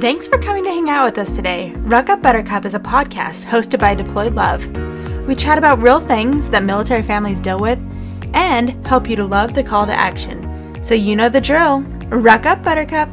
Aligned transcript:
Thanks 0.00 0.28
for 0.28 0.36
coming 0.36 0.62
to 0.64 0.68
hang 0.68 0.90
out 0.90 1.06
with 1.06 1.16
us 1.16 1.34
today. 1.34 1.72
Ruck 1.76 2.10
Up 2.10 2.20
Buttercup 2.20 2.66
is 2.66 2.74
a 2.74 2.78
podcast 2.78 3.46
hosted 3.46 3.80
by 3.80 3.94
Deployed 3.94 4.34
Love. 4.34 4.66
We 5.26 5.34
chat 5.34 5.56
about 5.56 5.78
real 5.78 6.00
things 6.00 6.50
that 6.50 6.64
military 6.64 7.00
families 7.00 7.40
deal 7.40 7.58
with 7.58 7.78
and 8.34 8.86
help 8.86 9.08
you 9.08 9.16
to 9.16 9.24
love 9.24 9.54
the 9.54 9.62
call 9.62 9.86
to 9.86 9.94
action. 9.94 10.74
So 10.84 10.94
you 10.94 11.16
know 11.16 11.30
the 11.30 11.40
drill. 11.40 11.80
Ruck 12.10 12.44
Up 12.44 12.62
Buttercup. 12.62 13.08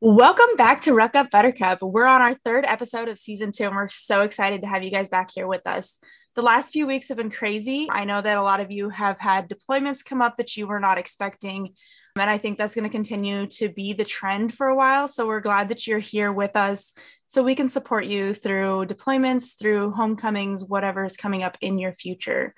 Welcome 0.00 0.56
back 0.56 0.82
to 0.82 0.94
Ruck 0.94 1.16
Up 1.16 1.32
Buttercup. 1.32 1.82
We're 1.82 2.06
on 2.06 2.20
our 2.20 2.34
third 2.34 2.64
episode 2.64 3.08
of 3.08 3.18
season 3.18 3.50
two, 3.50 3.64
and 3.64 3.74
we're 3.74 3.88
so 3.88 4.22
excited 4.22 4.62
to 4.62 4.68
have 4.68 4.84
you 4.84 4.92
guys 4.92 5.08
back 5.08 5.32
here 5.34 5.48
with 5.48 5.66
us. 5.66 5.98
The 6.36 6.42
last 6.42 6.72
few 6.72 6.86
weeks 6.86 7.08
have 7.08 7.16
been 7.16 7.30
crazy. 7.30 7.88
I 7.90 8.04
know 8.04 8.20
that 8.20 8.36
a 8.36 8.42
lot 8.42 8.60
of 8.60 8.70
you 8.70 8.88
have 8.88 9.18
had 9.18 9.48
deployments 9.48 10.04
come 10.04 10.22
up 10.22 10.36
that 10.36 10.56
you 10.56 10.66
were 10.66 10.78
not 10.78 10.96
expecting. 10.96 11.74
And 12.16 12.30
I 12.30 12.38
think 12.38 12.58
that's 12.58 12.74
going 12.74 12.84
to 12.84 12.90
continue 12.90 13.46
to 13.46 13.68
be 13.68 13.92
the 13.92 14.04
trend 14.04 14.54
for 14.54 14.68
a 14.68 14.76
while. 14.76 15.08
So 15.08 15.26
we're 15.26 15.40
glad 15.40 15.68
that 15.68 15.86
you're 15.86 15.98
here 15.98 16.32
with 16.32 16.56
us 16.56 16.92
so 17.26 17.42
we 17.42 17.54
can 17.54 17.68
support 17.68 18.06
you 18.06 18.34
through 18.34 18.86
deployments, 18.86 19.58
through 19.58 19.92
homecomings, 19.92 20.64
whatever 20.64 21.04
is 21.04 21.16
coming 21.16 21.42
up 21.42 21.56
in 21.60 21.78
your 21.78 21.92
future. 21.92 22.54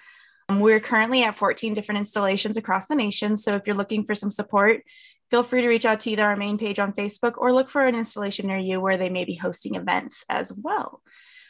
Um, 0.48 0.60
we're 0.60 0.80
currently 0.80 1.22
at 1.24 1.36
14 1.36 1.74
different 1.74 1.98
installations 1.98 2.56
across 2.56 2.86
the 2.86 2.94
nation. 2.94 3.36
So 3.36 3.54
if 3.54 3.66
you're 3.66 3.76
looking 3.76 4.04
for 4.04 4.14
some 4.14 4.30
support, 4.30 4.82
feel 5.30 5.42
free 5.42 5.62
to 5.62 5.68
reach 5.68 5.84
out 5.84 6.00
to 6.00 6.10
either 6.10 6.24
our 6.24 6.36
main 6.36 6.58
page 6.58 6.78
on 6.78 6.92
Facebook 6.92 7.34
or 7.36 7.52
look 7.52 7.70
for 7.70 7.86
an 7.86 7.94
installation 7.94 8.46
near 8.46 8.58
you 8.58 8.80
where 8.80 8.96
they 8.96 9.08
may 9.08 9.24
be 9.24 9.34
hosting 9.34 9.76
events 9.76 10.24
as 10.28 10.52
well. 10.52 11.02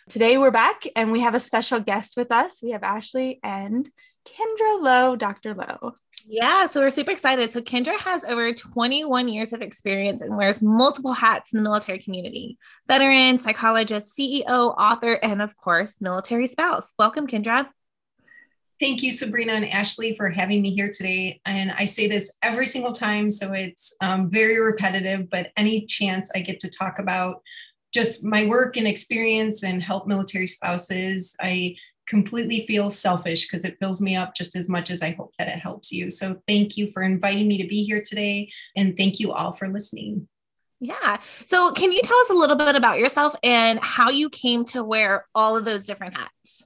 Today 0.08 0.36
we're 0.36 0.50
back 0.50 0.82
and 0.96 1.12
we 1.12 1.20
have 1.20 1.34
a 1.34 1.40
special 1.40 1.78
guest 1.78 2.14
with 2.16 2.32
us. 2.32 2.58
We 2.60 2.72
have 2.72 2.82
Ashley 2.82 3.38
and 3.42 3.88
Kendra 4.26 4.82
Lowe, 4.82 5.14
Dr. 5.16 5.54
Lowe. 5.54 5.94
Yeah, 6.26 6.66
so 6.66 6.80
we're 6.80 6.90
super 6.90 7.12
excited. 7.12 7.52
So 7.52 7.60
Kendra 7.60 7.98
has 8.00 8.24
over 8.24 8.52
21 8.52 9.28
years 9.28 9.52
of 9.52 9.62
experience 9.62 10.20
and 10.20 10.36
wears 10.36 10.60
multiple 10.60 11.12
hats 11.12 11.52
in 11.52 11.56
the 11.56 11.62
military 11.62 12.00
community 12.00 12.58
veteran, 12.88 13.38
psychologist, 13.38 14.16
CEO, 14.18 14.74
author, 14.76 15.14
and 15.22 15.40
of 15.40 15.56
course, 15.56 16.00
military 16.00 16.48
spouse. 16.48 16.92
Welcome, 16.98 17.26
Kendra. 17.26 17.68
Thank 18.80 19.02
you, 19.04 19.12
Sabrina 19.12 19.52
and 19.52 19.68
Ashley, 19.68 20.16
for 20.16 20.28
having 20.28 20.62
me 20.62 20.74
here 20.74 20.90
today. 20.92 21.40
And 21.46 21.70
I 21.70 21.84
say 21.84 22.08
this 22.08 22.36
every 22.42 22.66
single 22.66 22.92
time, 22.92 23.30
so 23.30 23.52
it's 23.52 23.94
um, 24.00 24.28
very 24.28 24.60
repetitive, 24.60 25.30
but 25.30 25.52
any 25.56 25.86
chance 25.86 26.30
I 26.34 26.40
get 26.40 26.58
to 26.60 26.68
talk 26.68 26.98
about 26.98 27.42
just 27.92 28.24
my 28.24 28.46
work 28.46 28.76
and 28.76 28.86
experience 28.86 29.62
and 29.62 29.82
help 29.82 30.06
military 30.06 30.46
spouses, 30.46 31.36
I 31.40 31.76
completely 32.06 32.66
feel 32.66 32.90
selfish 32.90 33.48
because 33.48 33.64
it 33.64 33.76
fills 33.78 34.00
me 34.00 34.16
up 34.16 34.34
just 34.34 34.56
as 34.56 34.68
much 34.68 34.90
as 34.90 35.02
I 35.02 35.12
hope 35.12 35.32
that 35.38 35.48
it 35.48 35.58
helps 35.58 35.92
you. 35.92 36.10
So 36.10 36.42
thank 36.48 36.76
you 36.76 36.90
for 36.92 37.02
inviting 37.02 37.48
me 37.48 37.62
to 37.62 37.68
be 37.68 37.84
here 37.84 38.02
today. 38.04 38.50
And 38.76 38.96
thank 38.96 39.20
you 39.20 39.32
all 39.32 39.52
for 39.52 39.68
listening. 39.68 40.28
Yeah. 40.80 41.20
So, 41.44 41.70
can 41.70 41.92
you 41.92 42.00
tell 42.02 42.18
us 42.18 42.30
a 42.30 42.34
little 42.34 42.56
bit 42.56 42.74
about 42.74 42.98
yourself 42.98 43.36
and 43.44 43.78
how 43.78 44.10
you 44.10 44.28
came 44.28 44.64
to 44.66 44.82
wear 44.82 45.26
all 45.32 45.56
of 45.56 45.64
those 45.64 45.86
different 45.86 46.16
hats? 46.16 46.64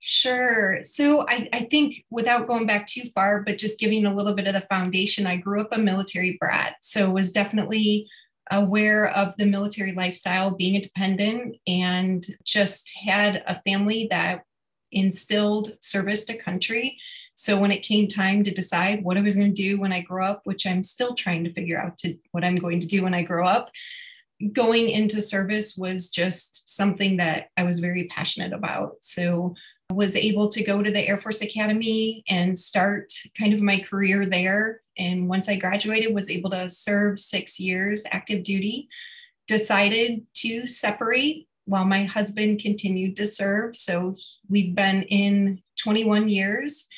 Sure. 0.00 0.78
So 0.82 1.26
I, 1.28 1.48
I, 1.52 1.68
think 1.70 2.06
without 2.10 2.48
going 2.48 2.66
back 2.66 2.86
too 2.86 3.10
far, 3.14 3.42
but 3.42 3.58
just 3.58 3.78
giving 3.78 4.06
a 4.06 4.14
little 4.14 4.34
bit 4.34 4.46
of 4.46 4.54
the 4.54 4.62
foundation, 4.62 5.26
I 5.26 5.36
grew 5.36 5.60
up 5.60 5.68
a 5.72 5.78
military 5.78 6.38
brat. 6.40 6.76
So 6.80 7.10
was 7.10 7.32
definitely 7.32 8.08
aware 8.50 9.08
of 9.10 9.34
the 9.36 9.46
military 9.46 9.92
lifestyle, 9.92 10.50
being 10.50 10.76
a 10.76 10.80
dependent, 10.80 11.56
and 11.66 12.24
just 12.44 12.92
had 13.04 13.42
a 13.46 13.60
family 13.62 14.08
that 14.10 14.44
instilled 14.92 15.76
service 15.80 16.24
to 16.24 16.36
country. 16.36 16.98
So 17.34 17.58
when 17.58 17.70
it 17.70 17.82
came 17.82 18.08
time 18.08 18.44
to 18.44 18.52
decide 18.52 19.04
what 19.04 19.16
I 19.16 19.22
was 19.22 19.36
going 19.36 19.54
to 19.54 19.62
do 19.62 19.80
when 19.80 19.92
I 19.92 20.02
grow 20.02 20.26
up, 20.26 20.42
which 20.44 20.66
I'm 20.66 20.82
still 20.82 21.14
trying 21.14 21.44
to 21.44 21.52
figure 21.52 21.80
out 21.80 21.96
to 21.98 22.16
what 22.32 22.44
I'm 22.44 22.56
going 22.56 22.80
to 22.80 22.86
do 22.86 23.02
when 23.02 23.14
I 23.14 23.22
grow 23.22 23.46
up, 23.46 23.70
going 24.52 24.88
into 24.88 25.20
service 25.20 25.76
was 25.76 26.10
just 26.10 26.68
something 26.68 27.18
that 27.18 27.48
I 27.56 27.64
was 27.64 27.78
very 27.78 28.08
passionate 28.08 28.52
about. 28.52 28.96
So 29.00 29.54
was 29.90 30.16
able 30.16 30.48
to 30.48 30.62
go 30.62 30.82
to 30.82 30.90
the 30.90 31.06
Air 31.06 31.20
Force 31.20 31.40
Academy 31.42 32.22
and 32.28 32.58
start 32.58 33.12
kind 33.38 33.52
of 33.52 33.60
my 33.60 33.80
career 33.80 34.26
there. 34.26 34.82
And 34.98 35.28
once 35.28 35.48
I 35.48 35.56
graduated, 35.56 36.14
was 36.14 36.30
able 36.30 36.50
to 36.50 36.70
serve 36.70 37.18
six 37.18 37.58
years 37.58 38.04
active 38.10 38.44
duty. 38.44 38.88
Decided 39.48 40.24
to 40.34 40.66
separate 40.66 41.48
while 41.64 41.84
my 41.84 42.04
husband 42.04 42.60
continued 42.60 43.16
to 43.16 43.26
serve. 43.26 43.76
So 43.76 44.14
we've 44.48 44.74
been 44.74 45.02
in 45.04 45.62
21 45.82 46.28
years. 46.28 46.88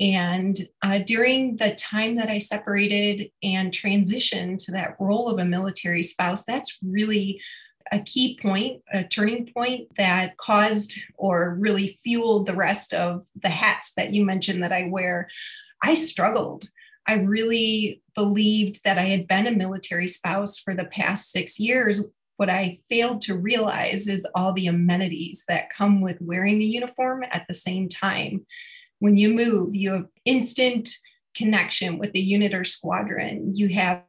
And 0.00 0.56
uh, 0.82 1.00
during 1.04 1.56
the 1.56 1.74
time 1.74 2.16
that 2.16 2.28
I 2.28 2.38
separated 2.38 3.30
and 3.42 3.72
transitioned 3.72 4.64
to 4.64 4.72
that 4.72 4.96
role 5.00 5.28
of 5.28 5.38
a 5.38 5.44
military 5.44 6.02
spouse, 6.02 6.44
that's 6.44 6.78
really 6.82 7.40
a 7.92 8.00
key 8.00 8.38
point, 8.40 8.82
a 8.92 9.04
turning 9.04 9.50
point 9.52 9.88
that 9.96 10.36
caused 10.36 11.00
or 11.16 11.56
really 11.58 11.98
fueled 12.02 12.46
the 12.46 12.54
rest 12.54 12.94
of 12.94 13.26
the 13.42 13.48
hats 13.48 13.94
that 13.94 14.12
you 14.12 14.24
mentioned 14.24 14.62
that 14.62 14.72
I 14.72 14.88
wear. 14.90 15.28
I 15.82 15.94
struggled. 15.94 16.68
I 17.06 17.14
really 17.14 18.02
believed 18.14 18.84
that 18.84 18.98
I 18.98 19.04
had 19.04 19.26
been 19.26 19.46
a 19.46 19.52
military 19.52 20.08
spouse 20.08 20.58
for 20.58 20.74
the 20.74 20.84
past 20.84 21.30
six 21.30 21.58
years. 21.58 22.06
What 22.36 22.50
I 22.50 22.78
failed 22.90 23.22
to 23.22 23.36
realize 23.36 24.06
is 24.06 24.26
all 24.34 24.52
the 24.52 24.66
amenities 24.66 25.44
that 25.48 25.70
come 25.70 26.00
with 26.00 26.20
wearing 26.20 26.58
the 26.58 26.66
uniform 26.66 27.24
at 27.30 27.46
the 27.48 27.54
same 27.54 27.88
time. 27.88 28.44
When 28.98 29.16
you 29.16 29.32
move, 29.32 29.74
you 29.74 29.92
have 29.92 30.06
instant 30.24 30.90
connection 31.34 31.98
with 31.98 32.12
the 32.12 32.20
unit 32.20 32.52
or 32.52 32.64
squadron. 32.64 33.54
You 33.54 33.68
have 33.68 34.02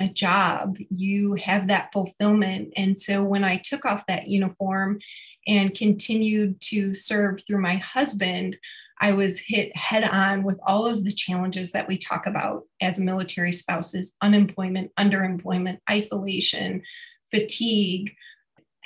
a 0.00 0.08
job, 0.08 0.76
you 0.88 1.34
have 1.34 1.68
that 1.68 1.92
fulfillment. 1.92 2.72
And 2.76 2.98
so 3.00 3.22
when 3.22 3.44
I 3.44 3.58
took 3.58 3.84
off 3.84 4.06
that 4.06 4.28
uniform 4.28 4.98
and 5.46 5.74
continued 5.74 6.60
to 6.62 6.94
serve 6.94 7.40
through 7.46 7.60
my 7.60 7.76
husband, 7.76 8.58
I 9.00 9.12
was 9.12 9.38
hit 9.38 9.74
head 9.76 10.04
on 10.04 10.42
with 10.42 10.58
all 10.66 10.86
of 10.86 11.04
the 11.04 11.12
challenges 11.12 11.72
that 11.72 11.88
we 11.88 11.96
talk 11.96 12.26
about 12.26 12.64
as 12.80 12.98
military 12.98 13.52
spouses 13.52 14.14
unemployment, 14.20 14.90
underemployment, 14.98 15.78
isolation, 15.88 16.82
fatigue, 17.30 18.12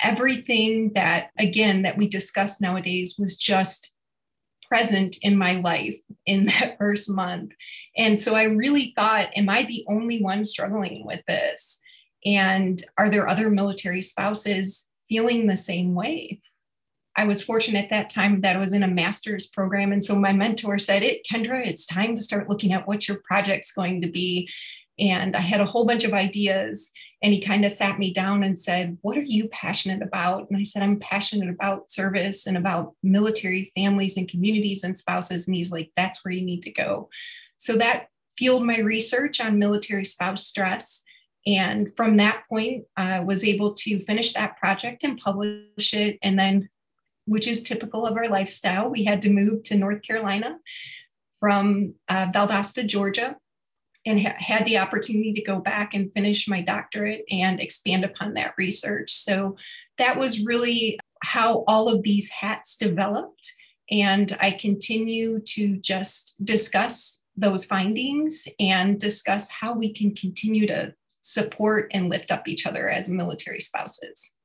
everything 0.01 0.93
that, 0.93 1.31
again, 1.37 1.81
that 1.81 1.97
we 1.97 2.09
discuss 2.09 2.61
nowadays 2.61 3.15
was 3.17 3.37
just 3.37 3.94
present 4.67 5.17
in 5.21 5.37
my 5.37 5.59
life 5.59 5.99
in 6.25 6.45
that 6.59 6.77
first 6.77 7.09
month. 7.09 7.51
And 7.97 8.19
so 8.19 8.35
I 8.35 8.43
really 8.43 8.93
thought, 8.95 9.29
am 9.35 9.49
I 9.49 9.63
the 9.63 9.85
only 9.87 10.21
one 10.21 10.43
struggling 10.43 11.05
with 11.05 11.21
this? 11.27 11.79
And 12.25 12.81
are 12.97 13.09
there 13.09 13.27
other 13.27 13.49
military 13.49 14.01
spouses 14.01 14.87
feeling 15.07 15.45
the 15.45 15.57
same 15.57 15.93
way? 15.93 16.41
I 17.17 17.25
was 17.25 17.43
fortunate 17.43 17.85
at 17.85 17.89
that 17.91 18.09
time 18.09 18.41
that 18.41 18.57
I 18.57 18.59
was 18.59 18.73
in 18.73 18.83
a 18.83 18.87
master's 18.87 19.47
program. 19.47 19.93
And 19.93 20.03
so 20.03 20.15
my 20.17 20.33
mentor 20.33 20.77
said, 20.77 21.01
It, 21.01 21.25
Kendra, 21.29 21.65
it's 21.65 21.85
time 21.85 22.15
to 22.15 22.21
start 22.21 22.49
looking 22.49 22.73
at 22.73 22.87
what 22.87 23.07
your 23.07 23.21
project's 23.23 23.71
going 23.71 24.01
to 24.01 24.11
be. 24.11 24.49
And 24.99 25.35
I 25.35 25.41
had 25.41 25.61
a 25.61 25.65
whole 25.65 25.85
bunch 25.85 26.03
of 26.03 26.13
ideas. 26.13 26.91
And 27.21 27.33
he 27.33 27.41
kind 27.41 27.65
of 27.65 27.71
sat 27.71 27.99
me 27.99 28.13
down 28.13 28.43
and 28.43 28.59
said, 28.59 28.97
What 29.01 29.17
are 29.17 29.21
you 29.21 29.47
passionate 29.49 30.01
about? 30.01 30.49
And 30.49 30.57
I 30.57 30.63
said, 30.63 30.83
I'm 30.83 30.99
passionate 30.99 31.49
about 31.49 31.91
service 31.91 32.45
and 32.47 32.57
about 32.57 32.93
military 33.03 33.71
families 33.75 34.17
and 34.17 34.29
communities 34.29 34.83
and 34.83 34.97
spouses. 34.97 35.47
And 35.47 35.55
he's 35.55 35.71
like, 35.71 35.91
That's 35.95 36.23
where 36.23 36.33
you 36.33 36.45
need 36.45 36.63
to 36.63 36.71
go. 36.71 37.09
So 37.57 37.75
that 37.77 38.07
fueled 38.37 38.65
my 38.65 38.79
research 38.79 39.39
on 39.39 39.59
military 39.59 40.05
spouse 40.05 40.45
stress. 40.45 41.03
And 41.47 41.95
from 41.95 42.17
that 42.17 42.43
point, 42.49 42.85
I 42.97 43.19
was 43.19 43.43
able 43.43 43.73
to 43.75 44.03
finish 44.05 44.33
that 44.33 44.57
project 44.57 45.03
and 45.03 45.17
publish 45.17 45.93
it. 45.93 46.17
And 46.21 46.37
then, 46.37 46.69
which 47.25 47.47
is 47.47 47.63
typical 47.63 48.05
of 48.05 48.17
our 48.17 48.27
lifestyle, 48.27 48.89
we 48.89 49.03
had 49.03 49.21
to 49.23 49.29
move 49.29 49.63
to 49.63 49.77
North 49.77 50.01
Carolina 50.01 50.57
from 51.39 51.93
uh, 52.09 52.27
Valdosta, 52.31 52.85
Georgia 52.85 53.35
and 54.05 54.21
ha- 54.21 54.35
had 54.37 54.65
the 54.65 54.77
opportunity 54.77 55.33
to 55.33 55.41
go 55.41 55.59
back 55.59 55.93
and 55.93 56.11
finish 56.13 56.47
my 56.47 56.61
doctorate 56.61 57.25
and 57.29 57.59
expand 57.59 58.05
upon 58.05 58.33
that 58.33 58.53
research. 58.57 59.11
So 59.11 59.57
that 59.97 60.17
was 60.17 60.45
really 60.45 60.99
how 61.23 61.63
all 61.67 61.89
of 61.89 62.03
these 62.03 62.29
hats 62.29 62.77
developed. 62.77 63.53
And 63.89 64.35
I 64.39 64.51
continue 64.51 65.39
to 65.39 65.77
just 65.77 66.43
discuss 66.43 67.21
those 67.37 67.65
findings 67.65 68.47
and 68.59 68.99
discuss 68.99 69.49
how 69.49 69.73
we 69.73 69.93
can 69.93 70.15
continue 70.15 70.67
to 70.67 70.93
support 71.21 71.91
and 71.93 72.09
lift 72.09 72.31
up 72.31 72.47
each 72.47 72.65
other 72.65 72.89
as 72.89 73.09
military 73.09 73.59
spouses. 73.59 74.35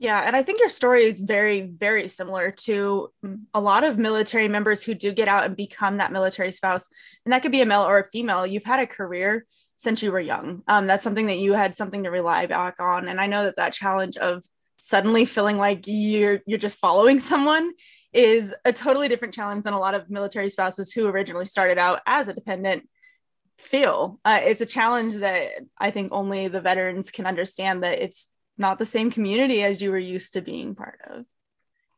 Yeah, 0.00 0.22
and 0.24 0.36
I 0.36 0.44
think 0.44 0.60
your 0.60 0.68
story 0.68 1.04
is 1.04 1.18
very, 1.18 1.62
very 1.62 2.06
similar 2.06 2.52
to 2.52 3.10
a 3.52 3.60
lot 3.60 3.82
of 3.82 3.98
military 3.98 4.46
members 4.46 4.84
who 4.84 4.94
do 4.94 5.10
get 5.12 5.26
out 5.26 5.44
and 5.44 5.56
become 5.56 5.96
that 5.96 6.12
military 6.12 6.52
spouse. 6.52 6.88
And 7.24 7.32
that 7.32 7.42
could 7.42 7.50
be 7.50 7.62
a 7.62 7.66
male 7.66 7.82
or 7.82 7.98
a 7.98 8.08
female. 8.08 8.46
You've 8.46 8.64
had 8.64 8.78
a 8.78 8.86
career 8.86 9.44
since 9.76 10.00
you 10.02 10.12
were 10.12 10.20
young. 10.20 10.62
Um, 10.68 10.86
that's 10.86 11.02
something 11.02 11.26
that 11.26 11.38
you 11.38 11.52
had 11.52 11.76
something 11.76 12.04
to 12.04 12.10
rely 12.10 12.46
back 12.46 12.76
on. 12.78 13.08
And 13.08 13.20
I 13.20 13.26
know 13.26 13.44
that 13.44 13.56
that 13.56 13.72
challenge 13.72 14.16
of 14.16 14.44
suddenly 14.76 15.24
feeling 15.24 15.58
like 15.58 15.84
you're 15.86 16.40
you're 16.46 16.58
just 16.58 16.78
following 16.78 17.18
someone 17.32 17.72
is 18.12 18.54
a 18.64 18.72
totally 18.72 19.08
different 19.08 19.34
challenge 19.34 19.64
than 19.64 19.74
a 19.74 19.78
lot 19.78 19.94
of 19.94 20.08
military 20.08 20.48
spouses 20.48 20.92
who 20.92 21.06
originally 21.08 21.44
started 21.44 21.76
out 21.76 22.00
as 22.06 22.28
a 22.28 22.34
dependent 22.34 22.88
feel. 23.58 24.20
Uh, 24.24 24.38
it's 24.42 24.60
a 24.60 24.66
challenge 24.66 25.16
that 25.16 25.50
I 25.76 25.90
think 25.90 26.12
only 26.12 26.46
the 26.46 26.60
veterans 26.60 27.10
can 27.10 27.26
understand 27.26 27.82
that 27.82 28.00
it's 28.00 28.28
not 28.58 28.78
the 28.78 28.86
same 28.86 29.10
community 29.10 29.62
as 29.62 29.80
you 29.80 29.90
were 29.90 29.98
used 29.98 30.32
to 30.34 30.42
being 30.42 30.74
part 30.74 31.00
of. 31.08 31.24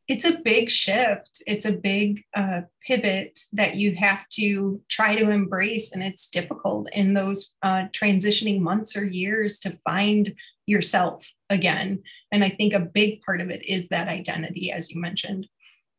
It's 0.09 0.25
a 0.25 0.39
big 0.39 0.71
shift. 0.71 1.43
It's 1.47 1.67
a 1.67 1.73
big 1.73 2.25
uh, 2.35 2.63
pivot 2.85 3.39
that 3.53 3.77
you 3.77 3.95
have 3.95 4.29
to 4.31 4.83
try 4.89 5.15
to 5.15 5.31
embrace. 5.31 5.93
And 5.93 6.03
it's 6.03 6.29
difficult 6.29 6.89
in 6.93 7.15
those 7.15 7.55
uh, 7.63 7.85
transitioning 7.93 8.61
months 8.61 8.97
or 8.97 9.05
years 9.05 9.61
to 9.61 9.79
find 9.85 10.29
yourself 10.67 11.29
again. 11.49 12.03
And 12.33 12.43
I 12.43 12.51
think 12.51 12.73
a 12.73 12.81
big 12.81 13.23
part 13.23 13.41
of 13.41 13.51
it 13.51 13.65
is 13.65 13.89
that 13.89 14.09
identity, 14.09 14.73
as 14.73 14.91
you 14.91 15.01
mentioned. 15.01 15.47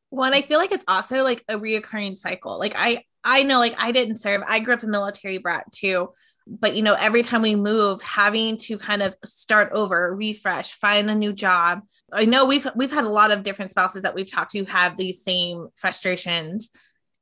Well, 0.09 0.25
and 0.25 0.35
I 0.35 0.41
feel 0.41 0.59
like 0.59 0.73
it's 0.73 0.85
also 0.89 1.23
like 1.23 1.43
a 1.47 1.57
reoccurring 1.57 2.17
cycle. 2.17 2.59
Like 2.59 2.73
I 2.75 3.05
I 3.23 3.43
know 3.43 3.59
like 3.59 3.75
I 3.77 3.91
didn't 3.91 4.17
serve. 4.17 4.41
I 4.45 4.59
grew 4.59 4.73
up 4.73 4.83
a 4.83 4.87
military 4.87 5.37
brat 5.37 5.71
too. 5.71 6.09
But 6.47 6.75
you 6.75 6.81
know, 6.81 6.95
every 6.99 7.23
time 7.23 7.41
we 7.41 7.55
move, 7.55 8.01
having 8.01 8.57
to 8.57 8.77
kind 8.77 9.01
of 9.01 9.15
start 9.23 9.71
over, 9.71 10.13
refresh, 10.15 10.73
find 10.73 11.09
a 11.09 11.15
new 11.15 11.33
job. 11.33 11.81
I 12.11 12.25
know 12.25 12.45
we've 12.45 12.67
we've 12.75 12.91
had 12.91 13.05
a 13.05 13.09
lot 13.09 13.31
of 13.31 13.43
different 13.43 13.71
spouses 13.71 14.03
that 14.03 14.15
we've 14.15 14.29
talked 14.29 14.51
to 14.51 14.65
have 14.65 14.97
these 14.97 15.23
same 15.23 15.69
frustrations 15.75 16.69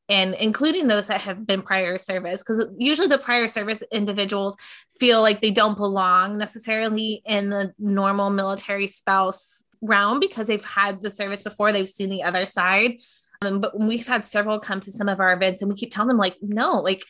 and 0.10 0.34
including 0.34 0.88
those 0.88 1.08
that 1.08 1.22
have 1.22 1.46
been 1.46 1.62
prior 1.62 1.98
service 1.98 2.44
because 2.44 2.66
usually 2.78 3.08
the 3.08 3.18
prior 3.18 3.48
service 3.48 3.84
individuals 3.92 4.58
feel 5.00 5.22
like 5.22 5.40
they 5.40 5.52
don't 5.52 5.78
belong 5.78 6.38
necessarily 6.38 7.22
in 7.26 7.50
the 7.50 7.74
normal 7.78 8.30
military 8.30 8.88
spouse 8.88 9.64
realm 9.82 10.20
because 10.20 10.48
they've 10.48 10.66
had 10.66 11.02
the 11.02 11.12
service 11.12 11.44
before 11.44 11.72
they've 11.72 11.88
seen 11.88 12.10
the 12.10 12.24
other 12.24 12.48
side 12.48 12.94
um, 13.42 13.62
but 13.62 13.80
we've 13.80 14.08
had 14.08 14.26
several 14.26 14.60
come 14.60 14.82
to 14.82 14.92
some 14.92 15.08
of 15.08 15.22
our 15.22 15.32
events 15.32 15.62
and 15.62 15.70
we 15.70 15.78
keep 15.78 15.94
telling 15.94 16.10
them 16.10 16.18
like 16.18 16.36
no 16.42 16.74
like 16.82 17.04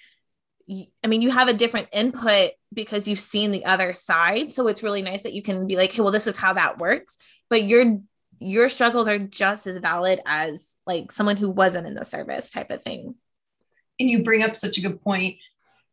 I 0.69 1.07
mean, 1.07 1.21
you 1.21 1.31
have 1.31 1.47
a 1.47 1.53
different 1.53 1.87
input 1.91 2.51
because 2.73 3.07
you've 3.07 3.19
seen 3.19 3.51
the 3.51 3.65
other 3.65 3.93
side. 3.93 4.51
So 4.51 4.67
it's 4.67 4.83
really 4.83 5.01
nice 5.01 5.23
that 5.23 5.33
you 5.33 5.41
can 5.41 5.65
be 5.65 5.75
like, 5.75 5.91
hey, 5.91 6.01
well, 6.01 6.11
this 6.11 6.27
is 6.27 6.37
how 6.37 6.53
that 6.53 6.77
works. 6.77 7.17
But 7.49 7.63
your 7.63 7.99
your 8.39 8.69
struggles 8.69 9.07
are 9.07 9.19
just 9.19 9.67
as 9.67 9.79
valid 9.79 10.21
as 10.25 10.75
like 10.85 11.11
someone 11.11 11.35
who 11.35 11.49
wasn't 11.49 11.87
in 11.87 11.95
the 11.95 12.05
service 12.05 12.51
type 12.51 12.71
of 12.71 12.81
thing. 12.81 13.15
And 13.99 14.09
you 14.09 14.23
bring 14.23 14.43
up 14.43 14.55
such 14.55 14.77
a 14.77 14.81
good 14.81 15.01
point. 15.01 15.37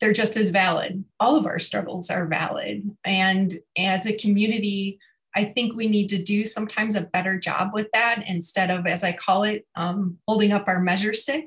They're 0.00 0.12
just 0.12 0.37
as 0.37 0.50
valid. 0.50 1.05
All 1.19 1.37
of 1.37 1.46
our 1.46 1.58
struggles 1.58 2.11
are 2.11 2.26
valid. 2.26 2.88
And 3.05 3.52
as 3.76 4.06
a 4.06 4.17
community, 4.17 5.00
I 5.34 5.46
think 5.46 5.75
we 5.75 5.88
need 5.88 6.08
to 6.08 6.23
do 6.23 6.46
sometimes 6.46 6.94
a 6.94 7.02
better 7.02 7.38
job 7.38 7.70
with 7.75 7.88
that 7.93 8.25
instead 8.28 8.70
of, 8.70 8.87
as 8.87 9.02
I 9.02 9.12
call 9.12 9.43
it, 9.43 9.67
um, 9.75 10.19
holding 10.28 10.52
up 10.52 10.69
our 10.69 10.81
measure 10.81 11.14
stick 11.14 11.46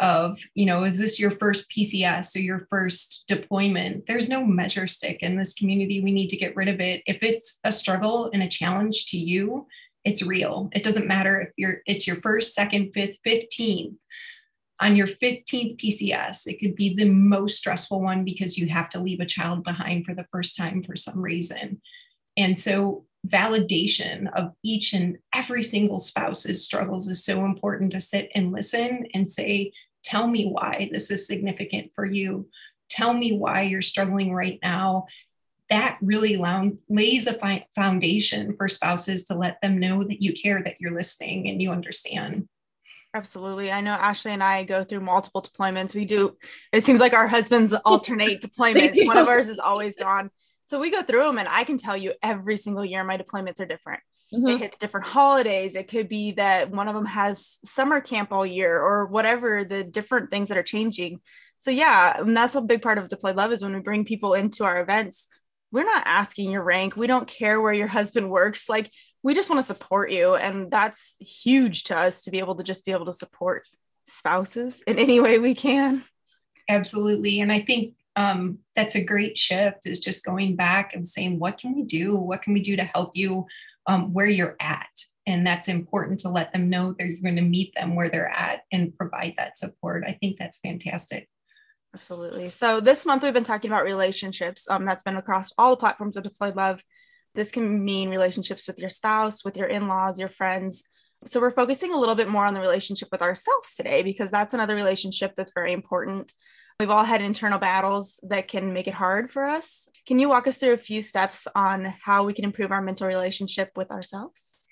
of, 0.00 0.38
you 0.54 0.66
know, 0.66 0.84
is 0.84 0.98
this 0.98 1.20
your 1.20 1.32
first 1.32 1.70
PCS 1.70 2.34
or 2.36 2.40
your 2.40 2.66
first 2.70 3.24
deployment? 3.28 4.06
There's 4.06 4.28
no 4.28 4.44
measure 4.44 4.86
stick 4.86 5.18
in 5.22 5.36
this 5.36 5.54
community. 5.54 6.00
We 6.00 6.12
need 6.12 6.28
to 6.30 6.36
get 6.36 6.56
rid 6.56 6.68
of 6.68 6.80
it. 6.80 7.02
If 7.06 7.22
it's 7.22 7.58
a 7.64 7.72
struggle 7.72 8.30
and 8.32 8.42
a 8.42 8.48
challenge 8.48 9.06
to 9.06 9.16
you, 9.16 9.66
it's 10.04 10.26
real. 10.26 10.68
It 10.72 10.82
doesn't 10.82 11.06
matter 11.06 11.40
if 11.40 11.50
you're 11.56 11.82
it's 11.86 12.06
your 12.06 12.16
first, 12.16 12.54
second, 12.54 12.92
fifth, 12.92 13.16
15th. 13.26 13.96
On 14.80 14.96
your 14.96 15.06
15th 15.06 15.78
PCS, 15.80 16.48
it 16.48 16.58
could 16.58 16.74
be 16.74 16.94
the 16.94 17.08
most 17.08 17.58
stressful 17.58 18.00
one 18.00 18.24
because 18.24 18.58
you 18.58 18.66
have 18.66 18.88
to 18.90 19.00
leave 19.00 19.20
a 19.20 19.26
child 19.26 19.62
behind 19.62 20.04
for 20.04 20.12
the 20.12 20.26
first 20.32 20.56
time 20.56 20.82
for 20.82 20.96
some 20.96 21.20
reason. 21.20 21.80
And 22.36 22.58
so 22.58 23.04
validation 23.26 24.30
of 24.32 24.52
each 24.62 24.92
and 24.92 25.18
every 25.34 25.62
single 25.62 25.98
spouse's 25.98 26.64
struggles 26.64 27.08
is 27.08 27.24
so 27.24 27.44
important 27.44 27.92
to 27.92 28.00
sit 28.00 28.30
and 28.34 28.52
listen 28.52 29.06
and 29.14 29.30
say, 29.30 29.72
Tell 30.02 30.26
me 30.26 30.46
why 30.46 30.88
this 30.90 31.12
is 31.12 31.28
significant 31.28 31.92
for 31.94 32.04
you. 32.04 32.48
Tell 32.90 33.14
me 33.14 33.38
why 33.38 33.62
you're 33.62 33.80
struggling 33.80 34.34
right 34.34 34.58
now. 34.60 35.06
That 35.70 35.96
really 36.02 36.36
lays 36.88 37.28
a 37.28 37.64
foundation 37.74 38.56
for 38.56 38.68
spouses 38.68 39.24
to 39.26 39.34
let 39.34 39.60
them 39.62 39.78
know 39.78 40.02
that 40.02 40.20
you 40.20 40.32
care, 40.32 40.60
that 40.64 40.80
you're 40.80 40.94
listening, 40.94 41.48
and 41.48 41.62
you 41.62 41.70
understand. 41.70 42.48
Absolutely. 43.14 43.70
I 43.70 43.80
know 43.80 43.92
Ashley 43.92 44.32
and 44.32 44.42
I 44.42 44.64
go 44.64 44.84
through 44.84 45.00
multiple 45.00 45.42
deployments. 45.42 45.94
We 45.94 46.04
do, 46.04 46.36
it 46.72 46.82
seems 46.82 46.98
like 46.98 47.12
our 47.12 47.28
husbands 47.28 47.72
alternate 47.72 48.40
deployments. 48.42 49.06
One 49.06 49.18
of 49.18 49.28
ours 49.28 49.48
is 49.48 49.58
always 49.58 49.96
gone. 49.96 50.30
So 50.72 50.80
we 50.80 50.90
go 50.90 51.02
through 51.02 51.26
them, 51.26 51.36
and 51.36 51.48
I 51.50 51.64
can 51.64 51.76
tell 51.76 51.98
you 51.98 52.14
every 52.22 52.56
single 52.56 52.82
year 52.82 53.04
my 53.04 53.18
deployments 53.18 53.60
are 53.60 53.66
different. 53.66 54.00
Mm-hmm. 54.32 54.48
It 54.48 54.58
hits 54.60 54.78
different 54.78 55.04
holidays. 55.04 55.74
It 55.74 55.86
could 55.86 56.08
be 56.08 56.32
that 56.32 56.70
one 56.70 56.88
of 56.88 56.94
them 56.94 57.04
has 57.04 57.58
summer 57.62 58.00
camp 58.00 58.32
all 58.32 58.46
year 58.46 58.80
or 58.80 59.04
whatever 59.04 59.66
the 59.66 59.84
different 59.84 60.30
things 60.30 60.48
that 60.48 60.56
are 60.56 60.62
changing. 60.62 61.20
So, 61.58 61.70
yeah, 61.70 62.18
and 62.18 62.34
that's 62.34 62.54
a 62.54 62.62
big 62.62 62.80
part 62.80 62.96
of 62.96 63.08
Deploy 63.08 63.34
Love 63.34 63.52
is 63.52 63.62
when 63.62 63.74
we 63.74 63.80
bring 63.80 64.06
people 64.06 64.32
into 64.32 64.64
our 64.64 64.80
events, 64.80 65.28
we're 65.72 65.84
not 65.84 66.04
asking 66.06 66.50
your 66.50 66.62
rank. 66.62 66.96
We 66.96 67.06
don't 67.06 67.28
care 67.28 67.60
where 67.60 67.74
your 67.74 67.86
husband 67.86 68.30
works. 68.30 68.66
Like, 68.66 68.90
we 69.22 69.34
just 69.34 69.50
want 69.50 69.58
to 69.58 69.66
support 69.66 70.10
you. 70.10 70.36
And 70.36 70.70
that's 70.70 71.16
huge 71.20 71.84
to 71.84 71.98
us 71.98 72.22
to 72.22 72.30
be 72.30 72.38
able 72.38 72.54
to 72.54 72.64
just 72.64 72.86
be 72.86 72.92
able 72.92 73.04
to 73.04 73.12
support 73.12 73.68
spouses 74.06 74.82
in 74.86 74.98
any 74.98 75.20
way 75.20 75.38
we 75.38 75.54
can. 75.54 76.02
Absolutely. 76.66 77.42
And 77.42 77.52
I 77.52 77.60
think 77.60 77.92
um, 78.16 78.58
that's 78.76 78.94
a 78.94 79.04
great 79.04 79.38
shift 79.38 79.86
is 79.86 79.98
just 79.98 80.24
going 80.24 80.56
back 80.56 80.94
and 80.94 81.06
saying 81.06 81.38
what 81.38 81.58
can 81.58 81.74
we 81.74 81.82
do? 81.82 82.14
What 82.16 82.42
can 82.42 82.52
we 82.52 82.60
do 82.60 82.76
to 82.76 82.84
help 82.84 83.12
you 83.14 83.46
um, 83.86 84.12
where 84.12 84.26
you're 84.26 84.56
at? 84.60 84.88
And 85.26 85.46
that's 85.46 85.68
important 85.68 86.20
to 86.20 86.28
let 86.28 86.52
them 86.52 86.68
know 86.68 86.94
that 86.98 87.06
you're 87.06 87.22
going 87.22 87.36
to 87.36 87.42
meet 87.42 87.74
them 87.74 87.94
where 87.94 88.10
they're 88.10 88.28
at 88.28 88.62
and 88.72 88.96
provide 88.96 89.34
that 89.38 89.56
support. 89.56 90.04
I 90.06 90.12
think 90.20 90.36
that's 90.38 90.58
fantastic. 90.58 91.28
Absolutely. 91.94 92.50
So 92.50 92.80
this 92.80 93.06
month 93.06 93.22
we've 93.22 93.32
been 93.32 93.44
talking 93.44 93.70
about 93.70 93.84
relationships 93.84 94.68
um, 94.68 94.84
that's 94.84 95.02
been 95.02 95.16
across 95.16 95.52
all 95.56 95.70
the 95.70 95.76
platforms 95.76 96.16
of 96.16 96.24
deployed 96.24 96.56
love. 96.56 96.82
This 97.34 97.52
can 97.52 97.84
mean 97.84 98.10
relationships 98.10 98.66
with 98.66 98.78
your 98.78 98.90
spouse 98.90 99.44
with 99.44 99.56
your 99.56 99.68
in-laws 99.68 100.18
your 100.18 100.28
friends. 100.28 100.84
So 101.24 101.40
we're 101.40 101.50
focusing 101.50 101.92
a 101.92 101.98
little 101.98 102.16
bit 102.16 102.28
more 102.28 102.44
on 102.44 102.54
the 102.54 102.60
relationship 102.60 103.08
with 103.12 103.22
ourselves 103.22 103.76
today 103.76 104.02
because 104.02 104.30
that's 104.30 104.54
another 104.54 104.74
relationship 104.74 105.34
that's 105.36 105.52
very 105.52 105.72
important 105.72 106.32
We've 106.82 106.90
all 106.90 107.04
had 107.04 107.22
internal 107.22 107.60
battles 107.60 108.18
that 108.24 108.48
can 108.48 108.72
make 108.72 108.88
it 108.88 108.94
hard 108.94 109.30
for 109.30 109.44
us. 109.44 109.88
Can 110.04 110.18
you 110.18 110.28
walk 110.28 110.48
us 110.48 110.58
through 110.58 110.72
a 110.72 110.76
few 110.76 111.00
steps 111.00 111.46
on 111.54 111.94
how 112.02 112.24
we 112.24 112.32
can 112.32 112.44
improve 112.44 112.72
our 112.72 112.82
mental 112.82 113.06
relationship 113.06 113.70
with 113.76 113.92
ourselves? 113.92 114.66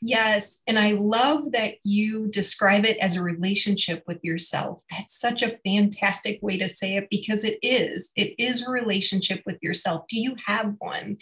Yes. 0.00 0.60
And 0.68 0.78
I 0.78 0.92
love 0.92 1.50
that 1.50 1.78
you 1.82 2.28
describe 2.28 2.84
it 2.84 2.96
as 2.98 3.16
a 3.16 3.24
relationship 3.24 4.04
with 4.06 4.18
yourself. 4.22 4.84
That's 4.88 5.18
such 5.18 5.42
a 5.42 5.58
fantastic 5.64 6.38
way 6.42 6.58
to 6.58 6.68
say 6.68 6.94
it 6.94 7.08
because 7.10 7.42
it 7.42 7.58
is. 7.60 8.12
It 8.14 8.36
is 8.38 8.64
a 8.64 8.70
relationship 8.70 9.42
with 9.44 9.58
yourself. 9.62 10.04
Do 10.08 10.20
you 10.20 10.36
have 10.46 10.76
one? 10.78 11.16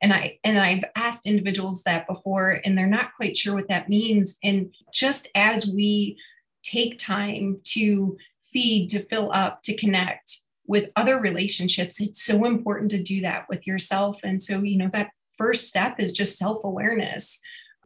And 0.00 0.12
I 0.12 0.38
and 0.44 0.60
I've 0.60 0.84
asked 0.94 1.26
individuals 1.26 1.82
that 1.82 2.06
before 2.06 2.60
and 2.64 2.78
they're 2.78 2.86
not 2.86 3.16
quite 3.16 3.36
sure 3.36 3.54
what 3.54 3.66
that 3.66 3.88
means. 3.88 4.38
And 4.44 4.72
just 4.92 5.28
as 5.34 5.66
we 5.66 6.18
take 6.62 6.98
time 6.98 7.58
to 7.64 8.16
feed, 8.54 8.88
to 8.88 9.00
fill 9.00 9.30
up, 9.32 9.62
to 9.64 9.76
connect 9.76 10.40
with 10.66 10.90
other 10.96 11.20
relationships, 11.20 12.00
it's 12.00 12.22
so 12.22 12.44
important 12.44 12.90
to 12.92 13.02
do 13.02 13.20
that 13.20 13.46
with 13.48 13.66
yourself. 13.66 14.18
And 14.22 14.42
so, 14.42 14.62
you 14.62 14.78
know, 14.78 14.88
that 14.92 15.10
first 15.36 15.68
step 15.68 15.96
is 15.98 16.12
just 16.12 16.38
self 16.38 16.64
awareness. 16.64 17.40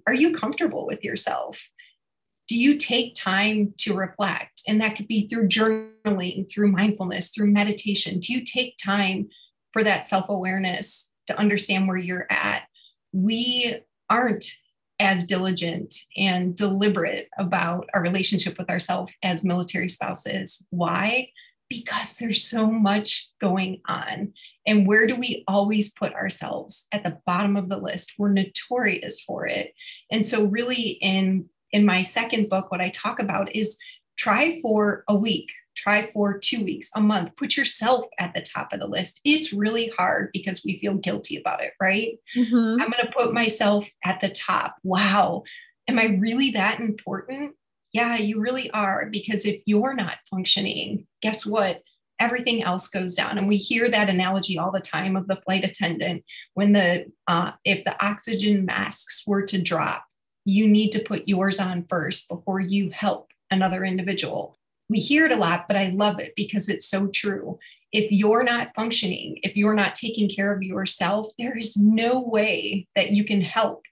Are 0.06 0.14
you 0.14 0.32
comfortable 0.32 0.86
with 0.86 1.02
yourself? 1.02 1.58
Do 2.46 2.58
you 2.58 2.78
take 2.78 3.14
time 3.14 3.74
to 3.78 3.94
reflect? 3.94 4.62
And 4.66 4.80
that 4.80 4.96
could 4.96 5.08
be 5.08 5.28
through 5.28 5.48
journaling, 5.48 6.50
through 6.50 6.72
mindfulness, 6.72 7.30
through 7.30 7.50
meditation. 7.50 8.20
Do 8.20 8.32
you 8.32 8.44
take 8.44 8.76
time 8.82 9.28
for 9.72 9.82
that 9.82 10.06
self 10.06 10.28
awareness 10.28 11.10
to 11.26 11.38
understand 11.38 11.88
where 11.88 11.96
you're 11.96 12.26
at? 12.30 12.62
We 13.12 13.80
aren't 14.08 14.46
as 15.00 15.26
diligent 15.26 15.94
and 16.16 16.56
deliberate 16.56 17.28
about 17.38 17.88
our 17.94 18.02
relationship 18.02 18.58
with 18.58 18.68
ourselves 18.68 19.12
as 19.22 19.44
military 19.44 19.88
spouses. 19.88 20.66
Why? 20.70 21.30
Because 21.68 22.16
there's 22.16 22.44
so 22.44 22.66
much 22.70 23.30
going 23.40 23.80
on. 23.86 24.32
And 24.66 24.86
where 24.86 25.06
do 25.06 25.16
we 25.16 25.44
always 25.46 25.92
put 25.92 26.14
ourselves? 26.14 26.88
At 26.92 27.04
the 27.04 27.18
bottom 27.26 27.56
of 27.56 27.68
the 27.68 27.78
list. 27.78 28.14
We're 28.18 28.32
notorious 28.32 29.22
for 29.22 29.46
it. 29.46 29.72
And 30.10 30.24
so, 30.24 30.46
really, 30.46 30.98
in 31.00 31.48
in 31.70 31.84
my 31.84 32.02
second 32.02 32.48
book, 32.48 32.70
what 32.70 32.80
I 32.80 32.88
talk 32.90 33.20
about 33.20 33.54
is 33.54 33.78
try 34.16 34.60
for 34.62 35.04
a 35.06 35.14
week, 35.14 35.50
try 35.78 36.10
for 36.12 36.38
two 36.38 36.64
weeks, 36.64 36.90
a 36.94 37.00
month, 37.00 37.36
put 37.36 37.56
yourself 37.56 38.06
at 38.18 38.34
the 38.34 38.42
top 38.42 38.72
of 38.72 38.80
the 38.80 38.86
list. 38.86 39.20
It's 39.24 39.52
really 39.52 39.92
hard 39.96 40.30
because 40.32 40.64
we 40.64 40.78
feel 40.80 40.94
guilty 40.94 41.38
about 41.38 41.62
it, 41.62 41.72
right? 41.80 42.18
Mm-hmm. 42.36 42.82
I'm 42.82 42.90
going 42.90 43.06
to 43.06 43.12
put 43.16 43.32
myself 43.32 43.86
at 44.04 44.20
the 44.20 44.30
top. 44.30 44.76
Wow. 44.82 45.44
Am 45.88 45.98
I 45.98 46.18
really 46.20 46.50
that 46.50 46.80
important? 46.80 47.52
Yeah, 47.92 48.16
you 48.16 48.40
really 48.40 48.70
are. 48.72 49.08
Because 49.10 49.46
if 49.46 49.62
you're 49.66 49.94
not 49.94 50.18
functioning, 50.30 51.06
guess 51.22 51.46
what? 51.46 51.82
Everything 52.20 52.64
else 52.64 52.88
goes 52.88 53.14
down. 53.14 53.38
And 53.38 53.46
we 53.46 53.56
hear 53.56 53.88
that 53.88 54.10
analogy 54.10 54.58
all 54.58 54.72
the 54.72 54.80
time 54.80 55.14
of 55.16 55.28
the 55.28 55.36
flight 55.36 55.64
attendant 55.64 56.24
when 56.54 56.72
the, 56.72 57.06
uh, 57.28 57.52
if 57.64 57.84
the 57.84 58.04
oxygen 58.04 58.64
masks 58.64 59.22
were 59.26 59.42
to 59.46 59.62
drop, 59.62 60.04
you 60.44 60.66
need 60.66 60.90
to 60.90 60.98
put 61.04 61.28
yours 61.28 61.60
on 61.60 61.86
first 61.88 62.28
before 62.28 62.58
you 62.58 62.90
help 62.90 63.30
another 63.50 63.84
individual. 63.84 64.58
We 64.88 64.98
hear 64.98 65.26
it 65.26 65.32
a 65.32 65.36
lot, 65.36 65.66
but 65.68 65.76
I 65.76 65.88
love 65.88 66.18
it 66.18 66.32
because 66.36 66.68
it's 66.68 66.88
so 66.88 67.08
true. 67.08 67.58
If 67.92 68.10
you're 68.10 68.42
not 68.42 68.74
functioning, 68.74 69.38
if 69.42 69.56
you're 69.56 69.74
not 69.74 69.94
taking 69.94 70.28
care 70.28 70.52
of 70.52 70.62
yourself, 70.62 71.32
there 71.38 71.56
is 71.56 71.76
no 71.76 72.20
way 72.20 72.86
that 72.96 73.10
you 73.10 73.24
can 73.24 73.40
help 73.40 73.82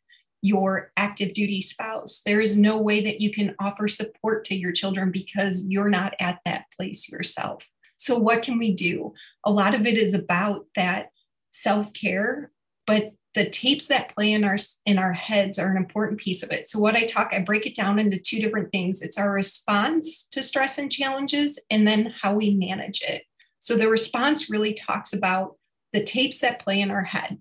your 0.42 0.92
active 0.96 1.34
duty 1.34 1.60
spouse. 1.60 2.22
There 2.24 2.40
is 2.40 2.56
no 2.56 2.78
way 2.78 3.02
that 3.02 3.20
you 3.20 3.32
can 3.32 3.54
offer 3.58 3.88
support 3.88 4.44
to 4.46 4.54
your 4.54 4.72
children 4.72 5.10
because 5.10 5.66
you're 5.66 5.88
not 5.88 6.14
at 6.20 6.38
that 6.44 6.66
place 6.76 7.10
yourself. 7.10 7.62
So, 7.96 8.18
what 8.18 8.42
can 8.42 8.58
we 8.58 8.74
do? 8.74 9.12
A 9.44 9.50
lot 9.50 9.74
of 9.74 9.86
it 9.86 9.96
is 9.96 10.14
about 10.14 10.66
that 10.76 11.08
self 11.52 11.92
care, 11.92 12.50
but 12.86 13.12
the 13.36 13.50
tapes 13.50 13.86
that 13.88 14.12
play 14.14 14.32
in 14.32 14.44
our 14.44 14.56
in 14.86 14.98
our 14.98 15.12
heads 15.12 15.58
are 15.58 15.70
an 15.70 15.76
important 15.76 16.18
piece 16.18 16.42
of 16.42 16.50
it. 16.50 16.68
So 16.68 16.80
what 16.80 16.96
i 16.96 17.04
talk 17.04 17.28
i 17.32 17.38
break 17.38 17.66
it 17.66 17.76
down 17.76 18.00
into 18.00 18.18
two 18.18 18.40
different 18.40 18.72
things. 18.72 19.02
It's 19.02 19.18
our 19.18 19.30
response 19.30 20.26
to 20.32 20.42
stress 20.42 20.78
and 20.78 20.90
challenges 20.90 21.62
and 21.70 21.86
then 21.86 22.12
how 22.20 22.34
we 22.34 22.54
manage 22.54 23.02
it. 23.02 23.22
So 23.58 23.76
the 23.76 23.88
response 23.88 24.50
really 24.50 24.72
talks 24.72 25.12
about 25.12 25.56
the 25.92 26.02
tapes 26.02 26.40
that 26.40 26.60
play 26.60 26.80
in 26.80 26.90
our 26.90 27.04
head. 27.04 27.38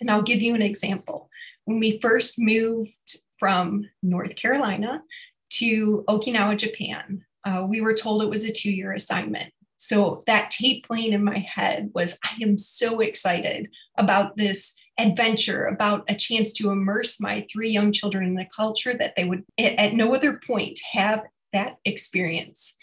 And 0.00 0.10
i'll 0.10 0.22
give 0.22 0.40
you 0.40 0.54
an 0.54 0.62
example. 0.62 1.28
When 1.66 1.78
we 1.78 2.00
first 2.00 2.36
moved 2.38 3.18
from 3.38 3.84
north 4.02 4.34
carolina 4.34 5.02
to 5.50 6.04
okinawa 6.08 6.56
japan 6.56 7.24
uh, 7.44 7.66
we 7.68 7.80
were 7.82 7.94
told 7.94 8.22
it 8.22 8.30
was 8.30 8.44
a 8.44 8.52
two-year 8.52 8.92
assignment. 8.92 9.52
So 9.76 10.24
that 10.26 10.50
tape 10.50 10.86
playing 10.86 11.12
in 11.12 11.22
my 11.22 11.38
head 11.38 11.90
was 11.94 12.18
i 12.24 12.42
am 12.42 12.56
so 12.56 13.00
excited 13.00 13.68
about 13.98 14.34
this 14.34 14.74
adventure, 14.98 15.66
about 15.66 16.04
a 16.08 16.14
chance 16.14 16.52
to 16.54 16.70
immerse 16.70 17.20
my 17.20 17.46
three 17.50 17.70
young 17.70 17.92
children 17.92 18.24
in 18.26 18.38
a 18.38 18.48
culture 18.54 18.94
that 18.94 19.14
they 19.16 19.24
would 19.24 19.44
at 19.58 19.94
no 19.94 20.14
other 20.14 20.40
point 20.46 20.78
have 20.92 21.22
that 21.52 21.76
experience. 21.84 22.76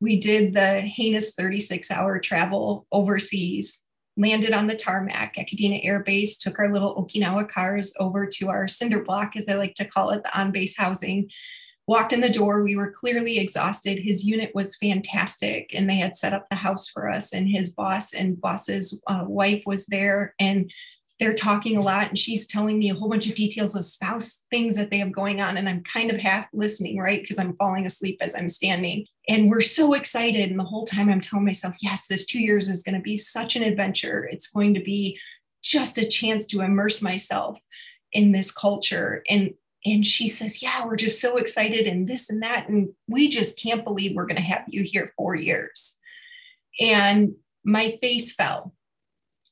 We 0.00 0.20
did 0.20 0.54
the 0.54 0.80
heinous 0.80 1.34
36 1.34 1.90
hour 1.90 2.20
travel 2.20 2.86
overseas, 2.92 3.82
landed 4.16 4.52
on 4.52 4.68
the 4.68 4.76
tarmac 4.76 5.36
at 5.36 5.48
Kadena 5.48 5.84
Air 5.84 6.00
Base, 6.00 6.38
took 6.38 6.58
our 6.58 6.72
little 6.72 6.94
Okinawa 6.94 7.48
cars 7.48 7.92
over 7.98 8.26
to 8.34 8.48
our 8.48 8.68
cinder 8.68 9.02
block, 9.02 9.34
as 9.36 9.48
I 9.48 9.54
like 9.54 9.74
to 9.76 9.84
call 9.84 10.10
it, 10.10 10.22
the 10.22 10.38
on 10.38 10.52
base 10.52 10.76
housing. 10.76 11.28
Walked 11.88 12.12
in 12.12 12.20
the 12.20 12.28
door. 12.28 12.62
We 12.62 12.76
were 12.76 12.92
clearly 12.92 13.38
exhausted. 13.38 13.98
His 13.98 14.26
unit 14.26 14.54
was 14.54 14.76
fantastic, 14.76 15.70
and 15.74 15.88
they 15.88 15.96
had 15.96 16.16
set 16.16 16.34
up 16.34 16.46
the 16.50 16.56
house 16.56 16.86
for 16.86 17.08
us. 17.08 17.32
And 17.32 17.48
his 17.48 17.72
boss 17.72 18.12
and 18.12 18.38
boss's 18.38 19.00
uh, 19.06 19.24
wife 19.26 19.62
was 19.64 19.86
there, 19.86 20.34
and 20.38 20.70
they're 21.20 21.34
talking 21.34 21.76
a 21.76 21.82
lot 21.82 22.08
and 22.08 22.18
she's 22.18 22.46
telling 22.46 22.78
me 22.78 22.90
a 22.90 22.94
whole 22.94 23.08
bunch 23.08 23.28
of 23.28 23.34
details 23.34 23.74
of 23.74 23.84
spouse 23.84 24.44
things 24.50 24.76
that 24.76 24.90
they 24.90 24.98
have 24.98 25.12
going 25.12 25.40
on 25.40 25.56
and 25.56 25.68
i'm 25.68 25.82
kind 25.84 26.10
of 26.10 26.20
half 26.20 26.46
listening 26.52 26.98
right 26.98 27.22
because 27.22 27.38
i'm 27.38 27.56
falling 27.56 27.86
asleep 27.86 28.18
as 28.20 28.34
i'm 28.34 28.48
standing. 28.48 29.06
And 29.28 29.50
we're 29.50 29.60
so 29.60 29.92
excited 29.92 30.50
and 30.50 30.58
the 30.58 30.64
whole 30.64 30.84
time 30.84 31.10
i'm 31.10 31.20
telling 31.20 31.44
myself 31.44 31.74
yes 31.80 32.06
this 32.06 32.26
two 32.26 32.40
years 32.40 32.68
is 32.68 32.82
going 32.82 32.94
to 32.94 33.00
be 33.00 33.16
such 33.16 33.56
an 33.56 33.62
adventure. 33.62 34.28
It's 34.30 34.48
going 34.48 34.74
to 34.74 34.80
be 34.80 35.18
just 35.62 35.98
a 35.98 36.06
chance 36.06 36.46
to 36.46 36.60
immerse 36.60 37.02
myself 37.02 37.58
in 38.12 38.32
this 38.32 38.50
culture. 38.50 39.22
And 39.28 39.54
and 39.84 40.04
she 40.04 40.28
says 40.28 40.62
yeah 40.62 40.84
we're 40.84 40.96
just 40.96 41.20
so 41.20 41.36
excited 41.36 41.86
and 41.86 42.08
this 42.08 42.30
and 42.30 42.42
that 42.42 42.68
and 42.68 42.88
we 43.08 43.28
just 43.28 43.60
can't 43.60 43.84
believe 43.84 44.16
we're 44.16 44.26
going 44.26 44.36
to 44.36 44.42
have 44.42 44.64
you 44.68 44.82
here 44.82 45.12
four 45.16 45.34
years. 45.34 45.98
And 46.80 47.34
my 47.64 47.98
face 48.00 48.34
fell 48.34 48.72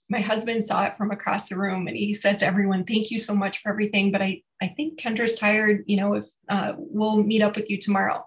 my 0.08 0.20
husband 0.20 0.64
saw 0.64 0.84
it 0.84 0.96
from 0.96 1.10
across 1.10 1.48
the 1.48 1.58
room 1.58 1.88
and 1.88 1.96
he 1.96 2.14
says 2.14 2.38
to 2.38 2.46
everyone, 2.46 2.84
thank 2.84 3.10
you 3.10 3.18
so 3.18 3.34
much 3.34 3.60
for 3.60 3.70
everything. 3.70 4.12
But 4.12 4.22
I, 4.22 4.42
I 4.62 4.68
think 4.68 5.00
Kendra's 5.00 5.38
tired, 5.38 5.84
you 5.86 5.96
know, 5.96 6.14
if 6.14 6.24
uh, 6.48 6.74
we'll 6.76 7.22
meet 7.22 7.42
up 7.42 7.56
with 7.56 7.68
you 7.68 7.78
tomorrow. 7.78 8.24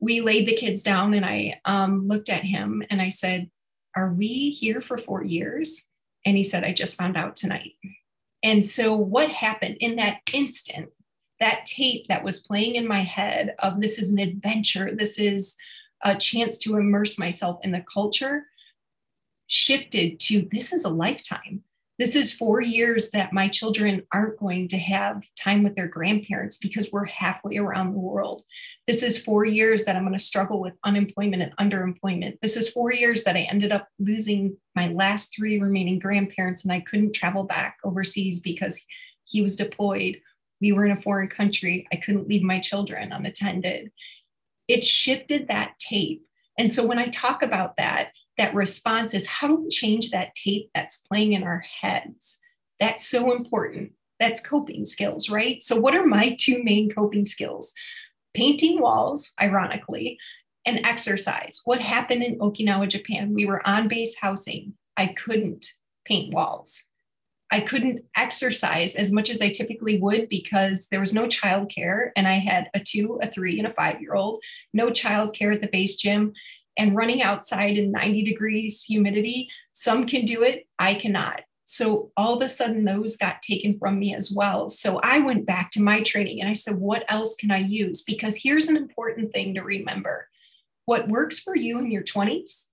We 0.00 0.20
laid 0.20 0.46
the 0.46 0.56
kids 0.56 0.82
down 0.82 1.14
and 1.14 1.24
I 1.24 1.60
um, 1.64 2.06
looked 2.06 2.28
at 2.28 2.44
him 2.44 2.82
and 2.90 3.00
I 3.00 3.08
said, 3.08 3.50
are 3.96 4.12
we 4.12 4.50
here 4.50 4.80
for 4.80 4.98
four 4.98 5.24
years? 5.24 5.88
And 6.26 6.36
he 6.36 6.44
said, 6.44 6.64
I 6.64 6.72
just 6.72 6.98
found 6.98 7.16
out 7.16 7.36
tonight. 7.36 7.72
And 8.42 8.62
so 8.62 8.94
what 8.94 9.30
happened 9.30 9.78
in 9.80 9.96
that 9.96 10.18
instant, 10.32 10.90
that 11.40 11.64
tape 11.64 12.06
that 12.08 12.24
was 12.24 12.46
playing 12.46 12.74
in 12.74 12.86
my 12.86 13.02
head 13.02 13.54
of 13.60 13.80
this 13.80 13.98
is 13.98 14.12
an 14.12 14.18
adventure, 14.18 14.94
this 14.94 15.18
is 15.18 15.56
a 16.02 16.16
chance 16.16 16.58
to 16.58 16.76
immerse 16.76 17.18
myself 17.18 17.60
in 17.62 17.72
the 17.72 17.84
culture 17.92 18.44
shifted 19.46 20.18
to 20.20 20.48
this 20.52 20.72
is 20.72 20.84
a 20.84 20.90
lifetime. 20.90 21.62
This 21.96 22.16
is 22.16 22.32
four 22.32 22.60
years 22.60 23.12
that 23.12 23.32
my 23.32 23.48
children 23.48 24.02
aren't 24.12 24.40
going 24.40 24.66
to 24.68 24.78
have 24.78 25.22
time 25.38 25.62
with 25.62 25.76
their 25.76 25.86
grandparents 25.86 26.56
because 26.56 26.90
we're 26.92 27.04
halfway 27.04 27.56
around 27.56 27.92
the 27.92 28.00
world. 28.00 28.42
This 28.88 29.04
is 29.04 29.22
four 29.22 29.44
years 29.44 29.84
that 29.84 29.94
I'm 29.94 30.02
going 30.02 30.12
to 30.12 30.18
struggle 30.18 30.60
with 30.60 30.74
unemployment 30.82 31.42
and 31.42 31.56
underemployment. 31.56 32.40
This 32.40 32.56
is 32.56 32.68
four 32.68 32.92
years 32.92 33.22
that 33.24 33.36
I 33.36 33.42
ended 33.42 33.70
up 33.70 33.88
losing 34.00 34.56
my 34.74 34.88
last 34.88 35.34
three 35.36 35.60
remaining 35.60 36.00
grandparents 36.00 36.64
and 36.64 36.72
I 36.72 36.80
couldn't 36.80 37.14
travel 37.14 37.44
back 37.44 37.76
overseas 37.84 38.40
because 38.40 38.84
he 39.24 39.40
was 39.40 39.54
deployed. 39.54 40.20
We 40.60 40.72
were 40.72 40.84
in 40.84 40.96
a 40.96 41.02
foreign 41.02 41.28
country. 41.28 41.86
I 41.92 41.96
couldn't 41.96 42.28
leave 42.28 42.42
my 42.42 42.58
children 42.58 43.12
unattended. 43.12 43.92
It 44.66 44.82
shifted 44.82 45.46
that 45.46 45.78
tape. 45.78 46.24
And 46.58 46.72
so 46.72 46.84
when 46.84 46.98
I 46.98 47.06
talk 47.06 47.42
about 47.42 47.76
that, 47.76 48.10
that 48.38 48.54
response 48.54 49.14
is 49.14 49.26
how 49.26 49.48
do 49.48 49.56
we 49.56 49.68
change 49.68 50.10
that 50.10 50.34
tape 50.34 50.70
that's 50.74 50.98
playing 50.98 51.32
in 51.34 51.42
our 51.42 51.64
heads? 51.80 52.38
That's 52.80 53.06
so 53.06 53.32
important. 53.32 53.92
That's 54.20 54.44
coping 54.44 54.84
skills, 54.84 55.28
right? 55.28 55.62
So, 55.62 55.78
what 55.78 55.94
are 55.94 56.06
my 56.06 56.36
two 56.38 56.62
main 56.62 56.90
coping 56.90 57.24
skills? 57.24 57.72
Painting 58.34 58.80
walls, 58.80 59.32
ironically, 59.40 60.18
and 60.66 60.84
exercise. 60.84 61.60
What 61.64 61.80
happened 61.80 62.22
in 62.22 62.38
Okinawa, 62.38 62.88
Japan? 62.88 63.34
We 63.34 63.46
were 63.46 63.66
on 63.66 63.88
base 63.88 64.16
housing. 64.18 64.74
I 64.96 65.08
couldn't 65.08 65.66
paint 66.04 66.32
walls. 66.32 66.88
I 67.50 67.60
couldn't 67.60 68.00
exercise 68.16 68.96
as 68.96 69.12
much 69.12 69.30
as 69.30 69.40
I 69.40 69.50
typically 69.50 70.00
would 70.00 70.28
because 70.28 70.88
there 70.88 71.00
was 71.00 71.14
no 71.14 71.26
childcare 71.26 72.10
and 72.16 72.26
I 72.26 72.38
had 72.38 72.68
a 72.74 72.80
two, 72.80 73.20
a 73.22 73.30
three, 73.30 73.58
and 73.58 73.68
a 73.68 73.72
five 73.72 74.00
year 74.00 74.14
old, 74.14 74.42
no 74.72 74.88
childcare 74.88 75.54
at 75.54 75.60
the 75.60 75.68
base 75.68 75.96
gym 75.96 76.32
and 76.76 76.96
running 76.96 77.22
outside 77.22 77.78
in 77.78 77.92
90 77.92 78.24
degrees 78.24 78.82
humidity. 78.82 79.48
Some 79.72 80.06
can 80.06 80.24
do 80.24 80.42
it, 80.42 80.66
I 80.78 80.94
cannot. 80.94 81.42
So 81.64 82.10
all 82.16 82.36
of 82.36 82.42
a 82.42 82.48
sudden, 82.48 82.84
those 82.84 83.16
got 83.16 83.40
taken 83.40 83.76
from 83.76 83.98
me 83.98 84.14
as 84.14 84.30
well. 84.30 84.68
So 84.68 85.00
I 85.02 85.20
went 85.20 85.46
back 85.46 85.70
to 85.72 85.82
my 85.82 86.02
training 86.02 86.40
and 86.40 86.48
I 86.48 86.52
said, 86.52 86.76
what 86.76 87.04
else 87.08 87.36
can 87.36 87.50
I 87.50 87.58
use? 87.58 88.02
Because 88.04 88.36
here's 88.36 88.68
an 88.68 88.76
important 88.76 89.32
thing 89.32 89.54
to 89.54 89.62
remember 89.62 90.28
what 90.84 91.08
works 91.08 91.40
for 91.40 91.56
you 91.56 91.78
in 91.78 91.90
your 91.90 92.02
20s 92.02 92.66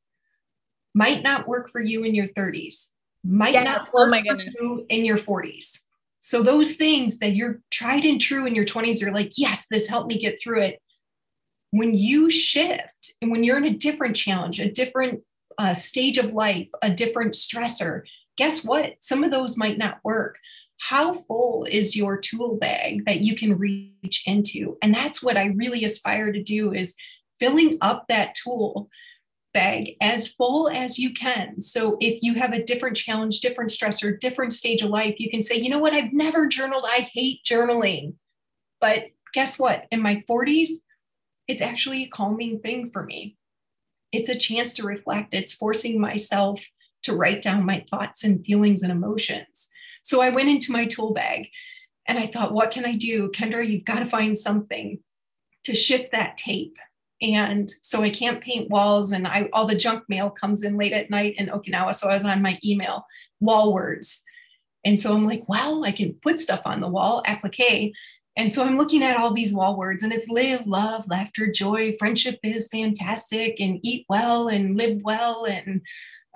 might 0.94 1.24
not 1.24 1.48
work 1.48 1.72
for 1.72 1.80
you 1.80 2.04
in 2.04 2.14
your 2.14 2.28
30s, 2.30 2.88
might 3.24 3.54
yes. 3.54 3.64
not 3.64 3.82
oh 3.82 4.02
work 4.02 4.08
oh 4.08 4.10
my 4.10 4.22
goodness. 4.22 4.54
for 4.54 4.64
you 4.64 4.86
in 4.90 5.06
your 5.06 5.18
40s. 5.18 5.80
So 6.20 6.44
those 6.44 6.76
things 6.76 7.20
that 7.20 7.34
you're 7.34 7.62
tried 7.72 8.04
and 8.04 8.20
true 8.20 8.46
in 8.46 8.54
your 8.54 8.66
20s, 8.66 9.00
you're 9.02 9.14
like, 9.14 9.38
yes, 9.38 9.68
this 9.72 9.88
helped 9.88 10.08
me 10.08 10.20
get 10.20 10.38
through 10.40 10.62
it 10.62 10.82
when 11.72 11.94
you 11.94 12.30
shift 12.30 13.14
and 13.22 13.32
when 13.32 13.44
you're 13.44 13.58
in 13.58 13.66
a 13.66 13.78
different 13.78 14.16
challenge, 14.16 14.60
a 14.60 14.72
different 14.72 15.22
uh, 15.58 15.74
stage 15.74 16.18
of 16.18 16.34
life, 16.34 16.70
a 16.82 16.92
different 16.92 17.34
stressor, 17.34 18.04
guess 18.38 18.64
what? 18.64 18.94
Some 19.00 19.24
of 19.24 19.32
those 19.32 19.58
might 19.58 19.78
not 19.78 20.00
work. 20.04 20.38
How 20.80 21.14
full 21.14 21.66
is 21.70 21.96
your 21.96 22.18
tool 22.18 22.58
bag 22.58 23.06
that 23.06 23.22
you 23.22 23.36
can 23.36 23.58
reach 23.58 24.24
into? 24.26 24.78
And 24.82 24.94
that's 24.94 25.24
what 25.24 25.38
I 25.38 25.46
really 25.46 25.86
aspire 25.86 26.32
to 26.32 26.44
do 26.44 26.74
is 26.74 26.96
filling 27.40 27.78
up 27.82 28.06
that 28.10 28.36
tool 28.36 28.90
bag 29.54 29.96
as 30.02 30.30
full 30.30 30.70
as 30.70 30.98
you 30.98 31.14
can. 31.14 31.62
So 31.62 31.98
if 32.00 32.24
you 32.24 32.36
have 32.36 32.54
a 32.54 32.64
different 32.64 32.98
challenge, 32.98 33.42
different 33.42 33.70
stressor, 33.70 34.20
different 34.20 34.54
stage 34.54 34.82
of 34.82 34.90
life, 34.90 35.16
you 35.20 35.30
can 35.30 35.42
say, 35.42 35.56
you 35.56 35.70
know 35.70 35.80
what, 35.80 35.94
I've 35.94 36.14
never 36.14 36.48
journaled. 36.48 36.86
I 36.88 37.10
hate 37.14 37.44
journaling. 37.44 38.16
But 38.80 39.06
guess 39.34 39.60
what? 39.60 39.86
In 39.92 40.02
my 40.02 40.24
40s, 40.30 40.70
it's 41.52 41.62
actually 41.62 42.04
a 42.04 42.10
calming 42.10 42.60
thing 42.60 42.90
for 42.90 43.04
me. 43.04 43.36
It's 44.14 44.30
a 44.30 44.38
chance 44.38 44.74
to 44.76 44.84
reflect, 44.84 45.34
it's 45.34 45.54
forcing 45.54 46.00
myself 46.00 46.64
to 47.04 47.16
write 47.16 47.42
down 47.42 47.66
my 47.66 47.86
thoughts 47.90 48.24
and 48.24 48.46
feelings 48.46 48.84
and 48.84 48.92
emotions. 48.92 49.68
So 50.02 50.22
I 50.22 50.30
went 50.30 50.48
into 50.48 50.72
my 50.72 50.86
tool 50.86 51.14
bag 51.14 51.50
and 52.08 52.18
I 52.18 52.28
thought, 52.28 52.54
what 52.54 52.72
can 52.72 52.86
I 52.86 52.96
do? 52.96 53.30
Kendra, 53.32 53.68
you've 53.68 53.86
got 53.86 54.00
to 54.00 54.06
find 54.06 54.38
something 54.38 55.00
to 55.66 55.76
shift 55.76 56.14
that 56.14 56.38
tape. 56.38 56.78
And 57.22 57.70
so 57.82 58.02
I 58.02 58.10
can't 58.10 58.42
paint 58.42 58.72
walls, 58.72 59.12
and 59.12 59.28
I 59.28 59.48
all 59.54 59.68
the 59.68 59.76
junk 59.76 60.06
mail 60.10 60.32
comes 60.32 60.64
in 60.64 60.76
late 60.76 60.92
at 60.92 61.12
night 61.12 61.36
in 61.38 61.50
Okinawa. 61.50 61.94
So 61.94 62.10
I 62.10 62.14
was 62.14 62.26
on 62.26 62.42
my 62.42 62.58
email, 62.66 63.06
wall 63.40 63.74
words. 63.74 64.24
And 64.84 65.00
so 65.00 65.14
I'm 65.14 65.28
like, 65.28 65.44
well, 65.48 65.86
I 65.86 65.92
can 65.92 66.16
put 66.24 66.40
stuff 66.40 66.62
on 66.66 66.82
the 66.82 66.88
wall, 66.88 67.22
applique. 67.28 67.94
And 68.38 68.52
so 68.52 68.64
I'm 68.64 68.78
looking 68.78 69.04
at 69.04 69.18
all 69.18 69.34
these 69.34 69.54
wall 69.54 69.78
words, 69.78 70.04
and 70.04 70.14
it's 70.14 70.30
live, 70.30 70.66
love, 70.66 71.08
laughter, 71.10 71.52
joy, 71.52 71.96
friendship 72.00 72.40
is 72.44 72.70
fantastic, 72.70 73.60
and 73.60 73.80
eat 73.84 74.06
well 74.08 74.48
and 74.48 74.78
live 74.78 75.02
well. 75.04 75.46
And 75.46 75.82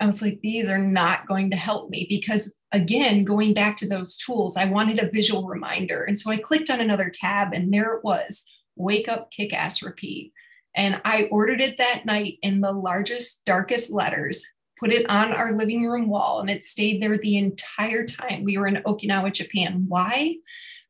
I 0.00 0.06
was 0.06 0.20
like, 0.20 0.40
these 0.42 0.68
are 0.68 0.78
not 0.78 1.26
going 1.26 1.50
to 1.50 1.56
help 1.56 1.88
me 1.88 2.06
because, 2.08 2.54
again, 2.72 3.24
going 3.24 3.54
back 3.54 3.78
to 3.78 3.88
those 3.88 4.18
tools, 4.18 4.58
I 4.58 4.66
wanted 4.66 4.98
a 4.98 5.10
visual 5.10 5.46
reminder. 5.46 6.04
And 6.04 6.18
so 6.18 6.30
I 6.30 6.36
clicked 6.36 6.68
on 6.68 6.80
another 6.80 7.10
tab, 7.12 7.54
and 7.54 7.72
there 7.72 7.94
it 7.94 8.04
was 8.04 8.44
Wake 8.76 9.08
Up, 9.08 9.30
Kick 9.30 9.54
Ass, 9.54 9.82
Repeat. 9.82 10.32
And 10.74 11.00
I 11.06 11.28
ordered 11.30 11.62
it 11.62 11.78
that 11.78 12.04
night 12.04 12.34
in 12.42 12.60
the 12.60 12.72
largest, 12.72 13.42
darkest 13.46 13.90
letters, 13.90 14.46
put 14.78 14.92
it 14.92 15.08
on 15.08 15.32
our 15.32 15.56
living 15.56 15.86
room 15.86 16.08
wall, 16.10 16.40
and 16.40 16.50
it 16.50 16.62
stayed 16.62 17.02
there 17.02 17.16
the 17.16 17.38
entire 17.38 18.04
time 18.04 18.44
we 18.44 18.58
were 18.58 18.66
in 18.66 18.82
Okinawa, 18.84 19.32
Japan. 19.32 19.86
Why? 19.88 20.34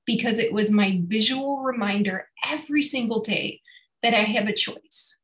Because 0.06 0.38
it 0.38 0.52
was 0.52 0.70
my 0.70 1.00
visual 1.04 1.58
reminder 1.62 2.28
every 2.48 2.82
single 2.82 3.20
day 3.20 3.60
that 4.02 4.14
I 4.14 4.22
have 4.22 4.46
a 4.46 4.52
choice. 4.54 5.18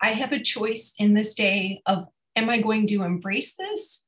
I 0.00 0.12
have 0.12 0.32
a 0.32 0.42
choice 0.42 0.94
in 0.98 1.14
this 1.14 1.34
day 1.34 1.82
of 1.86 2.08
am 2.36 2.50
I 2.50 2.60
going 2.60 2.86
to 2.88 3.02
embrace 3.02 3.56
this? 3.56 4.06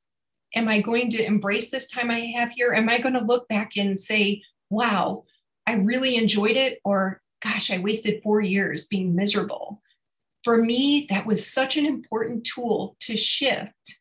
Am 0.55 0.67
I 0.67 0.81
going 0.81 1.09
to 1.11 1.25
embrace 1.25 1.69
this 1.69 1.89
time 1.89 2.09
I 2.11 2.31
have 2.37 2.51
here? 2.51 2.73
Am 2.73 2.89
I 2.89 2.99
going 2.99 3.15
to 3.15 3.23
look 3.23 3.47
back 3.47 3.71
and 3.75 3.99
say, 3.99 4.43
wow, 4.69 5.25
I 5.65 5.73
really 5.73 6.15
enjoyed 6.15 6.55
it? 6.55 6.79
Or 6.83 7.21
gosh, 7.41 7.71
I 7.71 7.79
wasted 7.79 8.21
four 8.23 8.41
years 8.41 8.87
being 8.87 9.15
miserable. 9.15 9.81
For 10.43 10.57
me, 10.57 11.07
that 11.09 11.25
was 11.25 11.45
such 11.45 11.77
an 11.77 11.85
important 11.85 12.45
tool 12.45 12.95
to 13.01 13.17
shift 13.17 13.98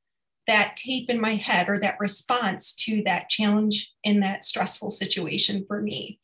that 0.48 0.76
tape 0.76 1.08
in 1.08 1.20
my 1.20 1.36
head 1.36 1.68
or 1.68 1.78
that 1.78 2.00
response 2.00 2.74
to 2.74 3.02
that 3.04 3.28
challenge 3.28 3.90
in 4.02 4.20
that 4.20 4.44
stressful 4.44 4.90
situation 4.90 5.64
for 5.68 5.80
me. 5.80 6.18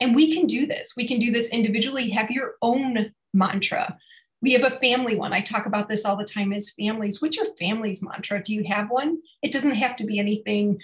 And 0.00 0.14
we 0.14 0.32
can 0.32 0.46
do 0.46 0.66
this. 0.66 0.94
We 0.96 1.08
can 1.08 1.18
do 1.18 1.32
this 1.32 1.52
individually. 1.52 2.10
Have 2.10 2.30
your 2.30 2.54
own 2.62 3.12
mantra 3.34 3.98
we 4.42 4.52
have 4.52 4.64
a 4.64 4.78
family 4.78 5.16
one. 5.16 5.32
I 5.32 5.40
talk 5.40 5.66
about 5.66 5.88
this 5.88 6.04
all 6.04 6.16
the 6.16 6.24
time 6.24 6.52
as 6.52 6.70
families. 6.70 7.20
What's 7.20 7.36
your 7.36 7.54
family's 7.58 8.02
mantra? 8.02 8.42
Do 8.42 8.54
you 8.54 8.64
have 8.64 8.90
one? 8.90 9.20
It 9.42 9.52
doesn't 9.52 9.74
have 9.74 9.96
to 9.96 10.04
be 10.04 10.18
anything 10.18 10.80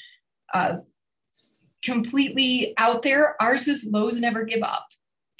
uh, 0.52 0.78
completely 1.82 2.74
out 2.76 3.02
there. 3.02 3.40
Ours 3.40 3.66
is 3.66 3.88
Lowe's 3.90 4.20
never 4.20 4.44
give 4.44 4.62
up. 4.62 4.86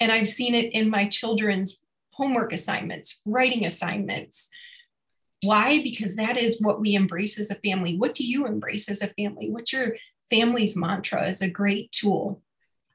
And 0.00 0.10
I've 0.10 0.28
seen 0.28 0.54
it 0.54 0.72
in 0.72 0.88
my 0.88 1.08
children's 1.08 1.84
homework 2.12 2.52
assignments, 2.52 3.20
writing 3.26 3.66
assignments. 3.66 4.48
Why? 5.42 5.82
Because 5.82 6.16
that 6.16 6.36
is 6.36 6.60
what 6.60 6.80
we 6.80 6.94
embrace 6.94 7.38
as 7.38 7.50
a 7.50 7.56
family. 7.56 7.96
What 7.96 8.14
do 8.14 8.26
you 8.26 8.46
embrace 8.46 8.88
as 8.88 9.02
a 9.02 9.08
family? 9.08 9.50
What's 9.50 9.72
your 9.72 9.96
family's 10.30 10.76
mantra 10.76 11.28
is 11.28 11.42
a 11.42 11.50
great 11.50 11.92
tool. 11.92 12.42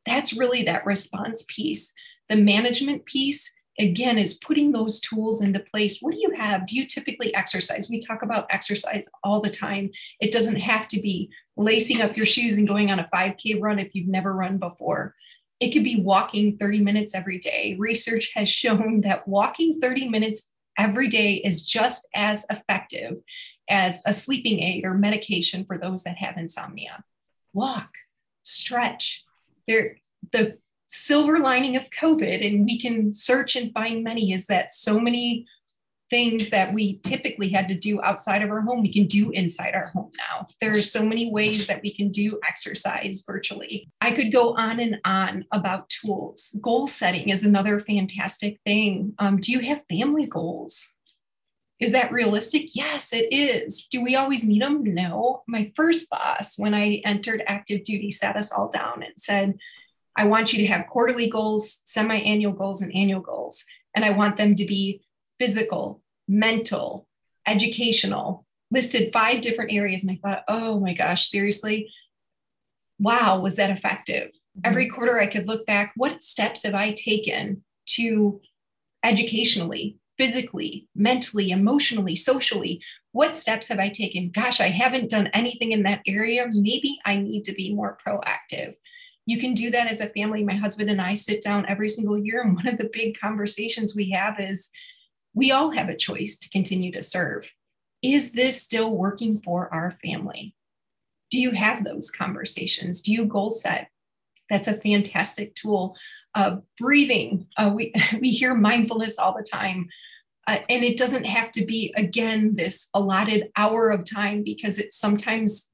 That's 0.05 0.37
really 0.37 0.63
that 0.63 0.85
response 0.85 1.45
piece. 1.47 1.93
The 2.29 2.35
management 2.35 3.05
piece 3.05 3.53
again 3.79 4.17
is 4.17 4.39
putting 4.45 4.71
those 4.71 4.99
tools 4.99 5.41
into 5.41 5.59
place 5.59 6.01
what 6.01 6.13
do 6.13 6.19
you 6.19 6.31
have 6.31 6.67
do 6.67 6.75
you 6.75 6.85
typically 6.85 7.33
exercise 7.33 7.89
we 7.89 8.01
talk 8.01 8.21
about 8.21 8.45
exercise 8.49 9.07
all 9.23 9.39
the 9.39 9.49
time 9.49 9.89
it 10.19 10.33
doesn't 10.33 10.59
have 10.59 10.89
to 10.89 10.99
be 10.99 11.29
lacing 11.55 12.01
up 12.01 12.17
your 12.17 12.25
shoes 12.25 12.57
and 12.57 12.67
going 12.67 12.91
on 12.91 12.99
a 12.99 13.09
5k 13.13 13.61
run 13.61 13.79
if 13.79 13.95
you've 13.95 14.09
never 14.09 14.33
run 14.33 14.57
before 14.57 15.15
it 15.61 15.71
could 15.71 15.85
be 15.85 16.01
walking 16.01 16.57
30 16.57 16.81
minutes 16.81 17.15
every 17.15 17.39
day 17.39 17.77
research 17.79 18.31
has 18.35 18.49
shown 18.61 19.01
that 19.01 19.25
walking 19.25 19.79
30 19.81 20.09
minutes 20.09 20.49
every 20.81 21.07
day 21.07 21.35
is 21.35 21.65
just 21.65 22.07
as 22.15 22.45
effective 22.49 23.17
as 23.69 24.01
a 24.05 24.13
sleeping 24.13 24.59
aid 24.59 24.83
or 24.83 24.95
medication 24.95 25.63
for 25.63 25.77
those 25.77 26.03
that 26.03 26.17
have 26.17 26.37
insomnia. 26.37 27.03
Walk 27.53 27.89
stretch. 28.41 29.23
There 29.67 29.97
the 30.31 30.57
silver 30.87 31.37
lining 31.39 31.75
of 31.75 31.89
COVID, 31.91 32.45
and 32.45 32.65
we 32.65 32.79
can 32.79 33.13
search 33.13 33.55
and 33.55 33.71
find 33.73 34.03
many, 34.03 34.33
is 34.33 34.47
that 34.47 34.71
so 34.71 34.99
many 34.99 35.45
things 36.11 36.49
that 36.49 36.73
we 36.73 36.99
typically 36.99 37.49
had 37.49 37.67
to 37.69 37.73
do 37.73 38.01
outside 38.01 38.43
of 38.43 38.51
our 38.51 38.61
home, 38.61 38.81
we 38.81 38.93
can 38.93 39.07
do 39.07 39.31
inside 39.31 39.73
our 39.73 39.87
home 39.87 40.11
now. 40.17 40.45
There 40.59 40.73
are 40.73 40.81
so 40.81 41.03
many 41.03 41.31
ways 41.31 41.65
that 41.67 41.81
we 41.81 41.91
can 41.91 42.11
do 42.11 42.39
exercise 42.47 43.23
virtually. 43.25 43.89
I 44.01 44.11
could 44.11 44.31
go 44.31 44.53
on 44.55 44.79
and 44.79 44.97
on 45.05 45.45
about 45.51 45.89
tools. 45.89 46.55
Goal 46.61 46.85
setting 46.85 47.29
is 47.29 47.43
another 47.43 47.79
fantastic 47.79 48.59
thing. 48.65 49.13
Um, 49.17 49.37
do 49.37 49.53
you 49.53 49.61
have 49.61 49.81
family 49.89 50.27
goals? 50.27 50.93
Is 51.79 51.93
that 51.93 52.11
realistic? 52.11 52.75
Yes, 52.75 53.11
it 53.13 53.33
is. 53.33 53.87
Do 53.89 54.03
we 54.03 54.15
always 54.15 54.45
meet 54.45 54.61
them? 54.61 54.83
No. 54.83 55.41
My 55.47 55.71
first 55.75 56.09
boss, 56.11 56.59
when 56.59 56.75
I 56.75 57.01
entered 57.05 57.41
active 57.47 57.85
duty, 57.85 58.11
sat 58.11 58.35
us 58.35 58.51
all 58.51 58.69
down 58.69 59.01
and 59.01 59.13
said, 59.17 59.55
I 60.15 60.25
want 60.25 60.51
you 60.51 60.59
to 60.59 60.67
have 60.67 60.87
quarterly 60.87 61.29
goals, 61.29 61.81
semi 61.85 62.17
annual 62.17 62.51
goals, 62.51 62.81
and 62.81 62.93
annual 62.93 63.21
goals. 63.21 63.65
And 63.95 64.05
I 64.05 64.11
want 64.11 64.37
them 64.37 64.55
to 64.55 64.65
be 64.65 65.01
physical, 65.41 65.99
mental, 66.27 67.07
educational, 67.47 68.45
listed 68.69 69.11
five 69.11 69.41
different 69.41 69.73
areas. 69.73 70.03
And 70.03 70.11
I 70.11 70.19
thought, 70.21 70.43
oh 70.47 70.79
my 70.79 70.93
gosh, 70.93 71.29
seriously? 71.29 71.91
Wow, 72.99 73.39
was 73.39 73.55
that 73.55 73.71
effective? 73.71 74.27
Mm-hmm. 74.27 74.61
Every 74.65 74.87
quarter, 74.87 75.19
I 75.19 75.25
could 75.25 75.47
look 75.47 75.65
back 75.65 75.93
what 75.95 76.21
steps 76.21 76.61
have 76.61 76.75
I 76.75 76.91
taken 76.91 77.63
to 77.87 78.39
educationally, 79.03 79.97
physically, 80.15 80.87
mentally, 80.93 81.49
emotionally, 81.49 82.15
socially? 82.15 82.79
What 83.11 83.35
steps 83.35 83.67
have 83.69 83.79
I 83.79 83.89
taken? 83.89 84.29
Gosh, 84.29 84.61
I 84.61 84.67
haven't 84.67 85.09
done 85.09 85.31
anything 85.33 85.71
in 85.71 85.81
that 85.83 86.01
area. 86.05 86.45
Maybe 86.51 86.99
I 87.03 87.17
need 87.17 87.45
to 87.45 87.53
be 87.53 87.73
more 87.73 87.97
proactive 88.05 88.75
you 89.25 89.37
can 89.37 89.53
do 89.53 89.69
that 89.71 89.87
as 89.87 90.01
a 90.01 90.09
family. 90.09 90.43
My 90.43 90.55
husband 90.55 90.89
and 90.89 91.01
I 91.01 91.13
sit 91.13 91.41
down 91.43 91.65
every 91.67 91.89
single 91.89 92.17
year, 92.17 92.41
and 92.41 92.55
one 92.55 92.67
of 92.67 92.77
the 92.77 92.89
big 92.91 93.17
conversations 93.19 93.95
we 93.95 94.09
have 94.11 94.39
is 94.39 94.69
we 95.33 95.51
all 95.51 95.71
have 95.71 95.89
a 95.89 95.95
choice 95.95 96.37
to 96.39 96.49
continue 96.49 96.91
to 96.91 97.01
serve. 97.01 97.49
Is 98.01 98.31
this 98.31 98.61
still 98.61 98.91
working 98.91 99.41
for 99.43 99.73
our 99.73 99.91
family? 100.03 100.55
Do 101.29 101.39
you 101.39 101.51
have 101.51 101.83
those 101.83 102.11
conversations? 102.11 103.01
Do 103.01 103.13
you 103.13 103.25
goal 103.25 103.51
set? 103.51 103.89
That's 104.49 104.67
a 104.67 104.77
fantastic 104.77 105.55
tool. 105.55 105.95
Uh, 106.35 106.57
breathing, 106.77 107.47
uh, 107.57 107.71
we, 107.73 107.93
we 108.21 108.31
hear 108.31 108.53
mindfulness 108.55 109.17
all 109.17 109.35
the 109.37 109.43
time. 109.43 109.87
Uh, 110.47 110.57
and 110.69 110.83
it 110.83 110.97
doesn't 110.97 111.25
have 111.25 111.51
to 111.51 111.65
be, 111.65 111.93
again, 111.95 112.55
this 112.55 112.89
allotted 112.93 113.49
hour 113.55 113.91
of 113.91 114.03
time 114.03 114.43
because 114.43 114.79
it's 114.79 114.97
sometimes 114.97 115.69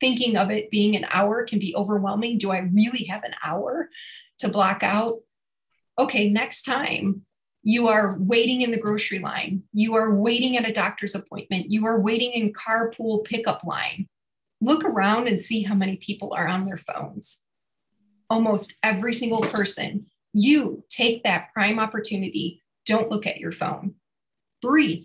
thinking 0.00 0.36
of 0.36 0.50
it 0.50 0.70
being 0.70 0.96
an 0.96 1.06
hour 1.10 1.44
can 1.44 1.58
be 1.58 1.74
overwhelming. 1.74 2.38
Do 2.38 2.50
I 2.50 2.58
really 2.58 3.04
have 3.04 3.24
an 3.24 3.34
hour 3.42 3.88
to 4.38 4.48
block 4.48 4.82
out? 4.82 5.20
Okay, 5.98 6.28
next 6.28 6.62
time 6.62 7.24
you 7.62 7.88
are 7.88 8.16
waiting 8.18 8.62
in 8.62 8.70
the 8.70 8.80
grocery 8.80 9.20
line, 9.20 9.62
you 9.72 9.94
are 9.94 10.14
waiting 10.14 10.56
at 10.56 10.68
a 10.68 10.72
doctor's 10.72 11.14
appointment, 11.14 11.70
you 11.70 11.86
are 11.86 12.00
waiting 12.00 12.32
in 12.32 12.52
carpool 12.52 13.24
pickup 13.24 13.64
line. 13.64 14.08
Look 14.60 14.84
around 14.84 15.28
and 15.28 15.40
see 15.40 15.62
how 15.62 15.74
many 15.74 15.96
people 15.96 16.32
are 16.34 16.46
on 16.46 16.66
their 16.66 16.78
phones. 16.78 17.42
Almost 18.30 18.76
every 18.82 19.12
single 19.12 19.40
person. 19.40 20.06
You 20.32 20.84
take 20.88 21.24
that 21.24 21.52
prime 21.52 21.78
opportunity. 21.78 22.62
Don't 22.86 23.10
look 23.10 23.26
at 23.26 23.38
your 23.38 23.52
phone. 23.52 23.96
Breathe. 24.60 25.04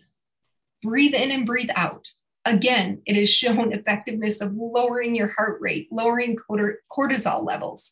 Breathe 0.83 1.13
in 1.13 1.31
and 1.31 1.45
breathe 1.45 1.71
out. 1.75 2.07
Again, 2.45 3.01
it 3.05 3.15
has 3.15 3.29
shown 3.29 3.73
effectiveness 3.73 4.41
of 4.41 4.53
lowering 4.55 5.15
your 5.15 5.27
heart 5.27 5.59
rate, 5.59 5.89
lowering 5.91 6.37
cortisol 6.47 7.45
levels. 7.45 7.91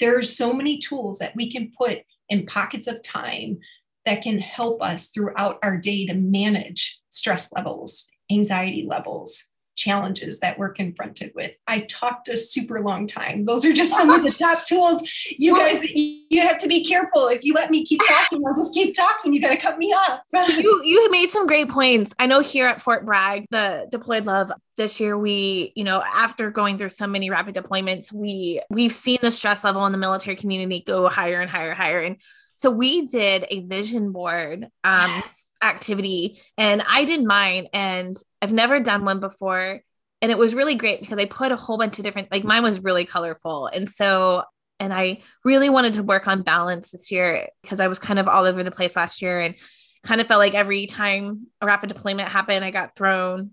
There 0.00 0.18
are 0.18 0.22
so 0.22 0.52
many 0.52 0.78
tools 0.78 1.20
that 1.20 1.36
we 1.36 1.50
can 1.50 1.72
put 1.76 2.00
in 2.28 2.46
pockets 2.46 2.86
of 2.86 3.02
time 3.02 3.58
that 4.06 4.22
can 4.22 4.38
help 4.38 4.82
us 4.82 5.08
throughout 5.08 5.58
our 5.62 5.76
day 5.76 6.06
to 6.06 6.14
manage 6.14 7.00
stress 7.10 7.52
levels, 7.52 8.10
anxiety 8.30 8.86
levels, 8.88 9.50
challenges 9.76 10.40
that 10.40 10.58
we're 10.58 10.72
confronted 10.72 11.32
with. 11.34 11.52
I 11.66 11.80
talked 11.80 12.28
a 12.28 12.36
super 12.36 12.80
long 12.80 13.06
time. 13.06 13.44
Those 13.44 13.64
are 13.64 13.72
just 13.72 13.96
some 13.96 14.10
of 14.10 14.22
the 14.22 14.32
top 14.38 14.64
tools. 14.64 15.08
You 15.38 15.56
guys, 15.56 15.84
you 15.92 16.40
have 16.40 16.58
to 16.58 16.68
be 16.68 16.84
careful. 16.84 17.28
If 17.28 17.44
you 17.44 17.54
let 17.54 17.70
me 17.70 17.84
keep 17.84 18.00
talking, 18.06 18.42
I'll 18.46 18.54
just 18.54 18.74
keep 18.74 18.94
talking. 18.94 19.32
You 19.32 19.40
got 19.40 19.50
to 19.50 19.56
cut 19.56 19.78
me 19.78 19.92
off. 19.92 20.20
you 20.48 20.82
you 20.84 21.10
made 21.10 21.30
some 21.30 21.46
great 21.46 21.68
points. 21.68 22.14
I 22.18 22.26
know 22.26 22.40
here 22.40 22.66
at 22.66 22.80
Fort 22.80 23.04
Bragg, 23.04 23.46
the 23.50 23.86
deployed 23.90 24.26
love 24.26 24.52
this 24.76 24.98
year 24.98 25.16
we 25.16 25.72
you 25.76 25.84
know 25.84 26.02
after 26.02 26.50
going 26.50 26.76
through 26.76 26.88
so 26.88 27.06
many 27.06 27.30
rapid 27.30 27.54
deployments 27.54 28.12
we 28.12 28.60
we've 28.70 28.92
seen 28.92 29.18
the 29.22 29.30
stress 29.30 29.62
level 29.62 29.86
in 29.86 29.92
the 29.92 29.98
military 29.98 30.34
community 30.34 30.82
go 30.84 31.08
higher 31.08 31.40
and 31.40 31.48
higher 31.48 31.70
and 31.70 31.78
higher 31.78 32.00
and 32.00 32.16
so 32.64 32.70
we 32.70 33.06
did 33.06 33.44
a 33.50 33.60
vision 33.60 34.10
board 34.10 34.64
um, 34.84 35.10
yes. 35.10 35.52
activity 35.62 36.40
and 36.56 36.82
I 36.88 37.04
did 37.04 37.22
mine 37.22 37.66
and 37.74 38.16
I've 38.40 38.54
never 38.54 38.80
done 38.80 39.04
one 39.04 39.20
before. 39.20 39.82
And 40.22 40.32
it 40.32 40.38
was 40.38 40.54
really 40.54 40.74
great 40.74 41.00
because 41.00 41.18
I 41.18 41.26
put 41.26 41.52
a 41.52 41.56
whole 41.56 41.76
bunch 41.76 41.98
of 41.98 42.04
different, 42.04 42.32
like 42.32 42.42
mine 42.42 42.62
was 42.62 42.82
really 42.82 43.04
colorful. 43.04 43.66
And 43.66 43.86
so, 43.86 44.44
and 44.80 44.94
I 44.94 45.18
really 45.44 45.68
wanted 45.68 45.92
to 45.94 46.02
work 46.02 46.26
on 46.26 46.40
balance 46.40 46.90
this 46.90 47.12
year 47.12 47.50
because 47.60 47.80
I 47.80 47.88
was 47.88 47.98
kind 47.98 48.18
of 48.18 48.28
all 48.28 48.46
over 48.46 48.64
the 48.64 48.70
place 48.70 48.96
last 48.96 49.20
year 49.20 49.40
and 49.40 49.56
kind 50.02 50.22
of 50.22 50.26
felt 50.26 50.38
like 50.38 50.54
every 50.54 50.86
time 50.86 51.48
a 51.60 51.66
rapid 51.66 51.90
deployment 51.90 52.30
happened, 52.30 52.64
I 52.64 52.70
got 52.70 52.96
thrown, 52.96 53.50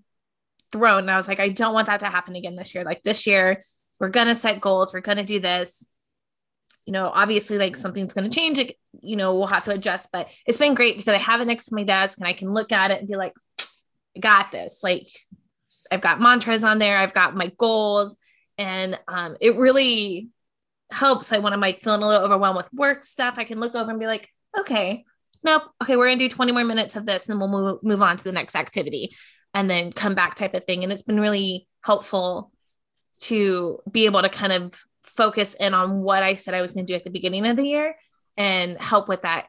thrown. 0.72 1.00
And 1.00 1.12
I 1.12 1.18
was 1.18 1.28
like, 1.28 1.42
I 1.42 1.50
don't 1.50 1.74
want 1.74 1.88
that 1.88 2.00
to 2.00 2.06
happen 2.06 2.38
again 2.38 2.56
this 2.56 2.74
year. 2.74 2.86
Like 2.86 3.04
this 3.04 3.28
year, 3.28 3.62
we're 4.00 4.08
going 4.08 4.28
to 4.28 4.38
set 4.38 4.62
goals, 4.62 4.94
we're 4.94 5.02
going 5.02 5.18
to 5.18 5.26
do 5.26 5.42
this 5.42 5.86
you 6.86 6.94
know, 6.94 7.12
obviously 7.14 7.58
like 7.58 7.76
something's 7.76 8.14
going 8.14 8.30
to 8.30 8.36
change, 8.36 8.60
it, 8.60 8.76
you 9.02 9.16
know, 9.16 9.36
we'll 9.36 9.48
have 9.48 9.64
to 9.66 9.72
adjust, 9.72 10.10
but 10.12 10.30
it's 10.46 10.58
been 10.58 10.74
great 10.74 10.98
because 10.98 11.14
I 11.14 11.18
have 11.18 11.42
it 11.42 11.46
next 11.46 11.66
to 11.66 11.76
my 11.76 11.84
desk 11.84 12.18
and 12.18 12.28
I 12.28 12.34
can 12.34 12.50
look 12.50 12.72
at 12.72 12.92
it 12.92 13.00
and 13.00 13.08
be 13.08 13.16
like, 13.16 13.34
I 14.16 14.20
got 14.20 14.52
this. 14.52 14.82
Like, 14.84 15.08
I've 15.92 16.02
got 16.02 16.22
mantras 16.22 16.64
on 16.64 16.80
there, 16.80 16.98
I've 16.98 17.14
got 17.14 17.36
my 17.36 17.52
goals, 17.58 18.16
and 18.58 18.98
um, 19.08 19.36
it 19.42 19.58
really 19.58 20.30
helps. 20.90 21.32
Like 21.32 21.44
when 21.44 21.54
I'm 21.54 21.60
like 21.60 21.82
feeling 21.82 22.02
a 22.02 22.08
little 22.08 22.24
overwhelmed 22.24 22.58
with 22.58 22.74
work 22.74 23.04
stuff, 23.04 23.36
I 23.38 23.44
can 23.44 23.60
look 23.60 23.76
over 23.76 23.92
and 23.92 24.00
be 24.00 24.08
like, 24.08 24.30
okay, 24.58 25.04
nope, 25.44 25.64
okay, 25.84 25.98
we're 25.98 26.08
gonna 26.08 26.18
do 26.18 26.30
20 26.30 26.52
more 26.54 26.64
minutes 26.64 26.96
of 26.96 27.06
this, 27.06 27.28
and 27.28 27.34
then 27.34 27.52
we'll 27.52 27.62
move 27.62 27.84
move 27.84 28.02
on 28.02 28.18
to 28.18 28.24
the 28.24 28.32
next 28.32 28.56
activity, 28.56 29.16
and 29.54 29.70
then 29.70 29.92
come 29.92 30.16
back 30.16 30.36
type 30.36 30.54
of 30.54 30.64
thing. 30.64 30.84
And 30.84 30.94
it's 30.94 31.04
been 31.04 31.20
really 31.20 31.68
helpful 31.84 32.52
to 33.22 33.80
be 33.90 34.06
able 34.06 34.22
to 34.22 34.30
kind 34.30 34.54
of 34.54 34.82
focus 35.22 35.56
in 35.60 35.76
on 35.76 36.02
what 36.02 36.24
I 36.24 36.34
said 36.34 36.56
I 36.56 36.62
was 36.62 36.72
going 36.72 36.84
to 36.84 36.92
do 36.92 36.96
at 36.96 37.04
the 37.04 37.12
beginning 37.12 37.46
of 37.46 37.56
the 37.56 37.68
year 37.68 37.96
and 38.38 38.82
help 38.82 39.08
with 39.08 39.22
that 39.22 39.46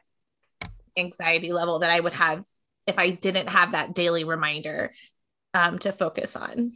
anxiety 0.95 1.51
level 1.51 1.79
that 1.79 1.89
I 1.89 1.99
would 1.99 2.13
have 2.13 2.45
if 2.85 2.99
I 2.99 3.09
didn't 3.09 3.49
have 3.49 3.71
that 3.71 3.95
daily 3.95 4.23
reminder 4.23 4.91
um, 5.55 5.79
to 5.79 5.91
focus 5.91 6.35
on. 6.35 6.73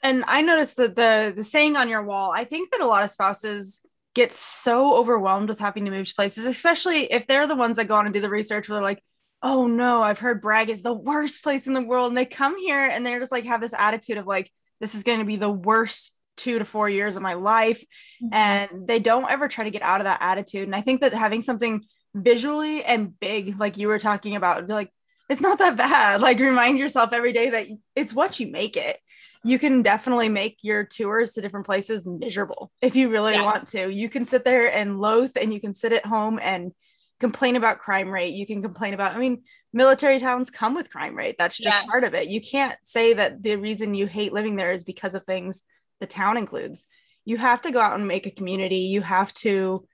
And 0.00 0.22
I 0.28 0.42
noticed 0.42 0.76
that 0.76 0.94
the 0.94 1.32
the 1.34 1.42
saying 1.42 1.76
on 1.76 1.88
your 1.88 2.04
wall, 2.04 2.30
I 2.30 2.44
think 2.44 2.70
that 2.70 2.82
a 2.82 2.86
lot 2.86 3.02
of 3.02 3.10
spouses 3.10 3.80
get 4.14 4.32
so 4.32 4.96
overwhelmed 4.96 5.48
with 5.48 5.58
having 5.58 5.84
to 5.84 5.90
move 5.90 6.06
to 6.06 6.14
places, 6.14 6.46
especially 6.46 7.12
if 7.12 7.26
they're 7.26 7.48
the 7.48 7.56
ones 7.56 7.78
that 7.78 7.88
go 7.88 7.96
on 7.96 8.04
and 8.04 8.14
do 8.14 8.20
the 8.20 8.30
research 8.30 8.68
where 8.68 8.76
they're 8.76 8.84
like, 8.84 9.02
oh 9.42 9.66
no, 9.66 10.04
I've 10.04 10.20
heard 10.20 10.40
Bragg 10.40 10.70
is 10.70 10.82
the 10.82 10.94
worst 10.94 11.42
place 11.42 11.66
in 11.66 11.74
the 11.74 11.82
world. 11.82 12.12
And 12.12 12.16
they 12.16 12.26
come 12.26 12.56
here 12.56 12.84
and 12.84 13.04
they're 13.04 13.18
just 13.18 13.32
like 13.32 13.44
have 13.44 13.60
this 13.60 13.74
attitude 13.76 14.18
of 14.18 14.26
like, 14.26 14.52
this 14.78 14.94
is 14.94 15.02
going 15.02 15.18
to 15.18 15.24
be 15.24 15.36
the 15.36 15.50
worst 15.50 16.13
two 16.36 16.58
to 16.58 16.64
four 16.64 16.88
years 16.88 17.16
of 17.16 17.22
my 17.22 17.34
life. 17.34 17.84
Mm-hmm. 18.22 18.34
And 18.34 18.88
they 18.88 18.98
don't 18.98 19.30
ever 19.30 19.48
try 19.48 19.64
to 19.64 19.70
get 19.70 19.82
out 19.82 20.00
of 20.00 20.04
that 20.04 20.22
attitude. 20.22 20.64
And 20.64 20.74
I 20.74 20.80
think 20.80 21.00
that 21.00 21.12
having 21.12 21.42
something 21.42 21.84
visually 22.14 22.84
and 22.84 23.18
big, 23.18 23.58
like 23.58 23.76
you 23.76 23.88
were 23.88 23.98
talking 23.98 24.36
about, 24.36 24.68
like, 24.68 24.90
it's 25.28 25.40
not 25.40 25.58
that 25.58 25.76
bad. 25.76 26.20
Like, 26.20 26.38
remind 26.38 26.78
yourself 26.78 27.12
every 27.12 27.32
day 27.32 27.50
that 27.50 27.66
it's 27.94 28.12
what 28.12 28.38
you 28.40 28.48
make 28.48 28.76
it. 28.76 28.98
You 29.42 29.58
can 29.58 29.82
definitely 29.82 30.30
make 30.30 30.58
your 30.62 30.84
tours 30.84 31.34
to 31.34 31.42
different 31.42 31.66
places 31.66 32.06
miserable 32.06 32.72
if 32.80 32.96
you 32.96 33.10
really 33.10 33.34
yeah. 33.34 33.42
want 33.42 33.68
to. 33.68 33.90
You 33.90 34.08
can 34.08 34.24
sit 34.24 34.42
there 34.44 34.74
and 34.74 34.98
loathe, 34.98 35.32
and 35.38 35.52
you 35.52 35.60
can 35.60 35.74
sit 35.74 35.92
at 35.92 36.06
home 36.06 36.38
and 36.42 36.72
complain 37.20 37.56
about 37.56 37.78
crime 37.78 38.10
rate. 38.10 38.34
You 38.34 38.46
can 38.46 38.62
complain 38.62 38.94
about, 38.94 39.14
I 39.14 39.18
mean, 39.18 39.42
military 39.72 40.18
towns 40.18 40.50
come 40.50 40.74
with 40.74 40.90
crime 40.90 41.14
rate. 41.14 41.36
That's 41.38 41.56
just 41.56 41.76
yeah. 41.76 41.86
part 41.86 42.04
of 42.04 42.14
it. 42.14 42.28
You 42.28 42.40
can't 42.40 42.76
say 42.82 43.14
that 43.14 43.42
the 43.42 43.56
reason 43.56 43.94
you 43.94 44.06
hate 44.06 44.32
living 44.32 44.56
there 44.56 44.72
is 44.72 44.84
because 44.84 45.14
of 45.14 45.24
things 45.24 45.62
the 46.00 46.06
town 46.06 46.36
includes. 46.36 46.84
You 47.24 47.36
have 47.38 47.62
to 47.62 47.70
go 47.70 47.80
out 47.80 47.98
and 47.98 48.06
make 48.06 48.26
a 48.26 48.30
community. 48.30 48.76
You 48.76 49.00
have 49.00 49.32
to 49.34 49.86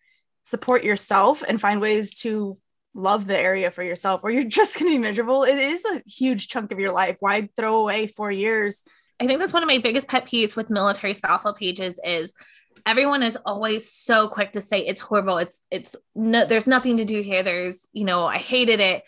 support 0.45 0.83
yourself 0.83 1.43
and 1.47 1.61
find 1.61 1.81
ways 1.81 2.21
to 2.21 2.59
love 2.93 3.27
the 3.27 3.39
area 3.39 3.71
for 3.71 3.83
yourself 3.83 4.21
or 4.25 4.31
you're 4.31 4.45
just 4.61 4.79
going 4.79 4.91
to 4.91 4.97
be 4.97 4.99
miserable. 4.99 5.45
It 5.45 5.59
is 5.59 5.85
a 5.85 6.03
huge 6.07 6.49
chunk 6.49 6.73
of 6.73 6.81
your 6.81 6.93
life. 6.93 7.17
Why 7.21 7.49
throw 7.57 7.77
away 7.77 8.07
four 8.07 8.31
years? 8.31 8.83
I 9.21 9.27
think 9.27 9.39
that's 9.39 9.53
one 9.53 9.63
of 9.63 9.69
my 9.69 9.79
biggest 9.79 10.09
pet 10.09 10.27
peeves 10.27 10.57
with 10.57 10.71
military 10.71 11.15
spousal 11.15 11.53
pages 11.53 12.01
is 12.05 12.35
everyone 12.87 13.23
is 13.23 13.37
always 13.45 13.93
so 13.93 14.29
quick 14.29 14.53
to 14.53 14.63
say 14.63 14.81
it's 14.81 15.01
horrible. 15.01 15.39
It's, 15.39 15.61
it's 15.71 15.95
no, 16.15 16.47
there's 16.47 16.67
nothing 16.67 16.97
to 16.97 17.05
do 17.05 17.21
here. 17.21 17.43
There's, 17.43 17.89
you 17.93 18.05
know, 18.05 18.27
I 18.27 18.39
hated 18.39 18.81
it 18.81 19.03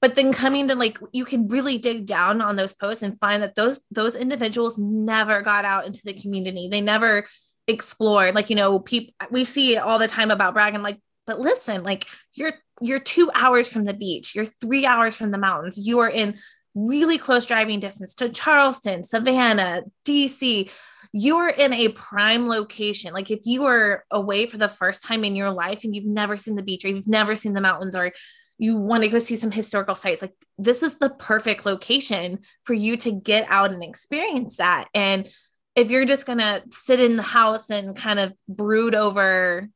but 0.00 0.14
then 0.14 0.32
coming 0.32 0.68
to 0.68 0.76
like 0.76 0.98
you 1.12 1.24
can 1.24 1.48
really 1.48 1.78
dig 1.78 2.06
down 2.06 2.40
on 2.40 2.56
those 2.56 2.72
posts 2.72 3.02
and 3.02 3.18
find 3.18 3.42
that 3.42 3.54
those 3.54 3.80
those 3.90 4.14
individuals 4.14 4.78
never 4.78 5.42
got 5.42 5.64
out 5.64 5.86
into 5.86 6.02
the 6.04 6.14
community. 6.14 6.68
They 6.68 6.80
never 6.80 7.26
explored 7.66 8.34
like 8.34 8.48
you 8.48 8.56
know 8.56 8.78
people 8.78 9.14
we 9.30 9.44
see 9.44 9.74
it 9.76 9.82
all 9.82 9.98
the 9.98 10.08
time 10.08 10.30
about 10.30 10.54
bragging 10.54 10.80
like 10.80 10.98
but 11.26 11.38
listen 11.38 11.82
like 11.82 12.06
you're 12.32 12.54
you're 12.80 13.00
two 13.00 13.30
hours 13.34 13.68
from 13.68 13.84
the 13.84 13.94
beach. 13.94 14.34
You're 14.34 14.44
three 14.44 14.86
hours 14.86 15.14
from 15.16 15.30
the 15.30 15.38
mountains. 15.38 15.78
You 15.78 15.98
are 16.00 16.10
in 16.10 16.36
really 16.74 17.18
close 17.18 17.44
driving 17.44 17.80
distance 17.80 18.14
to 18.14 18.28
charleston 18.28 19.02
savannah 19.02 19.82
dc 20.06 20.70
you're 21.12 21.48
in 21.48 21.72
a 21.72 21.88
prime 21.88 22.48
location. 22.48 23.12
Like 23.12 23.30
if 23.30 23.40
you 23.46 23.64
are 23.64 24.04
away 24.10 24.46
for 24.46 24.58
the 24.58 24.68
first 24.68 25.04
time 25.04 25.24
in 25.24 25.36
your 25.36 25.50
life 25.50 25.84
and 25.84 25.94
you've 25.94 26.06
never 26.06 26.36
seen 26.36 26.54
the 26.54 26.62
beach 26.62 26.84
or 26.84 26.88
you've 26.88 27.08
never 27.08 27.34
seen 27.34 27.54
the 27.54 27.60
mountains 27.60 27.96
or 27.96 28.12
you 28.58 28.76
want 28.76 29.04
to 29.04 29.08
go 29.08 29.20
see 29.20 29.36
some 29.36 29.52
historical 29.52 29.94
sites 29.94 30.20
like 30.20 30.34
this 30.58 30.82
is 30.82 30.96
the 30.96 31.10
perfect 31.10 31.64
location 31.64 32.40
for 32.64 32.74
you 32.74 32.96
to 32.96 33.12
get 33.12 33.46
out 33.48 33.70
and 33.70 33.82
experience 33.82 34.56
that. 34.56 34.88
And 34.94 35.28
if 35.76 35.90
you're 35.90 36.04
just 36.04 36.26
going 36.26 36.40
to 36.40 36.62
sit 36.70 37.00
in 37.00 37.16
the 37.16 37.22
house 37.22 37.70
and 37.70 37.96
kind 37.96 38.18
of 38.18 38.34
brood 38.48 38.96
over 38.96 39.68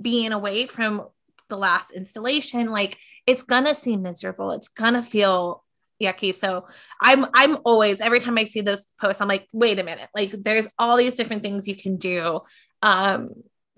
being 0.00 0.32
away 0.32 0.66
from 0.66 1.08
the 1.48 1.56
last 1.56 1.90
installation 1.90 2.68
like 2.68 2.98
it's 3.26 3.42
going 3.42 3.64
to 3.64 3.74
seem 3.74 4.02
miserable. 4.02 4.52
It's 4.52 4.68
going 4.68 4.94
to 4.94 5.02
feel 5.02 5.64
yucky. 6.02 6.34
So 6.34 6.66
i'm 7.00 7.26
i'm 7.32 7.58
always 7.64 8.00
every 8.00 8.18
time 8.18 8.36
i 8.36 8.44
see 8.44 8.60
those 8.60 8.86
posts 9.00 9.20
i'm 9.20 9.28
like 9.28 9.46
wait 9.52 9.78
a 9.78 9.84
minute. 9.84 10.08
Like 10.14 10.32
there's 10.32 10.68
all 10.78 10.96
these 10.96 11.14
different 11.14 11.42
things 11.42 11.68
you 11.68 11.76
can 11.76 11.96
do. 11.96 12.40
Um 12.82 13.30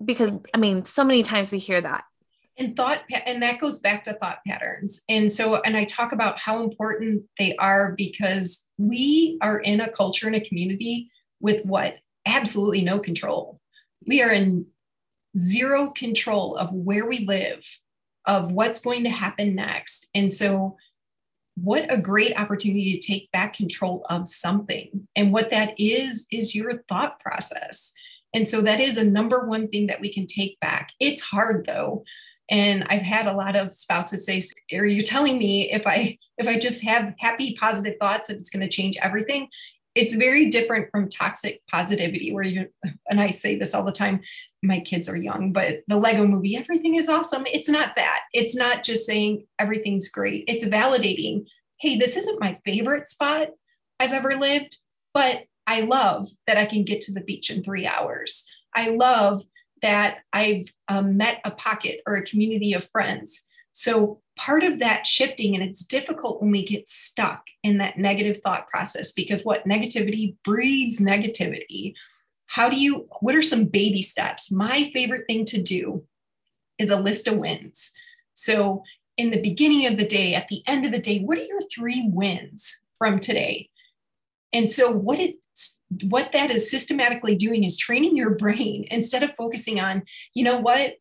because 0.03 0.31
i 0.53 0.57
mean 0.57 0.83
so 0.83 1.03
many 1.05 1.21
times 1.21 1.51
we 1.51 1.59
hear 1.59 1.79
that 1.79 2.03
and 2.57 2.75
thought 2.75 3.01
and 3.25 3.43
that 3.43 3.59
goes 3.59 3.79
back 3.79 4.03
to 4.03 4.13
thought 4.13 4.39
patterns. 4.47 5.03
And 5.09 5.31
so 5.31 5.55
and 5.61 5.75
i 5.75 5.83
talk 5.83 6.11
about 6.11 6.39
how 6.39 6.63
important 6.63 7.23
they 7.37 7.55
are 7.57 7.93
because 7.97 8.65
we 8.77 9.37
are 9.41 9.59
in 9.59 9.81
a 9.81 9.91
culture 9.91 10.27
and 10.27 10.35
a 10.35 10.45
community 10.45 11.09
with 11.39 11.65
what? 11.65 11.97
Absolutely 12.25 12.83
no 12.83 12.99
control. 12.99 13.59
We 14.07 14.21
are 14.21 14.31
in 14.31 14.67
zero 15.37 15.89
control 15.91 16.55
of 16.55 16.71
where 16.71 17.05
we 17.07 17.19
live 17.25 17.65
of 18.25 18.51
what's 18.51 18.81
going 18.81 19.03
to 19.03 19.09
happen 19.09 19.53
next. 19.53 20.07
And 20.15 20.33
so 20.33 20.77
what 21.55 21.93
a 21.93 21.97
great 21.97 22.37
opportunity 22.37 22.97
to 22.97 23.07
take 23.07 23.31
back 23.31 23.53
control 23.53 24.05
of 24.09 24.27
something. 24.27 25.07
And 25.15 25.31
what 25.31 25.51
that 25.51 25.73
is 25.77 26.25
is 26.31 26.55
your 26.55 26.83
thought 26.89 27.19
process. 27.19 27.93
And 28.33 28.47
so 28.47 28.61
that 28.61 28.79
is 28.79 28.97
a 28.97 29.05
number 29.05 29.47
one 29.47 29.69
thing 29.69 29.87
that 29.87 30.01
we 30.01 30.11
can 30.11 30.25
take 30.25 30.59
back. 30.59 30.91
It's 30.99 31.21
hard 31.21 31.65
though 31.65 32.03
and 32.49 32.83
i've 32.89 33.01
had 33.01 33.27
a 33.27 33.33
lot 33.33 33.55
of 33.55 33.73
spouses 33.73 34.25
say 34.25 34.41
are 34.73 34.85
you 34.85 35.03
telling 35.03 35.37
me 35.37 35.71
if 35.71 35.87
i 35.87 36.17
if 36.37 36.47
i 36.47 36.57
just 36.57 36.83
have 36.83 37.13
happy 37.19 37.55
positive 37.59 37.95
thoughts 37.99 38.27
that 38.27 38.37
it's 38.37 38.49
going 38.49 38.61
to 38.61 38.75
change 38.75 38.97
everything. 39.01 39.47
It's 39.93 40.13
very 40.13 40.49
different 40.49 40.91
from 40.91 41.07
toxic 41.07 41.61
positivity 41.71 42.33
where 42.33 42.43
you 42.43 42.67
and 43.09 43.21
i 43.21 43.31
say 43.31 43.57
this 43.57 43.73
all 43.73 43.83
the 43.83 43.91
time 43.93 44.19
my 44.61 44.79
kids 44.81 45.07
are 45.07 45.15
young 45.15 45.53
but 45.53 45.83
the 45.87 45.95
lego 45.95 46.27
movie 46.27 46.57
everything 46.57 46.95
is 46.95 47.07
awesome. 47.07 47.45
It's 47.47 47.69
not 47.69 47.95
that. 47.95 48.21
It's 48.33 48.55
not 48.55 48.83
just 48.83 49.05
saying 49.05 49.45
everything's 49.57 50.09
great. 50.09 50.43
It's 50.47 50.65
validating 50.65 51.45
hey 51.77 51.97
this 51.97 52.17
isn't 52.17 52.39
my 52.39 52.57
favorite 52.65 53.09
spot 53.09 53.49
i've 53.99 54.13
ever 54.13 54.35
lived 54.35 54.77
but 55.13 55.43
i 55.67 55.81
love 55.81 56.29
that 56.47 56.57
i 56.57 56.65
can 56.65 56.85
get 56.85 57.01
to 57.01 57.13
the 57.13 57.21
beach 57.21 57.49
in 57.49 57.63
three 57.63 57.87
hours. 57.87 58.45
I 58.75 58.89
love 58.89 59.43
that 59.85 60.23
I've 60.33 60.65
um, 60.87 61.15
met 61.15 61.41
a 61.45 61.51
pocket 61.51 62.01
or 62.07 62.15
a 62.15 62.25
community 62.25 62.73
of 62.73 62.89
friends. 62.89 63.43
So 63.71 64.19
part 64.35 64.63
of 64.63 64.79
that 64.79 65.05
shifting, 65.05 65.53
and 65.53 65.63
it's 65.63 65.85
difficult 65.85 66.41
when 66.41 66.49
we 66.49 66.65
get 66.65 66.89
stuck 66.89 67.43
in 67.61 67.77
that 67.77 67.95
negative 67.95 68.41
thought 68.41 68.67
process 68.67 69.11
because 69.11 69.45
what 69.45 69.67
negativity 69.67 70.37
breeds 70.43 70.99
negativity. 70.99 71.93
How 72.47 72.67
do 72.67 72.77
you, 72.77 73.07
what 73.19 73.35
are 73.35 73.43
some 73.43 73.65
baby 73.65 74.01
steps? 74.01 74.51
My 74.51 74.89
favorite 74.91 75.25
thing 75.27 75.45
to 75.45 75.61
do 75.61 76.03
is 76.79 76.89
a 76.89 76.99
list 76.99 77.27
of 77.27 77.37
wins. 77.37 77.91
So 78.33 78.81
in 79.17 79.29
the 79.29 79.41
beginning 79.41 79.85
of 79.85 79.97
the 79.97 80.07
day, 80.07 80.33
at 80.33 80.47
the 80.47 80.63
end 80.65 80.87
of 80.87 80.93
the 80.93 80.99
day, 80.99 81.19
what 81.19 81.37
are 81.37 81.43
your 81.43 81.61
three 81.61 82.09
wins 82.11 82.75
from 82.97 83.19
today? 83.19 83.69
And 84.55 84.69
so 84.69 84.89
what 84.89 85.19
it 85.19 85.35
what 86.03 86.31
that 86.33 86.51
is 86.51 86.69
systematically 86.69 87.35
doing 87.35 87.63
is 87.63 87.77
training 87.77 88.17
your 88.17 88.31
brain 88.31 88.85
instead 88.89 89.23
of 89.23 89.35
focusing 89.37 89.79
on, 89.79 90.03
you 90.33 90.43
know 90.43 90.59
what, 90.59 90.95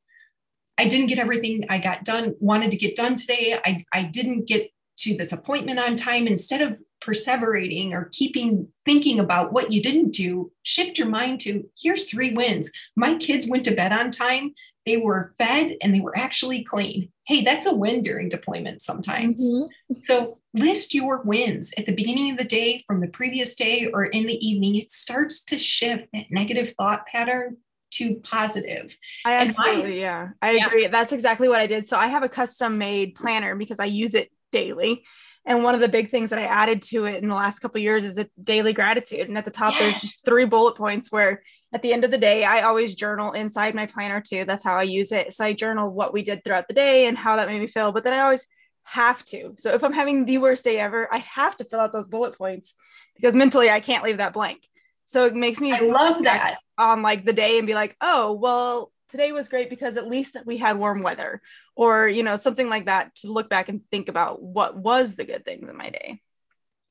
I 0.79 0.89
didn't 0.89 1.07
get 1.07 1.19
everything 1.19 1.65
I 1.69 1.79
got 1.79 2.05
done, 2.05 2.35
wanted 2.39 2.71
to 2.73 2.77
get 2.77 2.95
done 2.95 3.17
today. 3.17 3.59
I, 3.65 3.85
I 3.93 4.03
didn't 4.05 4.47
get 4.47 4.71
to 4.99 5.17
this 5.17 5.33
appointment 5.33 5.79
on 5.79 5.97
time. 5.97 6.27
Instead 6.27 6.61
of 6.61 6.79
perseverating 7.05 7.93
or 7.93 8.09
keeping 8.13 8.69
thinking 8.85 9.21
about 9.21 9.53
what 9.53 9.73
you 9.73 9.83
didn't 9.83 10.11
do, 10.13 10.53
shift 10.63 10.99
your 10.99 11.09
mind 11.09 11.41
to 11.41 11.65
here's 11.81 12.09
three 12.09 12.35
wins. 12.35 12.71
My 12.97 13.17
kids 13.17 13.49
went 13.49 13.65
to 13.65 13.75
bed 13.75 13.93
on 13.93 14.11
time, 14.11 14.55
they 14.87 14.97
were 14.97 15.33
fed, 15.39 15.77
and 15.81 15.95
they 15.95 16.01
were 16.01 16.17
actually 16.17 16.65
clean. 16.65 17.11
Hey, 17.27 17.43
that's 17.43 17.67
a 17.67 17.75
win 17.75 18.03
during 18.03 18.29
deployment 18.29 18.83
sometimes. 18.83 19.43
Mm-hmm. 19.43 19.95
So 20.03 20.39
list 20.53 20.95
your 20.95 21.23
wins 21.23 21.73
at 21.79 21.87
the 21.87 21.95
beginning 21.95 22.31
of 22.31 22.39
the 22.39 22.45
day 22.45 22.85
from 22.87 23.01
the 23.01 23.09
previous 23.09 23.55
day 23.55 23.91
or 23.93 24.05
in 24.05 24.27
the 24.27 24.47
evening. 24.47 24.77
It 24.77 24.91
starts 24.91 25.45
to 25.47 25.59
shift 25.59 26.09
that 26.13 26.27
negative 26.31 26.75
thought 26.77 27.07
pattern 27.07 27.57
to 27.93 28.17
positive. 28.17 28.97
I 29.25 29.35
absolutely, 29.35 30.01
yeah, 30.01 30.31
I 30.43 30.53
yeah. 30.53 30.67
agree. 30.67 30.87
That's 30.89 31.13
exactly 31.13 31.49
what 31.49 31.61
I 31.61 31.67
did. 31.67 31.89
So 31.89 31.97
I 31.97 32.09
have 32.09 32.23
a 32.23 32.29
custom 32.29 32.79
made 32.79 33.15
planner 33.15 33.55
because 33.55 33.81
I 33.81 33.87
use 33.87 34.15
it 34.15 34.31
daily. 34.53 35.05
And 35.47 35.63
one 35.63 35.75
of 35.75 35.81
the 35.81 35.89
big 35.89 36.11
things 36.11 36.31
that 36.31 36.39
I 36.39 36.45
added 36.45 36.81
to 36.83 37.05
it 37.05 37.23
in 37.23 37.29
the 37.29 37.35
last 37.35 37.59
couple 37.59 37.81
years 37.81 38.05
is 38.05 38.19
a 38.19 38.27
daily 38.43 38.73
gratitude. 38.73 39.29
And 39.29 39.37
at 39.37 39.45
the 39.45 39.51
top, 39.51 39.75
yes. 39.75 39.81
there's 39.81 40.01
just 40.01 40.25
three 40.25 40.47
bullet 40.47 40.77
points 40.77 41.13
where 41.13 41.43
at 41.73 41.83
the 41.83 41.93
end 41.93 42.05
of 42.05 42.11
the 42.11 42.19
day, 42.19 42.45
I 42.45 42.63
always 42.63 42.95
journal 42.95 43.33
inside 43.33 43.75
my 43.75 43.87
planner 43.87 44.23
too. 44.23 44.45
That's 44.45 44.65
how 44.65 44.77
I 44.77 44.85
use 44.85 45.13
it. 45.13 45.33
So 45.33 45.45
I 45.45 45.53
journal 45.53 45.91
what 45.91 46.13
we 46.15 46.23
did 46.23 46.45
throughout 46.45 46.69
the 46.69 46.75
day 46.75 47.07
and 47.07 47.19
how 47.19 47.37
that 47.37 47.49
made 47.49 47.61
me 47.61 47.67
feel. 47.67 47.93
But 47.93 48.05
then 48.05 48.15
I 48.15 48.21
always 48.21 48.47
have 48.85 49.25
to. 49.27 49.55
So 49.59 49.75
if 49.75 49.83
I'm 49.83 49.93
having 49.93 50.25
the 50.25 50.39
worst 50.39 50.65
day 50.65 50.79
ever, 50.79 51.13
I 51.13 51.19
have 51.19 51.57
to 51.57 51.65
fill 51.65 51.81
out 51.81 51.93
those 51.93 52.07
bullet 52.07 52.39
points 52.39 52.75
because 53.17 53.35
mentally 53.35 53.71
I 53.71 53.81
can't 53.81 54.05
leave 54.05 54.19
that 54.19 54.33
blank. 54.33 54.67
So 55.05 55.27
it 55.27 55.35
makes 55.35 55.61
me 55.61 55.73
I 55.73 55.81
love 55.81 56.23
that 56.25 56.59
on 56.79 57.03
like 57.03 57.25
the 57.25 57.33
day 57.33 57.59
and 57.59 57.67
be 57.67 57.75
like, 57.75 57.97
oh, 58.01 58.33
well, 58.33 58.91
today 59.11 59.33
was 59.33 59.49
great 59.49 59.69
because 59.69 59.97
at 59.97 60.09
least 60.09 60.37
we 60.47 60.57
had 60.57 60.79
warm 60.79 61.03
weather 61.03 61.43
or, 61.77 62.09
you 62.09 62.23
know, 62.23 62.37
something 62.37 62.69
like 62.69 62.87
that 62.87 63.15
to 63.17 63.33
look 63.33 63.49
back 63.49 63.69
and 63.69 63.81
think 63.91 64.09
about 64.09 64.43
what 64.43 64.77
was 64.77 65.17
the 65.17 65.25
good 65.25 65.45
things 65.45 65.69
in 65.69 65.77
my 65.77 65.91
day. 65.91 66.21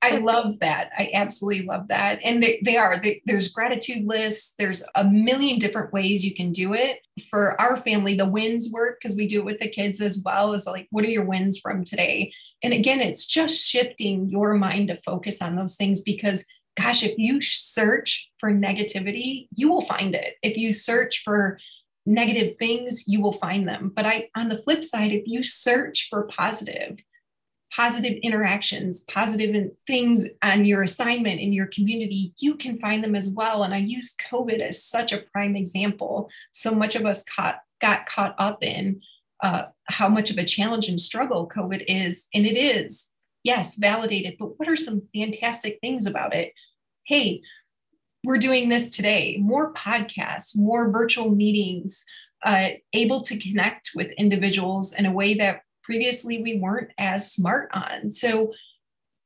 I 0.02 0.17
love 0.17 0.60
that. 0.60 0.89
I 0.98 1.12
absolutely 1.13 1.65
love 1.65 1.88
that. 1.88 2.19
And 2.26 2.43
they, 2.43 2.62
they 2.65 2.76
are, 2.76 3.02
they, 3.02 3.22
there's 3.26 3.54
gratitude 3.54 4.06
lists. 4.06 4.54
There's 4.60 4.84
a 4.96 5.06
million 5.06 5.60
different 5.60 5.93
ways 5.93 6.26
you 6.26 6.36
can 6.36 6.52
do 6.52 6.74
it. 6.74 7.00
For 7.30 7.60
our 7.62 7.78
family, 7.78 8.15
the 8.15 8.26
wins 8.26 8.69
work 8.69 9.00
because 9.02 9.15
we 9.15 9.30
do 9.30 9.39
it 9.39 9.46
with 9.46 9.60
the 9.60 9.69
kids 9.69 10.02
as 10.02 10.22
well 10.26 10.54
as 10.54 10.67
like, 10.67 10.88
what 10.91 11.06
are 11.06 11.10
your 11.10 11.26
wins 11.26 11.58
from 11.58 11.86
today? 11.86 12.34
And 12.62 12.74
again, 12.74 13.00
it's 13.00 13.26
just 13.26 13.69
shifting 13.69 14.28
your 14.28 14.56
mind 14.56 14.89
to 14.89 15.00
focus 15.06 15.41
on 15.41 15.56
those 15.56 15.78
things 15.78 16.02
because, 16.02 16.46
gosh, 16.76 17.04
if 17.04 17.17
you 17.17 17.41
search 17.41 18.30
for 18.41 18.52
negativity, 18.52 19.48
you 19.56 19.69
will 19.69 19.86
find 19.86 20.15
it. 20.15 20.36
If 20.43 20.58
you 20.58 20.74
search 20.74 21.22
for 21.24 21.60
negative 22.05 22.57
things, 22.57 23.07
you 23.07 23.21
will 23.21 23.33
find 23.33 23.67
them. 23.67 23.91
But 23.95 24.05
I, 24.05 24.29
on 24.35 24.49
the 24.49 24.57
flip 24.57 24.83
side, 24.83 25.11
if 25.11 25.23
you 25.25 25.43
search 25.43 26.07
for 26.09 26.23
positive, 26.23 26.97
positive 27.71 28.19
interactions, 28.21 29.01
positive 29.01 29.71
things 29.87 30.29
on 30.43 30.65
your 30.65 30.83
assignment 30.83 31.39
in 31.39 31.53
your 31.53 31.67
community, 31.67 32.33
you 32.39 32.55
can 32.55 32.77
find 32.77 33.03
them 33.03 33.15
as 33.15 33.33
well. 33.35 33.63
And 33.63 33.73
I 33.73 33.77
use 33.77 34.15
COVID 34.29 34.59
as 34.59 34.83
such 34.83 35.11
a 35.11 35.23
prime 35.31 35.55
example. 35.55 36.29
So 36.51 36.73
much 36.73 36.95
of 36.95 37.05
us 37.05 37.23
caught, 37.23 37.59
got 37.81 38.05
caught 38.05 38.35
up 38.37 38.63
in 38.63 39.01
uh, 39.41 39.65
how 39.85 40.07
much 40.07 40.29
of 40.29 40.37
a 40.37 40.45
challenge 40.45 40.87
and 40.87 40.99
struggle 40.99 41.49
COVID 41.49 41.83
is. 41.87 42.27
And 42.33 42.45
it 42.45 42.57
is, 42.57 43.11
yes, 43.43 43.75
validated, 43.77 44.35
but 44.39 44.59
what 44.59 44.69
are 44.69 44.75
some 44.75 45.07
fantastic 45.13 45.79
things 45.81 46.05
about 46.05 46.35
it? 46.35 46.53
Hey, 47.05 47.41
we're 48.23 48.38
doing 48.38 48.69
this 48.69 48.89
today 48.89 49.38
more 49.39 49.73
podcasts, 49.73 50.57
more 50.57 50.89
virtual 50.89 51.29
meetings, 51.29 52.05
uh, 52.43 52.69
able 52.93 53.21
to 53.23 53.38
connect 53.38 53.91
with 53.95 54.12
individuals 54.17 54.93
in 54.93 55.05
a 55.05 55.12
way 55.12 55.33
that 55.36 55.62
previously 55.83 56.41
we 56.41 56.59
weren't 56.59 56.91
as 56.97 57.31
smart 57.31 57.69
on. 57.73 58.12
So 58.12 58.53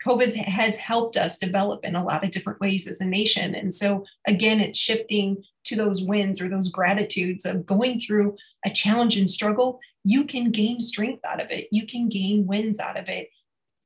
COVID 0.05 0.36
has 0.45 0.75
helped 0.75 1.17
us 1.17 1.38
develop 1.38 1.83
in 1.83 1.95
a 1.95 2.03
lot 2.03 2.23
of 2.23 2.31
different 2.31 2.60
ways 2.60 2.88
as 2.88 3.01
a 3.01 3.05
nation. 3.05 3.55
And 3.55 3.73
so 3.73 4.05
again, 4.27 4.60
it's 4.60 4.79
shifting 4.79 5.43
to 5.65 5.75
those 5.75 6.03
wins 6.03 6.41
or 6.41 6.49
those 6.49 6.69
gratitudes 6.69 7.45
of 7.45 7.65
going 7.65 7.99
through 7.99 8.36
a 8.65 8.69
challenge 8.69 9.17
and 9.17 9.29
struggle. 9.29 9.79
You 10.03 10.23
can 10.23 10.51
gain 10.51 10.81
strength 10.81 11.25
out 11.25 11.41
of 11.41 11.49
it. 11.49 11.67
You 11.71 11.86
can 11.86 12.10
gain 12.10 12.45
wins 12.45 12.79
out 12.79 12.97
of 12.97 13.10
it. 13.10 13.29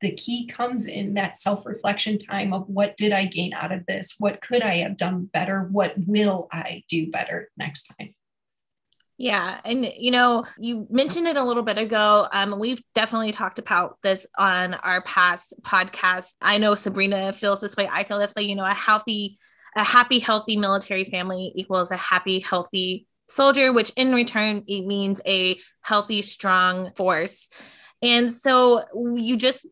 The 0.02 0.12
key 0.12 0.48
comes 0.48 0.88
in 0.88 1.14
that 1.14 1.38
self 1.38 1.66
reflection 1.66 2.18
time 2.18 2.54
of 2.54 2.68
what 2.68 2.98
did 2.98 3.12
I 3.12 3.26
gain 3.26 3.54
out 3.54 3.72
of 3.72 3.86
this? 3.86 4.16
What 4.20 4.42
could 4.42 4.62
I 4.62 4.78
have 4.78 4.98
done 4.98 5.30
better? 5.32 5.68
What 5.72 5.94
will 6.08 6.48
I 6.52 6.84
do 6.90 7.12
better 7.12 7.50
next 7.58 7.92
time? 7.98 8.16
Yeah. 9.22 9.62
And, 9.64 9.86
you 9.96 10.10
know, 10.10 10.46
you 10.58 10.88
mentioned 10.90 11.28
it 11.28 11.38
a 11.38 11.44
little 11.44 11.62
bit 11.62 11.78
ago. 11.78 12.28
Um, 12.34 12.60
we've 12.60 12.82
definitely 12.96 13.32
talked 13.32 13.60
about 13.60 14.00
this 14.02 14.26
on 14.36 14.74
our 14.74 15.04
past 15.04 15.54
podcast. 15.62 16.34
I 16.42 16.58
know 16.58 16.74
Sabrina 16.74 17.32
feels 17.32 17.62
this 17.62 17.76
way. 17.76 17.88
I 17.88 18.04
feel 18.04 18.18
this 18.18 18.34
way. 18.36 18.42
You 18.42 18.56
know, 18.56 18.66
a 18.66 18.74
healthy, 18.74 19.38
a 19.76 19.84
happy, 19.84 20.18
healthy 20.18 20.58
military 20.58 21.04
family 21.04 21.52
equals 21.56 21.92
a 21.92 21.98
happy, 21.98 22.40
healthy 22.40 23.06
soldier, 23.28 23.72
which 23.72 23.92
in 23.96 24.12
return, 24.12 24.64
it 24.68 24.88
means 24.88 25.22
a 25.28 25.60
healthy, 25.82 26.24
strong 26.24 26.92
force. 26.96 27.48
And 28.02 28.32
so 28.32 28.84
you 29.16 29.38
just 29.38 29.66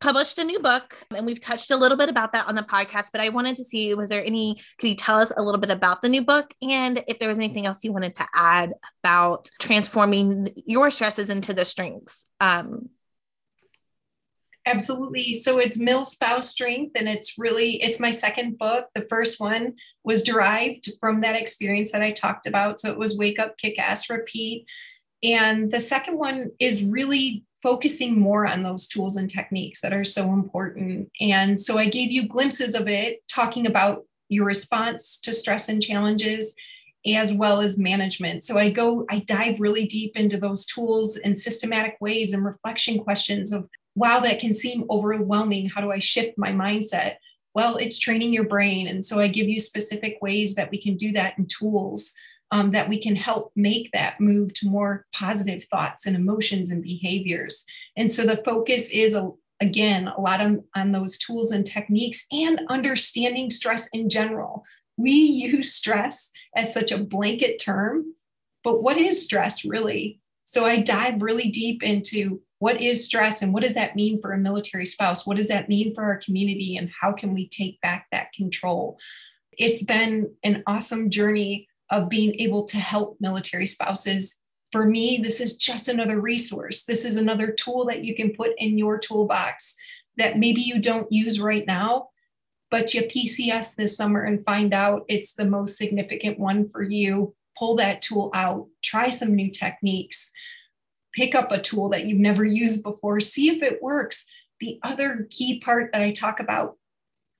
published 0.00 0.38
a 0.38 0.44
new 0.44 0.58
book 0.58 0.96
and 1.14 1.26
we've 1.26 1.40
touched 1.40 1.70
a 1.70 1.76
little 1.76 1.96
bit 1.96 2.08
about 2.08 2.32
that 2.32 2.48
on 2.48 2.54
the 2.54 2.62
podcast 2.62 3.08
but 3.12 3.20
i 3.20 3.28
wanted 3.28 3.54
to 3.54 3.62
see 3.62 3.94
was 3.94 4.08
there 4.08 4.24
any 4.24 4.56
could 4.78 4.88
you 4.88 4.94
tell 4.94 5.18
us 5.18 5.30
a 5.36 5.42
little 5.42 5.60
bit 5.60 5.70
about 5.70 6.00
the 6.00 6.08
new 6.08 6.22
book? 6.22 6.54
And 6.62 7.04
if 7.06 7.18
there 7.18 7.28
was 7.28 7.36
anything 7.36 7.66
else 7.66 7.84
you 7.84 7.92
wanted 7.92 8.14
to 8.14 8.26
add 8.34 8.72
about 9.04 9.50
transforming 9.60 10.48
your 10.66 10.90
stresses 10.90 11.28
into 11.28 11.52
the 11.52 11.66
strengths 11.66 12.24
um, 12.40 12.88
absolutely. 14.66 15.34
So 15.34 15.58
it's 15.58 15.82
MilSpouse 15.82 16.44
strength 16.44 16.92
and 16.94 17.08
it's 17.08 17.38
really 17.38 17.82
it's 17.82 18.00
my 18.00 18.10
second 18.10 18.58
book. 18.58 18.88
The 18.94 19.06
first 19.10 19.40
one 19.40 19.74
was 20.04 20.22
derived 20.22 20.90
from 21.00 21.22
that 21.22 21.34
experience 21.34 21.92
that 21.92 22.02
i 22.02 22.12
talked 22.12 22.46
about. 22.46 22.80
So 22.80 22.90
it 22.90 22.98
was 22.98 23.18
wake 23.18 23.38
up 23.38 23.58
kick 23.58 23.78
ass 23.78 24.08
repeat. 24.08 24.66
And 25.22 25.70
the 25.70 25.80
second 25.80 26.18
one 26.18 26.50
is 26.58 26.84
really 26.84 27.44
focusing 27.62 28.18
more 28.18 28.46
on 28.46 28.62
those 28.62 28.88
tools 28.88 29.16
and 29.16 29.30
techniques 29.30 29.80
that 29.80 29.92
are 29.92 30.04
so 30.04 30.32
important. 30.32 31.10
And 31.20 31.60
so 31.60 31.78
I 31.78 31.88
gave 31.88 32.10
you 32.10 32.26
glimpses 32.26 32.74
of 32.74 32.88
it, 32.88 33.20
talking 33.28 33.66
about 33.66 34.04
your 34.28 34.46
response 34.46 35.20
to 35.20 35.34
stress 35.34 35.68
and 35.68 35.82
challenges 35.82 36.54
as 37.06 37.34
well 37.34 37.60
as 37.60 37.78
management. 37.78 38.44
So 38.44 38.58
I 38.58 38.70
go, 38.70 39.06
I 39.10 39.20
dive 39.20 39.58
really 39.58 39.86
deep 39.86 40.16
into 40.16 40.38
those 40.38 40.66
tools 40.66 41.16
and 41.16 41.38
systematic 41.38 41.96
ways 42.00 42.32
and 42.32 42.44
reflection 42.44 42.98
questions 42.98 43.52
of, 43.52 43.68
wow, 43.94 44.20
that 44.20 44.38
can 44.38 44.52
seem 44.52 44.84
overwhelming. 44.90 45.68
How 45.68 45.80
do 45.80 45.90
I 45.90 45.98
shift 45.98 46.36
my 46.36 46.50
mindset? 46.50 47.16
Well, 47.54 47.76
it's 47.76 47.98
training 47.98 48.32
your 48.32 48.44
brain. 48.44 48.86
And 48.86 49.04
so 49.04 49.18
I 49.18 49.28
give 49.28 49.48
you 49.48 49.58
specific 49.58 50.18
ways 50.20 50.54
that 50.54 50.70
we 50.70 50.80
can 50.80 50.96
do 50.96 51.12
that 51.12 51.38
in 51.38 51.46
tools 51.46 52.14
um, 52.50 52.72
that 52.72 52.88
we 52.88 53.00
can 53.00 53.16
help 53.16 53.52
make 53.54 53.90
that 53.92 54.20
move 54.20 54.52
to 54.54 54.68
more 54.68 55.06
positive 55.14 55.64
thoughts 55.70 56.06
and 56.06 56.16
emotions 56.16 56.70
and 56.70 56.82
behaviors. 56.82 57.64
And 57.96 58.10
so 58.10 58.24
the 58.24 58.42
focus 58.44 58.90
is 58.90 59.14
a, 59.14 59.30
again 59.60 60.08
a 60.08 60.20
lot 60.20 60.40
on, 60.40 60.64
on 60.74 60.92
those 60.92 61.18
tools 61.18 61.52
and 61.52 61.66
techniques 61.66 62.26
and 62.32 62.60
understanding 62.68 63.50
stress 63.50 63.88
in 63.92 64.08
general. 64.08 64.64
We 64.96 65.12
use 65.12 65.72
stress 65.72 66.30
as 66.56 66.74
such 66.74 66.92
a 66.92 66.98
blanket 66.98 67.60
term, 67.62 68.14
but 68.64 68.82
what 68.82 68.98
is 68.98 69.22
stress 69.22 69.64
really? 69.64 70.20
So 70.44 70.64
I 70.64 70.80
dive 70.80 71.22
really 71.22 71.50
deep 71.50 71.82
into 71.84 72.42
what 72.58 72.80
is 72.80 73.04
stress 73.04 73.40
and 73.40 73.54
what 73.54 73.62
does 73.62 73.74
that 73.74 73.96
mean 73.96 74.20
for 74.20 74.32
a 74.32 74.38
military 74.38 74.84
spouse? 74.84 75.26
What 75.26 75.36
does 75.36 75.48
that 75.48 75.68
mean 75.68 75.94
for 75.94 76.02
our 76.02 76.18
community 76.18 76.76
and 76.76 76.90
how 76.90 77.12
can 77.12 77.32
we 77.32 77.48
take 77.48 77.80
back 77.80 78.06
that 78.10 78.32
control? 78.32 78.98
It's 79.52 79.82
been 79.84 80.34
an 80.42 80.62
awesome 80.66 81.08
journey 81.08 81.68
of 81.90 82.08
being 82.08 82.38
able 82.40 82.64
to 82.64 82.78
help 82.78 83.16
military 83.20 83.66
spouses. 83.66 84.38
For 84.72 84.86
me, 84.86 85.20
this 85.22 85.40
is 85.40 85.56
just 85.56 85.88
another 85.88 86.20
resource. 86.20 86.84
This 86.84 87.04
is 87.04 87.16
another 87.16 87.50
tool 87.50 87.86
that 87.86 88.04
you 88.04 88.14
can 88.14 88.32
put 88.32 88.52
in 88.58 88.78
your 88.78 88.98
toolbox 88.98 89.76
that 90.16 90.38
maybe 90.38 90.60
you 90.60 90.80
don't 90.80 91.10
use 91.10 91.40
right 91.40 91.66
now, 91.66 92.08
but 92.70 92.94
you 92.94 93.02
PCS 93.02 93.74
this 93.74 93.96
summer 93.96 94.22
and 94.24 94.44
find 94.44 94.72
out 94.72 95.04
it's 95.08 95.34
the 95.34 95.44
most 95.44 95.76
significant 95.76 96.38
one 96.38 96.68
for 96.68 96.82
you. 96.82 97.34
Pull 97.58 97.76
that 97.76 98.02
tool 98.02 98.30
out, 98.32 98.68
try 98.82 99.08
some 99.08 99.34
new 99.34 99.50
techniques, 99.50 100.30
pick 101.12 101.34
up 101.34 101.50
a 101.50 101.60
tool 101.60 101.88
that 101.90 102.06
you've 102.06 102.20
never 102.20 102.44
used 102.44 102.82
before, 102.82 103.20
see 103.20 103.50
if 103.50 103.62
it 103.62 103.82
works. 103.82 104.24
The 104.60 104.78
other 104.82 105.26
key 105.30 105.60
part 105.60 105.90
that 105.92 106.02
I 106.02 106.12
talk 106.12 106.38
about 106.38 106.76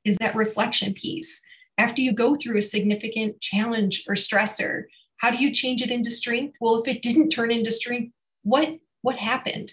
is 0.04 0.16
that 0.16 0.34
reflection 0.34 0.94
piece 0.94 1.42
after 1.80 2.02
you 2.02 2.12
go 2.12 2.34
through 2.34 2.58
a 2.58 2.62
significant 2.62 3.40
challenge 3.40 4.04
or 4.06 4.14
stressor 4.14 4.84
how 5.20 5.30
do 5.30 5.36
you 5.36 5.52
change 5.52 5.82
it 5.82 5.90
into 5.90 6.10
strength? 6.10 6.56
Well 6.60 6.80
if 6.80 6.88
it 6.88 7.02
didn't 7.02 7.28
turn 7.28 7.50
into 7.50 7.70
strength 7.70 8.12
what 8.42 8.78
what 9.02 9.16
happened? 9.16 9.72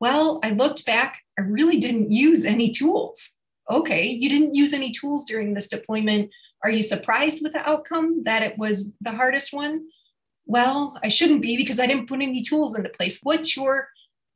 Well 0.00 0.40
i 0.42 0.50
looked 0.50 0.86
back 0.86 1.18
i 1.38 1.42
really 1.42 1.78
didn't 1.78 2.10
use 2.12 2.44
any 2.44 2.70
tools. 2.70 3.34
Okay 3.70 4.06
you 4.06 4.28
didn't 4.28 4.54
use 4.54 4.72
any 4.72 4.90
tools 4.92 5.24
during 5.24 5.54
this 5.54 5.68
deployment. 5.68 6.30
Are 6.64 6.70
you 6.70 6.82
surprised 6.82 7.42
with 7.42 7.52
the 7.52 7.68
outcome 7.68 8.22
that 8.24 8.42
it 8.42 8.58
was 8.58 8.94
the 9.00 9.12
hardest 9.20 9.52
one? 9.52 9.86
Well 10.46 10.98
i 11.04 11.08
shouldn't 11.08 11.42
be 11.42 11.56
because 11.56 11.80
i 11.80 11.86
didn't 11.86 12.08
put 12.08 12.22
any 12.22 12.42
tools 12.42 12.76
into 12.76 12.96
place. 12.98 13.20
What's 13.22 13.56
your 13.56 13.88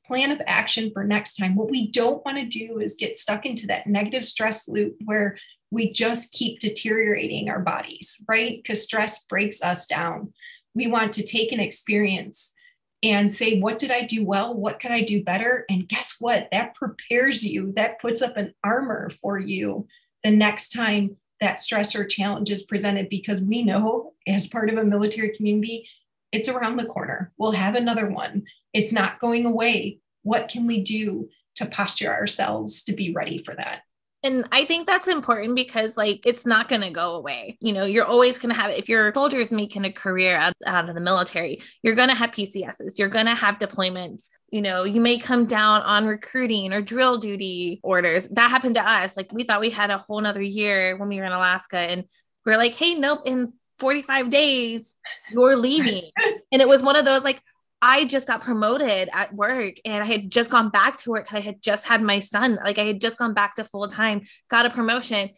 plan 0.06 0.32
of 0.32 0.42
action 0.46 0.90
for 0.92 1.04
next 1.04 1.36
time? 1.36 1.54
What 1.54 1.70
we 1.70 1.90
don't 1.90 2.24
want 2.24 2.38
to 2.38 2.58
do 2.60 2.80
is 2.80 3.02
get 3.02 3.16
stuck 3.16 3.46
into 3.46 3.68
that 3.68 3.86
negative 3.86 4.26
stress 4.26 4.68
loop 4.68 4.96
where 5.04 5.38
we 5.72 5.90
just 5.90 6.32
keep 6.32 6.60
deteriorating 6.60 7.48
our 7.48 7.60
bodies, 7.60 8.22
right? 8.28 8.58
Because 8.62 8.84
stress 8.84 9.24
breaks 9.26 9.62
us 9.62 9.86
down. 9.86 10.32
We 10.74 10.86
want 10.86 11.14
to 11.14 11.24
take 11.24 11.50
an 11.50 11.60
experience 11.60 12.54
and 13.02 13.32
say, 13.32 13.58
what 13.58 13.78
did 13.78 13.90
I 13.90 14.04
do 14.04 14.24
well? 14.24 14.54
What 14.54 14.80
could 14.80 14.90
I 14.90 15.02
do 15.02 15.24
better? 15.24 15.64
And 15.70 15.88
guess 15.88 16.16
what? 16.20 16.48
That 16.52 16.74
prepares 16.74 17.42
you, 17.44 17.72
that 17.76 18.00
puts 18.00 18.20
up 18.20 18.36
an 18.36 18.54
armor 18.62 19.10
for 19.22 19.38
you 19.38 19.88
the 20.22 20.30
next 20.30 20.72
time 20.72 21.16
that 21.40 21.58
stress 21.58 21.96
or 21.96 22.04
challenge 22.04 22.50
is 22.50 22.62
presented 22.64 23.08
because 23.08 23.42
we 23.42 23.64
know 23.64 24.12
as 24.28 24.48
part 24.48 24.70
of 24.70 24.76
a 24.76 24.84
military 24.84 25.34
community, 25.34 25.88
it's 26.30 26.48
around 26.48 26.76
the 26.76 26.86
corner. 26.86 27.32
We'll 27.38 27.52
have 27.52 27.74
another 27.74 28.08
one. 28.08 28.44
It's 28.72 28.92
not 28.92 29.20
going 29.20 29.46
away. 29.46 29.98
What 30.22 30.48
can 30.48 30.66
we 30.66 30.82
do 30.82 31.30
to 31.56 31.66
posture 31.66 32.12
ourselves 32.12 32.84
to 32.84 32.92
be 32.92 33.12
ready 33.12 33.42
for 33.42 33.54
that? 33.54 33.80
And 34.24 34.46
I 34.52 34.64
think 34.64 34.86
that's 34.86 35.08
important 35.08 35.56
because, 35.56 35.96
like, 35.96 36.24
it's 36.24 36.46
not 36.46 36.68
going 36.68 36.82
to 36.82 36.90
go 36.90 37.16
away. 37.16 37.58
You 37.60 37.72
know, 37.72 37.84
you're 37.84 38.04
always 38.04 38.38
going 38.38 38.54
to 38.54 38.60
have, 38.60 38.70
if 38.70 38.88
your 38.88 39.12
soldiers 39.12 39.50
making 39.50 39.84
a 39.84 39.92
career 39.92 40.36
out, 40.36 40.52
out 40.64 40.88
of 40.88 40.94
the 40.94 41.00
military, 41.00 41.60
you're 41.82 41.96
going 41.96 42.08
to 42.08 42.14
have 42.14 42.30
PCSs, 42.30 42.98
you're 42.98 43.08
going 43.08 43.26
to 43.26 43.34
have 43.34 43.58
deployments. 43.58 44.28
You 44.50 44.62
know, 44.62 44.84
you 44.84 45.00
may 45.00 45.18
come 45.18 45.46
down 45.46 45.82
on 45.82 46.06
recruiting 46.06 46.72
or 46.72 46.80
drill 46.80 47.18
duty 47.18 47.80
orders. 47.82 48.28
That 48.28 48.50
happened 48.50 48.76
to 48.76 48.88
us. 48.88 49.16
Like, 49.16 49.32
we 49.32 49.42
thought 49.42 49.60
we 49.60 49.70
had 49.70 49.90
a 49.90 49.98
whole 49.98 50.20
nother 50.20 50.42
year 50.42 50.96
when 50.96 51.08
we 51.08 51.18
were 51.18 51.24
in 51.24 51.32
Alaska, 51.32 51.78
and 51.78 52.04
we 52.46 52.52
we're 52.52 52.58
like, 52.58 52.74
hey, 52.76 52.94
nope, 52.94 53.22
in 53.26 53.52
45 53.80 54.30
days, 54.30 54.94
you're 55.32 55.56
leaving. 55.56 56.10
and 56.52 56.62
it 56.62 56.68
was 56.68 56.80
one 56.82 56.94
of 56.94 57.04
those, 57.04 57.24
like, 57.24 57.42
I 57.82 58.04
just 58.04 58.28
got 58.28 58.42
promoted 58.42 59.08
at 59.12 59.34
work 59.34 59.74
and 59.84 60.04
I 60.04 60.06
had 60.06 60.30
just 60.30 60.50
gone 60.50 60.70
back 60.70 60.98
to 60.98 61.10
work 61.10 61.24
because 61.24 61.38
I 61.38 61.40
had 61.40 61.60
just 61.60 61.84
had 61.84 62.00
my 62.00 62.20
son. 62.20 62.58
Like 62.64 62.78
I 62.78 62.84
had 62.84 63.00
just 63.00 63.18
gone 63.18 63.34
back 63.34 63.56
to 63.56 63.64
full 63.64 63.88
time, 63.88 64.22
got 64.48 64.66
a 64.66 64.70
promotion. 64.70 65.30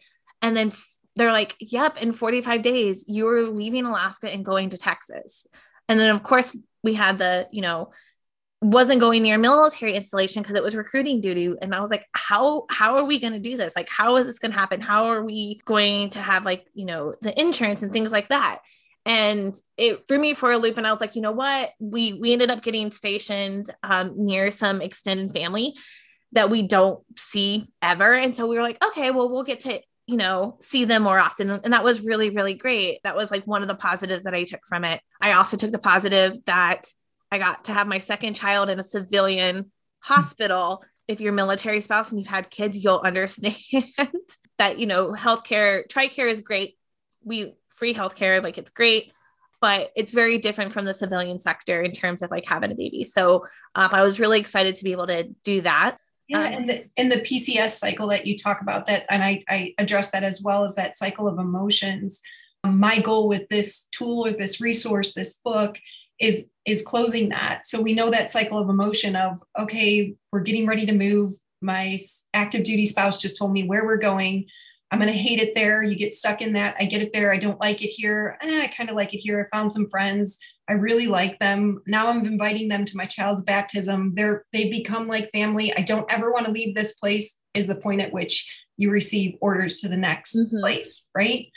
And 0.43 0.55
then 0.55 0.67
f- 0.67 0.99
they're 1.15 1.31
like, 1.31 1.55
yep, 1.59 1.99
in 2.01 2.13
45 2.13 2.61
days, 2.61 3.03
you're 3.07 3.49
leaving 3.49 3.85
Alaska 3.85 4.31
and 4.31 4.45
going 4.45 4.69
to 4.69 4.77
Texas. 4.77 5.47
And 5.89 5.99
then, 5.99 6.11
of 6.11 6.21
course, 6.21 6.55
we 6.83 6.93
had 6.93 7.17
the, 7.17 7.47
you 7.51 7.61
know, 7.61 7.91
wasn't 8.61 8.99
going 8.99 9.23
near 9.23 9.37
military 9.37 9.93
installation 9.93 10.41
because 10.41 10.55
it 10.55 10.63
was 10.63 10.75
recruiting 10.75 11.21
duty 11.21 11.53
and 11.61 11.75
i 11.75 11.79
was 11.81 11.91
like 11.91 12.05
how 12.13 12.65
how 12.69 12.97
are 12.97 13.03
we 13.03 13.19
going 13.19 13.33
to 13.33 13.39
do 13.39 13.57
this 13.57 13.75
like 13.75 13.87
how 13.89 14.15
is 14.15 14.25
this 14.25 14.39
going 14.39 14.51
to 14.51 14.57
happen 14.57 14.81
how 14.81 15.05
are 15.05 15.23
we 15.23 15.59
going 15.65 16.09
to 16.09 16.19
have 16.19 16.45
like 16.45 16.65
you 16.73 16.85
know 16.85 17.13
the 17.21 17.37
insurance 17.39 17.83
and 17.83 17.93
things 17.93 18.11
like 18.11 18.29
that 18.29 18.59
and 19.05 19.55
it 19.77 20.07
threw 20.07 20.17
me 20.17 20.33
for 20.33 20.51
a 20.51 20.57
loop 20.57 20.77
and 20.77 20.87
i 20.87 20.91
was 20.91 20.99
like 20.99 21.15
you 21.15 21.21
know 21.21 21.31
what? 21.31 21.71
We 21.79 22.13
we 22.13 22.33
ended 22.33 22.49
up 22.49 22.63
getting 22.63 22.91
stationed 22.91 23.69
um, 23.83 24.13
near 24.17 24.51
some 24.51 24.81
extended 24.81 25.31
family 25.31 25.75
that 26.31 26.49
we 26.49 26.63
don't 26.63 27.01
see 27.17 27.67
ever. 27.81 28.13
And 28.13 28.33
so 28.33 28.47
we 28.47 28.55
were 28.55 28.63
like 28.63 28.83
okay 28.83 29.11
well 29.11 29.29
we'll 29.29 29.43
get 29.43 29.61
to 29.61 29.79
you 30.07 30.17
know 30.17 30.57
see 30.61 30.85
them 30.85 31.03
more 31.03 31.19
often. 31.19 31.49
And 31.49 31.73
that 31.73 31.83
was 31.83 32.01
really 32.01 32.31
really 32.31 32.55
great. 32.55 32.99
That 33.03 33.15
was 33.15 33.31
like 33.31 33.45
one 33.45 33.61
of 33.61 33.67
the 33.67 33.75
positives 33.75 34.23
that 34.23 34.33
i 34.33 34.43
took 34.43 34.65
from 34.67 34.83
it. 34.83 35.01
I 35.21 35.33
also 35.33 35.57
took 35.57 35.71
the 35.71 35.79
positive 35.79 36.43
that 36.45 36.87
i 37.31 37.37
got 37.37 37.65
to 37.65 37.73
have 37.73 37.87
my 37.87 37.99
second 37.99 38.33
child 38.33 38.69
in 38.69 38.79
a 38.79 38.83
civilian 38.83 39.71
hospital. 39.99 40.83
If 41.07 41.21
you're 41.21 41.33
a 41.33 41.35
military 41.35 41.81
spouse 41.81 42.09
and 42.09 42.19
you've 42.19 42.27
had 42.27 42.49
kids 42.49 42.83
you'll 42.83 42.99
understand 43.03 43.55
that 44.57 44.79
you 44.79 44.87
know 44.87 45.13
healthcare 45.13 45.87
tricare 45.87 46.29
is 46.29 46.41
great. 46.41 46.77
We 47.23 47.53
free 47.75 47.93
healthcare, 47.93 48.41
like 48.41 48.57
it's 48.57 48.71
great, 48.71 49.13
but 49.61 49.91
it's 49.95 50.11
very 50.11 50.37
different 50.37 50.71
from 50.71 50.85
the 50.85 50.93
civilian 50.93 51.39
sector 51.39 51.81
in 51.81 51.91
terms 51.91 52.21
of 52.21 52.31
like 52.31 52.45
having 52.45 52.71
a 52.71 52.75
baby. 52.75 53.03
So 53.03 53.43
um, 53.75 53.89
I 53.91 54.01
was 54.01 54.19
really 54.19 54.39
excited 54.39 54.75
to 54.75 54.83
be 54.83 54.91
able 54.91 55.07
to 55.07 55.29
do 55.43 55.61
that. 55.61 55.97
Yeah, 56.27 56.39
um, 56.39 56.53
and 56.53 56.69
the 56.69 56.85
and 56.97 57.11
the 57.11 57.21
PCS 57.21 57.71
cycle 57.71 58.07
that 58.07 58.25
you 58.25 58.35
talk 58.35 58.61
about 58.61 58.87
that, 58.87 59.05
and 59.09 59.23
I 59.23 59.43
I 59.47 59.73
address 59.77 60.11
that 60.11 60.23
as 60.23 60.41
well 60.43 60.63
as 60.63 60.75
that 60.75 60.97
cycle 60.97 61.27
of 61.27 61.37
emotions. 61.37 62.21
Um, 62.63 62.79
my 62.79 62.99
goal 62.99 63.27
with 63.27 63.47
this 63.49 63.87
tool 63.91 64.25
or 64.25 64.31
this 64.31 64.59
resource, 64.59 65.13
this 65.13 65.39
book, 65.43 65.77
is 66.19 66.45
is 66.65 66.83
closing 66.83 67.29
that. 67.29 67.67
So 67.67 67.79
we 67.79 67.93
know 67.93 68.09
that 68.09 68.31
cycle 68.31 68.57
of 68.57 68.69
emotion 68.69 69.15
of 69.15 69.41
okay, 69.59 70.15
we're 70.31 70.41
getting 70.41 70.65
ready 70.65 70.85
to 70.87 70.93
move. 70.93 71.33
My 71.61 71.97
active 72.33 72.63
duty 72.63 72.85
spouse 72.85 73.21
just 73.21 73.37
told 73.37 73.53
me 73.53 73.67
where 73.67 73.85
we're 73.85 73.97
going. 73.97 74.47
I'm 74.91 74.99
going 74.99 75.11
to 75.11 75.17
hate 75.17 75.39
it 75.39 75.53
there. 75.55 75.83
You 75.83 75.95
get 75.95 76.13
stuck 76.13 76.41
in 76.41 76.53
that. 76.53 76.75
I 76.79 76.85
get 76.85 77.01
it 77.01 77.11
there. 77.11 77.33
I 77.33 77.39
don't 77.39 77.59
like 77.59 77.81
it 77.81 77.87
here. 77.87 78.37
Eh, 78.41 78.63
I 78.63 78.67
kind 78.67 78.89
of 78.89 78.95
like 78.95 79.13
it 79.13 79.17
here. 79.17 79.45
I 79.51 79.55
found 79.55 79.71
some 79.71 79.89
friends. 79.89 80.37
I 80.69 80.73
really 80.73 81.07
like 81.07 81.39
them. 81.39 81.81
Now 81.87 82.07
I'm 82.07 82.25
inviting 82.25 82.67
them 82.67 82.85
to 82.85 82.97
my 82.97 83.05
child's 83.05 83.43
baptism. 83.43 84.13
They're 84.15 84.45
they 84.53 84.69
become 84.69 85.07
like 85.07 85.31
family. 85.31 85.73
I 85.75 85.81
don't 85.81 86.11
ever 86.11 86.31
want 86.31 86.45
to 86.45 86.51
leave 86.51 86.75
this 86.75 86.95
place 86.95 87.37
is 87.53 87.67
the 87.67 87.75
point 87.75 88.01
at 88.01 88.13
which 88.13 88.47
you 88.77 88.91
receive 88.91 89.37
orders 89.41 89.79
to 89.81 89.87
the 89.87 89.97
next 89.97 90.35
mm-hmm. 90.35 90.59
place, 90.59 91.09
right? 91.15 91.47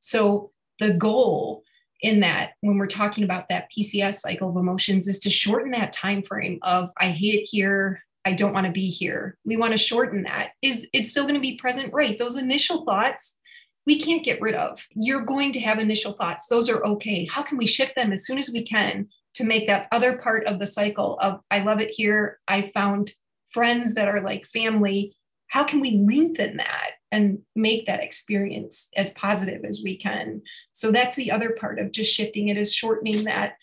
So 0.00 0.50
the 0.80 0.92
goal 0.92 1.62
in 2.02 2.20
that 2.20 2.50
when 2.60 2.76
we're 2.76 2.86
talking 2.86 3.24
about 3.24 3.48
that 3.48 3.68
PCS 3.76 4.16
cycle 4.16 4.50
of 4.50 4.56
emotions 4.56 5.08
is 5.08 5.18
to 5.20 5.30
shorten 5.30 5.70
that 5.72 5.92
time 5.92 6.22
frame 6.22 6.58
of 6.62 6.90
I 6.98 7.10
hate 7.10 7.34
it 7.34 7.48
here, 7.50 8.02
I 8.26 8.34
don't 8.34 8.52
want 8.52 8.66
to 8.66 8.72
be 8.72 8.90
here. 8.90 9.38
We 9.44 9.56
want 9.56 9.72
to 9.72 9.78
shorten 9.78 10.24
that. 10.24 10.50
Is 10.60 10.88
it's 10.92 11.10
still 11.10 11.22
going 11.24 11.36
to 11.36 11.40
be 11.40 11.56
present? 11.56 11.92
Right. 11.94 12.18
Those 12.18 12.36
initial 12.36 12.84
thoughts 12.84 13.38
we 13.86 14.00
can't 14.00 14.24
get 14.24 14.40
rid 14.40 14.56
of. 14.56 14.84
You're 14.94 15.24
going 15.24 15.52
to 15.52 15.60
have 15.60 15.78
initial 15.78 16.14
thoughts. 16.14 16.48
Those 16.48 16.68
are 16.68 16.84
okay. 16.84 17.24
How 17.24 17.42
can 17.42 17.56
we 17.56 17.68
shift 17.68 17.94
them 17.94 18.12
as 18.12 18.26
soon 18.26 18.36
as 18.36 18.50
we 18.52 18.64
can 18.64 19.08
to 19.34 19.44
make 19.44 19.68
that 19.68 19.86
other 19.92 20.18
part 20.18 20.44
of 20.46 20.58
the 20.58 20.66
cycle 20.66 21.18
of 21.20 21.40
I 21.50 21.60
love 21.60 21.80
it 21.80 21.90
here. 21.90 22.40
I 22.48 22.70
found 22.74 23.12
friends 23.52 23.94
that 23.94 24.08
are 24.08 24.22
like 24.22 24.46
family. 24.46 25.14
How 25.48 25.62
can 25.62 25.80
we 25.80 26.04
lengthen 26.08 26.56
that 26.56 26.92
and 27.12 27.38
make 27.54 27.86
that 27.86 28.02
experience 28.02 28.88
as 28.96 29.12
positive 29.12 29.64
as 29.64 29.82
we 29.84 29.96
can? 29.98 30.42
So 30.72 30.90
that's 30.90 31.16
the 31.16 31.30
other 31.30 31.50
part 31.50 31.78
of 31.78 31.92
just 31.92 32.12
shifting 32.12 32.48
it 32.48 32.56
is 32.56 32.74
shortening 32.74 33.24
that 33.24 33.56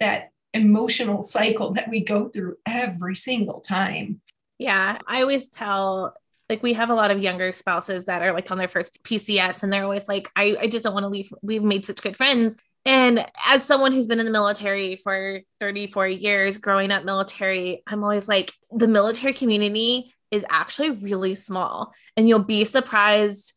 that 0.00 0.30
emotional 0.54 1.22
cycle 1.22 1.74
that 1.74 1.88
we 1.88 2.04
go 2.04 2.28
through 2.28 2.56
every 2.66 3.16
single 3.16 3.60
time. 3.60 4.20
Yeah, 4.58 4.98
I 5.06 5.22
always 5.22 5.48
tell 5.48 6.14
like 6.50 6.62
we 6.64 6.72
have 6.72 6.90
a 6.90 6.94
lot 6.94 7.12
of 7.12 7.22
younger 7.22 7.52
spouses 7.52 8.06
that 8.06 8.22
are 8.22 8.32
like 8.32 8.50
on 8.50 8.58
their 8.58 8.68
first 8.68 9.02
PCS 9.04 9.62
and 9.62 9.72
they're 9.72 9.84
always 9.84 10.08
like, 10.08 10.28
I, 10.34 10.56
I 10.62 10.66
just 10.66 10.84
don't 10.84 10.94
want 10.94 11.04
to 11.04 11.08
leave. 11.08 11.32
We've 11.42 11.62
made 11.62 11.86
such 11.86 12.02
good 12.02 12.16
friends. 12.16 12.56
And 12.84 13.24
as 13.46 13.62
someone 13.62 13.92
who's 13.92 14.08
been 14.08 14.18
in 14.18 14.26
the 14.26 14.32
military 14.32 14.96
for 14.96 15.40
34 15.60 16.08
years, 16.08 16.58
growing 16.58 16.90
up 16.90 17.04
military, 17.04 17.82
I'm 17.86 18.02
always 18.02 18.26
like, 18.28 18.52
the 18.72 18.88
military 18.88 19.32
community 19.32 20.12
is 20.32 20.44
actually 20.50 20.90
really 20.90 21.36
small. 21.36 21.92
And 22.16 22.28
you'll 22.28 22.40
be 22.40 22.64
surprised 22.64 23.52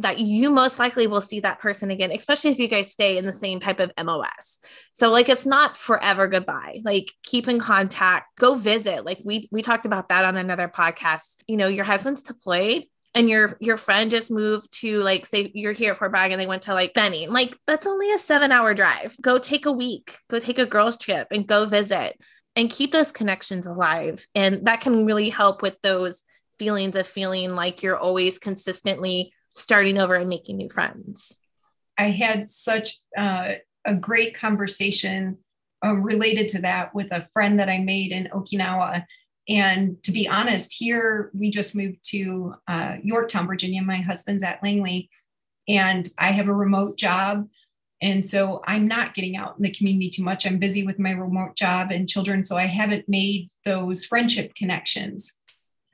that 0.00 0.18
you 0.18 0.50
most 0.50 0.78
likely 0.78 1.06
will 1.06 1.20
see 1.20 1.40
that 1.40 1.60
person 1.60 1.90
again, 1.90 2.12
especially 2.12 2.50
if 2.50 2.58
you 2.58 2.68
guys 2.68 2.90
stay 2.90 3.18
in 3.18 3.26
the 3.26 3.32
same 3.32 3.60
type 3.60 3.80
of 3.80 3.92
MOS. 4.02 4.58
So 4.92 5.10
like 5.10 5.28
it's 5.28 5.46
not 5.46 5.76
forever 5.76 6.28
goodbye. 6.28 6.80
Like 6.84 7.12
keep 7.22 7.48
in 7.48 7.58
contact, 7.58 8.36
go 8.38 8.54
visit. 8.54 9.04
Like 9.04 9.20
we 9.24 9.48
we 9.50 9.62
talked 9.62 9.86
about 9.86 10.08
that 10.08 10.24
on 10.24 10.36
another 10.36 10.68
podcast. 10.68 11.42
You 11.46 11.56
know, 11.56 11.68
your 11.68 11.84
husband's 11.84 12.22
deployed 12.22 12.84
and 13.14 13.28
your 13.28 13.56
your 13.60 13.76
friend 13.76 14.10
just 14.10 14.30
moved 14.30 14.72
to 14.80 15.02
like 15.02 15.26
say 15.26 15.50
you're 15.54 15.72
here 15.72 15.92
at 15.92 15.98
Fort 15.98 16.10
Bragg 16.10 16.32
and 16.32 16.40
they 16.40 16.46
went 16.46 16.62
to 16.62 16.74
like 16.74 16.94
Benning. 16.94 17.30
Like 17.30 17.56
that's 17.66 17.86
only 17.86 18.10
a 18.10 18.18
7-hour 18.18 18.74
drive. 18.74 19.16
Go 19.20 19.38
take 19.38 19.66
a 19.66 19.72
week. 19.72 20.16
Go 20.28 20.38
take 20.38 20.58
a 20.58 20.66
girls 20.66 20.96
trip 20.96 21.28
and 21.30 21.46
go 21.46 21.66
visit 21.66 22.18
and 22.56 22.70
keep 22.70 22.92
those 22.92 23.12
connections 23.12 23.66
alive. 23.66 24.26
And 24.34 24.66
that 24.66 24.80
can 24.80 25.06
really 25.06 25.30
help 25.30 25.62
with 25.62 25.80
those 25.82 26.22
feelings 26.58 26.94
of 26.94 27.06
feeling 27.06 27.54
like 27.54 27.82
you're 27.82 27.96
always 27.96 28.38
consistently 28.38 29.32
starting 29.54 29.98
over 29.98 30.14
and 30.14 30.28
making 30.28 30.56
new 30.56 30.68
friends. 30.68 31.36
I 31.96 32.10
had 32.10 32.50
such 32.50 32.98
uh, 33.16 33.54
a 33.84 33.94
great 33.94 34.36
conversation 34.36 35.38
uh, 35.84 35.94
related 35.94 36.48
to 36.50 36.62
that 36.62 36.94
with 36.94 37.08
a 37.10 37.28
friend 37.32 37.58
that 37.58 37.68
I 37.68 37.78
made 37.78 38.10
in 38.10 38.28
Okinawa. 38.32 39.04
And 39.48 40.02
to 40.04 40.12
be 40.12 40.26
honest, 40.26 40.72
here 40.72 41.30
we 41.34 41.50
just 41.50 41.76
moved 41.76 41.98
to 42.10 42.54
uh, 42.66 42.96
Yorktown, 43.02 43.46
Virginia. 43.46 43.82
My 43.82 43.98
husband's 43.98 44.42
at 44.42 44.62
Langley, 44.62 45.10
and 45.68 46.08
I 46.18 46.32
have 46.32 46.48
a 46.48 46.54
remote 46.54 46.96
job. 46.96 47.48
And 48.00 48.26
so 48.26 48.62
I'm 48.66 48.88
not 48.88 49.14
getting 49.14 49.36
out 49.36 49.56
in 49.56 49.62
the 49.62 49.72
community 49.72 50.10
too 50.10 50.24
much. 50.24 50.46
I'm 50.46 50.58
busy 50.58 50.84
with 50.84 50.98
my 50.98 51.12
remote 51.12 51.56
job 51.56 51.90
and 51.90 52.08
children. 52.08 52.44
So 52.44 52.56
I 52.56 52.66
haven't 52.66 53.08
made 53.08 53.50
those 53.64 54.04
friendship 54.04 54.54
connections. 54.54 55.34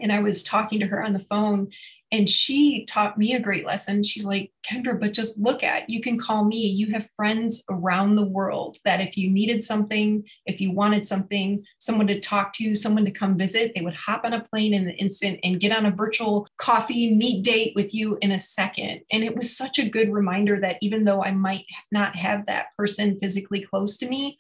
And 0.01 0.11
I 0.11 0.21
was 0.21 0.43
talking 0.43 0.81
to 0.81 0.87
her 0.87 1.03
on 1.05 1.13
the 1.13 1.25
phone, 1.29 1.71
and 2.13 2.29
she 2.29 2.85
taught 2.87 3.17
me 3.17 3.35
a 3.35 3.41
great 3.41 3.65
lesson. 3.65 4.03
She's 4.03 4.25
like, 4.25 4.51
Kendra, 4.69 4.99
but 4.99 5.13
just 5.13 5.39
look 5.39 5.63
at, 5.63 5.89
you 5.89 6.01
can 6.01 6.19
call 6.19 6.45
me. 6.45 6.57
You 6.57 6.93
have 6.93 7.09
friends 7.15 7.65
around 7.71 8.17
the 8.17 8.27
world 8.27 8.79
that 8.85 9.01
if 9.01 9.17
you 9.17 9.31
needed 9.31 9.65
something, 9.65 10.25
if 10.45 10.61
you 10.61 10.73
wanted 10.73 11.07
something, 11.07 11.65
someone 11.79 12.09
to 12.09 12.19
talk 12.19 12.53
to, 12.55 12.75
someone 12.75 13.05
to 13.05 13.13
come 13.13 13.39
visit, 13.39 13.73
they 13.75 13.83
would 13.83 13.95
hop 13.95 14.25
on 14.25 14.33
a 14.33 14.43
plane 14.43 14.75
in 14.75 14.89
an 14.89 14.95
instant 14.97 15.39
and 15.45 15.61
get 15.61 15.71
on 15.71 15.87
a 15.87 15.93
virtual 15.93 16.49
coffee 16.59 17.15
meet 17.15 17.45
date 17.45 17.75
with 17.77 17.95
you 17.95 18.19
in 18.21 18.33
a 18.33 18.41
second. 18.41 19.03
And 19.13 19.23
it 19.23 19.37
was 19.37 19.57
such 19.57 19.79
a 19.79 19.89
good 19.89 20.13
reminder 20.13 20.59
that 20.61 20.79
even 20.81 21.05
though 21.05 21.23
I 21.23 21.31
might 21.31 21.67
not 21.93 22.17
have 22.17 22.47
that 22.47 22.67
person 22.77 23.19
physically 23.21 23.63
close 23.63 23.99
to 23.99 24.09
me, 24.09 24.37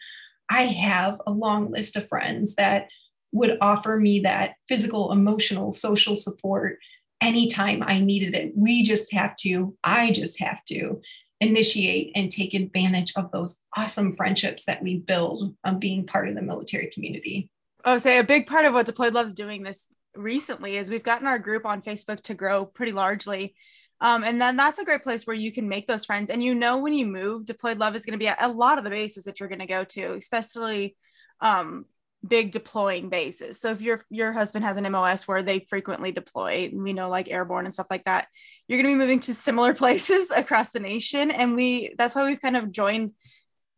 I 0.51 0.63
have 0.67 1.21
a 1.25 1.31
long 1.31 1.71
list 1.71 1.95
of 1.95 2.09
friends 2.09 2.57
that 2.57 2.89
would 3.33 3.57
offer 3.61 3.97
me 3.97 4.21
that 4.21 4.55
physical, 4.69 5.13
emotional, 5.13 5.71
social 5.71 6.17
support 6.17 6.79
anytime 7.21 7.83
I 7.83 8.01
needed 8.01 8.35
it. 8.35 8.53
We 8.57 8.83
just 8.83 9.13
have 9.13 9.37
to, 9.39 9.77
I 9.85 10.13
just 10.13 10.41
have 10.41 10.65
to 10.67 11.01
initiate 11.41 12.13
and 12.15 12.31
take 12.31 12.55
advantage 12.55 13.13
of 13.17 13.31
those 13.31 13.59
awesome 13.77 14.17
friendships 14.17 14.67
that 14.67 14.83
we 14.83 14.99
build 14.99 15.55
on 15.65 15.79
being 15.79 16.07
part 16.07 16.29
of 16.29 16.35
the 16.35 16.43
military 16.43 16.89
community. 16.89 17.51
Oh, 17.85 17.99
say 17.99 18.19
a 18.19 18.25
big 18.25 18.47
part 18.47 18.67
of 18.67 18.75
what 18.75 18.87
Deployed 18.87 19.15
Love's 19.15 19.33
doing 19.33 19.63
this 19.63 19.87
recently 20.15 20.77
is 20.77 20.91
we've 20.91 21.03
gotten 21.03 21.27
our 21.27 21.39
group 21.39 21.65
on 21.65 21.83
Facebook 21.83 22.23
to 22.25 22.35
grow 22.35 22.67
pretty 22.67 22.93
largely. 22.93 23.55
Um, 24.03 24.25
and 24.25 24.41
then 24.41 24.57
that's 24.57 24.79
a 24.79 24.85
great 24.85 25.03
place 25.03 25.27
where 25.27 25.37
you 25.37 25.53
can 25.53 25.69
make 25.69 25.87
those 25.87 26.05
friends. 26.05 26.31
And 26.31 26.43
you 26.43 26.55
know, 26.55 26.79
when 26.79 26.95
you 26.95 27.07
move, 27.07 27.47
Deployed 27.47 27.79
Love 27.79 27.97
is 27.97 28.05
going 28.05 28.19
to 28.19 28.23
be 28.23 28.29
at 28.29 28.43
a 28.43 28.49
lot 28.49 28.79
of 28.79 28.85
the 28.85 28.91
bases 28.91 29.25
that 29.25 29.41
you're 29.41 29.49
going 29.49 29.61
to 29.61 29.67
go 29.67 29.85
to, 29.85 30.15
especially 30.15 30.97
um, 31.41 31.85
big 32.27 32.53
deploying 32.53 33.09
bases. 33.09 33.61
So 33.61 33.71
if 33.71 33.81
your 33.81 34.03
your 34.11 34.33
husband 34.33 34.65
has 34.65 34.77
an 34.77 34.91
MOS 34.91 35.27
where 35.27 35.43
they 35.43 35.61
frequently 35.61 36.13
deploy, 36.13 36.71
we 36.73 36.93
know 36.93 37.09
like 37.09 37.31
airborne 37.31 37.65
and 37.65 37.73
stuff 37.73 37.87
like 37.91 38.05
that, 38.05 38.29
you're 38.69 38.81
going 38.81 38.93
to 38.93 38.99
be 38.99 38.99
moving 38.99 39.21
to 39.21 39.35
similar 39.35 39.75
places 39.83 40.31
across 40.31 40.71
the 40.71 40.81
nation 40.81 41.31
and 41.31 41.55
we 41.55 41.95
that's 41.97 42.15
why 42.15 42.25
we've 42.25 42.41
kind 42.41 42.57
of 42.57 42.73
joined 42.73 43.13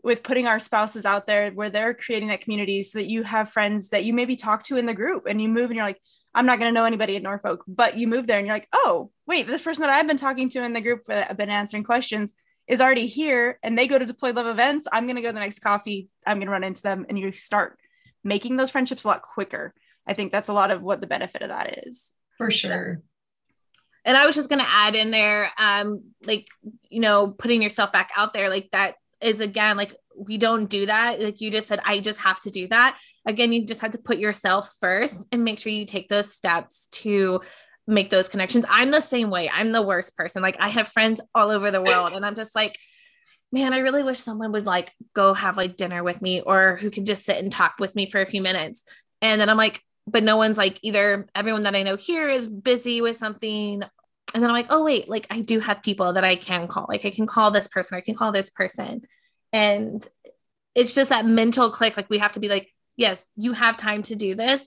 with 0.03 0.24
putting 0.24 0.49
our 0.49 0.59
spouses 0.59 1.07
out 1.07 1.28
there 1.28 1.53
where 1.53 1.70
they're 1.70 1.95
creating 1.95 2.28
that 2.28 2.40
community 2.40 2.82
so 2.82 2.99
that 2.99 3.09
you 3.09 3.22
have 3.22 3.49
friends 3.49 3.90
that 3.90 4.05
you 4.05 4.12
maybe 4.12 4.34
talk 4.34 4.64
to 4.64 4.76
in 4.76 4.86
the 4.86 4.95
group 4.95 5.26
and 5.28 5.40
you 5.40 5.49
move 5.49 5.70
and 5.70 5.76
you're 5.76 5.86
like 5.86 6.01
I'm 6.34 6.47
not 6.47 6.59
going 6.59 6.72
to 6.72 6.74
know 6.74 6.86
anybody 6.86 7.16
at 7.16 7.22
Norfolk, 7.22 7.62
but 7.68 7.99
you 7.99 8.09
move 8.09 8.26
there 8.26 8.38
and 8.38 8.47
you're 8.47 8.57
like, 8.57 8.68
oh, 8.72 9.11
wait, 9.26 9.47
this 9.47 9.61
person 9.61 9.82
that 9.82 9.90
I've 9.90 10.07
been 10.07 10.16
talking 10.16 10.49
to 10.51 10.64
in 10.64 10.72
the 10.72 10.80
group 10.80 11.03
that 11.07 11.30
I've 11.30 11.36
been 11.36 11.51
answering 11.51 11.84
questions 11.84 12.32
is 12.66 12.80
already 12.80 13.07
here 13.07 13.59
and 13.62 13.76
they 13.76 13.86
go 13.86 13.99
to 13.99 14.07
Deployed 14.07 14.36
Love 14.36 14.47
events. 14.47 14.88
I'm 14.90 15.05
going 15.05 15.16
to 15.16 15.22
go 15.22 15.28
to 15.28 15.34
the 15.34 15.40
next 15.40 15.59
coffee. 15.59 16.09
I'm 16.26 16.38
going 16.38 16.47
to 16.47 16.53
run 16.53 16.64
into 16.64 16.82
them 16.82 17.05
and 17.09 17.18
you 17.18 17.32
start 17.32 17.78
making 18.24 18.56
those 18.56 18.70
friendships 18.70 19.04
a 19.04 19.08
lot 19.08 19.22
quicker. 19.22 19.74
I 20.06 20.14
think 20.14 20.32
that's 20.32 20.48
a 20.48 20.52
lot 20.52 20.70
of 20.70 20.82
what 20.82 21.00
the 21.00 21.06
benefit 21.06 21.42
of 21.42 21.48
that 21.48 21.86
is. 21.86 22.12
For 22.38 22.50
sure. 22.50 23.02
And 24.04 24.16
I 24.16 24.26
was 24.26 24.34
just 24.34 24.48
going 24.48 24.60
to 24.60 24.68
add 24.68 24.96
in 24.96 25.12
there, 25.12 25.48
um, 25.60 26.02
like, 26.24 26.48
you 26.88 27.00
know, 27.00 27.28
putting 27.28 27.62
yourself 27.62 27.92
back 27.92 28.10
out 28.16 28.32
there, 28.32 28.48
like 28.48 28.68
that 28.72 28.96
is 29.20 29.40
again, 29.40 29.76
like, 29.76 29.94
we 30.16 30.38
don't 30.38 30.68
do 30.68 30.86
that. 30.86 31.22
Like 31.22 31.40
you 31.40 31.50
just 31.50 31.68
said, 31.68 31.80
I 31.84 32.00
just 32.00 32.20
have 32.20 32.40
to 32.40 32.50
do 32.50 32.66
that. 32.68 32.98
Again, 33.26 33.52
you 33.52 33.64
just 33.64 33.80
have 33.80 33.92
to 33.92 33.98
put 33.98 34.18
yourself 34.18 34.72
first 34.80 35.28
and 35.32 35.44
make 35.44 35.58
sure 35.58 35.72
you 35.72 35.86
take 35.86 36.08
those 36.08 36.32
steps 36.32 36.88
to 36.92 37.40
make 37.86 38.10
those 38.10 38.28
connections. 38.28 38.64
I'm 38.68 38.90
the 38.90 39.00
same 39.00 39.30
way. 39.30 39.48
I'm 39.48 39.72
the 39.72 39.82
worst 39.82 40.16
person. 40.16 40.42
Like 40.42 40.60
I 40.60 40.68
have 40.68 40.88
friends 40.88 41.20
all 41.34 41.50
over 41.50 41.70
the 41.70 41.80
world 41.80 42.12
and 42.12 42.26
I'm 42.26 42.34
just 42.34 42.54
like, 42.54 42.76
man, 43.53 43.74
I 43.74 43.78
really 43.78 44.03
wish 44.03 44.18
someone 44.18 44.53
would 44.53 44.66
like 44.66 44.92
go 45.14 45.34
have 45.34 45.59
like 45.59 45.76
dinner 45.76 46.03
with 46.03 46.22
me 46.22 46.40
or 46.40 46.76
who 46.76 46.90
could 46.90 47.07
just 47.07 47.24
sit 47.24 47.36
and 47.36 47.53
talk 47.53 47.74
with 47.78 47.94
me 47.94 48.07
for 48.07 48.20
a 48.20 48.26
few 48.26 48.40
minutes. 48.40 48.82
And 49.20 49.40
then 49.40 49.50
I'm 49.50 49.59
like, 49.59 49.82
but 50.07 50.24
no 50.24 50.36
one's 50.36 50.59
like 50.59 50.78
either 50.82 51.28
everyone 51.34 51.62
that 51.62 51.76
I 51.76 51.82
know 51.82 51.96
here 51.96 52.28
is 52.28 52.48
busy 52.48 53.03
with 53.03 53.16
something. 53.16 53.82
And 54.34 54.42
then 54.42 54.50
I'm 54.50 54.57
like, 54.57 54.68
oh, 54.70 54.84
wait, 54.84 55.09
like 55.09 55.26
I 55.30 55.40
do 55.40 55.61
have 55.61 55.82
people 55.82 56.14
that 56.14 56.24
I 56.24 56.34
can 56.34 56.66
call. 56.66 56.86
Like 56.88 57.05
I 57.05 57.11
can 57.11 57.26
call 57.26 57.50
this 57.50 57.68
person, 57.68 57.96
I 57.96 58.00
can 58.00 58.14
call 58.14 58.32
this 58.32 58.50
person. 58.50 59.03
And 59.53 60.07
it's 60.74 60.94
just 60.94 61.11
that 61.11 61.26
mental 61.26 61.70
click. 61.70 61.96
Like 61.96 62.09
we 62.09 62.18
have 62.18 62.32
to 62.32 62.40
be 62.40 62.48
like, 62.48 62.72
yes, 62.96 63.30
you 63.36 63.53
have 63.53 63.76
time 63.76 64.03
to 64.05 64.16
do 64.16 64.34
this. 64.34 64.66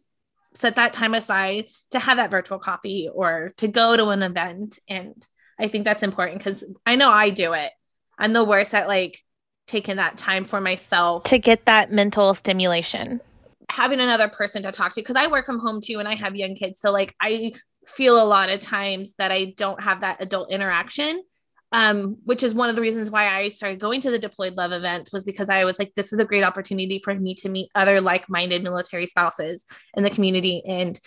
Set 0.53 0.75
that 0.75 0.93
time 0.93 1.15
aside 1.15 1.65
to 1.91 1.99
have 1.99 2.17
that 2.17 2.31
virtual 2.31 2.59
coffee 2.59 3.09
or 3.11 3.53
to 3.57 3.67
go 3.67 3.97
to 3.97 4.09
an 4.09 4.21
event. 4.21 4.79
And 4.87 5.25
I 5.59 5.67
think 5.67 5.83
that's 5.83 6.03
important 6.03 6.37
because 6.37 6.63
I 6.85 6.95
know 6.95 7.09
I 7.09 7.31
do 7.31 7.53
it. 7.53 7.71
I'm 8.17 8.33
the 8.33 8.43
worst 8.43 8.73
at 8.73 8.87
like 8.87 9.21
taking 9.67 9.97
that 9.97 10.17
time 10.17 10.45
for 10.45 10.61
myself 10.61 11.23
to 11.25 11.39
get 11.39 11.65
that 11.65 11.91
mental 11.91 12.33
stimulation. 12.33 13.21
Having 13.69 13.99
another 13.99 14.27
person 14.27 14.63
to 14.63 14.71
talk 14.71 14.93
to 14.93 15.01
because 15.01 15.15
I 15.15 15.27
work 15.27 15.45
from 15.45 15.59
home 15.59 15.81
too 15.81 15.99
and 15.99 16.07
I 16.07 16.15
have 16.15 16.35
young 16.35 16.55
kids. 16.55 16.79
So 16.79 16.91
like 16.91 17.15
I 17.19 17.53
feel 17.87 18.21
a 18.21 18.25
lot 18.25 18.49
of 18.49 18.59
times 18.59 19.15
that 19.17 19.31
I 19.31 19.53
don't 19.57 19.81
have 19.81 20.01
that 20.01 20.21
adult 20.21 20.51
interaction. 20.51 21.23
Um, 21.71 22.17
which 22.23 22.43
is 22.43 22.53
one 22.53 22.69
of 22.69 22.77
the 22.77 22.81
reasons 22.81 23.09
why 23.09 23.27
I 23.27 23.49
started 23.49 23.81
going 23.81 23.99
to 24.01 24.11
the 24.11 24.19
deployed 24.19 24.55
love 24.55 24.71
events 24.71 25.11
was 25.11 25.25
because 25.25 25.49
I 25.49 25.65
was 25.65 25.77
like, 25.77 25.93
this 25.93 26.13
is 26.13 26.19
a 26.19 26.23
great 26.23 26.43
opportunity 26.43 26.99
for 26.99 27.13
me 27.13 27.33
to 27.35 27.49
meet 27.49 27.69
other 27.75 27.99
like-minded 27.99 28.63
military 28.63 29.05
spouses 29.07 29.65
in 29.97 30.03
the 30.03 30.09
community. 30.09 30.61
And 30.65 30.97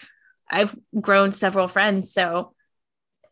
I've 0.51 0.77
grown 1.01 1.33
several 1.33 1.69
friends. 1.69 2.13
So 2.13 2.53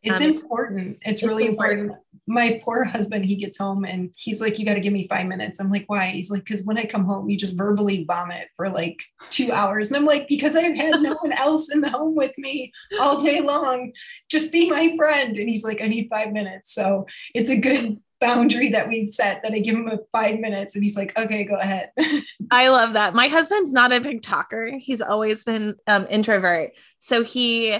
it's 0.02 0.20
um, 0.20 0.30
important. 0.30 0.98
It's, 1.02 1.20
it's 1.20 1.28
really 1.28 1.46
important. 1.46 1.80
important. 1.80 2.05
My 2.26 2.60
poor 2.64 2.84
husband, 2.84 3.24
he 3.24 3.36
gets 3.36 3.58
home 3.58 3.84
and 3.84 4.10
he's 4.16 4.40
like, 4.40 4.58
You 4.58 4.66
got 4.66 4.74
to 4.74 4.80
give 4.80 4.92
me 4.92 5.06
five 5.08 5.26
minutes. 5.26 5.60
I'm 5.60 5.70
like, 5.70 5.84
Why? 5.86 6.10
He's 6.10 6.30
like, 6.30 6.44
Because 6.44 6.64
when 6.64 6.78
I 6.78 6.86
come 6.86 7.04
home, 7.04 7.28
you 7.28 7.36
just 7.36 7.56
verbally 7.56 8.04
vomit 8.04 8.48
for 8.56 8.68
like 8.68 9.02
two 9.30 9.52
hours. 9.52 9.88
And 9.88 9.96
I'm 9.96 10.04
like, 10.04 10.28
Because 10.28 10.56
I've 10.56 10.76
had 10.76 11.00
no 11.02 11.14
one 11.14 11.32
else 11.32 11.70
in 11.70 11.80
the 11.80 11.90
home 11.90 12.14
with 12.14 12.36
me 12.38 12.72
all 13.00 13.22
day 13.22 13.40
long. 13.40 13.92
Just 14.28 14.52
be 14.52 14.70
my 14.70 14.96
friend. 14.96 15.36
And 15.36 15.48
he's 15.48 15.64
like, 15.64 15.80
I 15.80 15.88
need 15.88 16.08
five 16.10 16.32
minutes. 16.32 16.72
So 16.74 17.06
it's 17.34 17.50
a 17.50 17.56
good 17.56 18.00
boundary 18.20 18.70
that 18.70 18.88
we 18.88 19.04
set 19.06 19.42
that 19.42 19.52
I 19.52 19.58
give 19.58 19.74
him 19.74 19.88
a 19.88 19.98
five 20.10 20.40
minutes 20.40 20.74
and 20.74 20.82
he's 20.82 20.96
like, 20.96 21.16
okay, 21.18 21.44
go 21.44 21.56
ahead. 21.56 21.90
I 22.50 22.68
love 22.68 22.94
that. 22.94 23.14
My 23.14 23.28
husband's 23.28 23.74
not 23.74 23.92
a 23.92 24.00
big 24.00 24.22
talker. 24.22 24.72
He's 24.78 25.02
always 25.02 25.44
been 25.44 25.76
um, 25.86 26.06
introvert. 26.08 26.70
So 26.98 27.22
he 27.22 27.78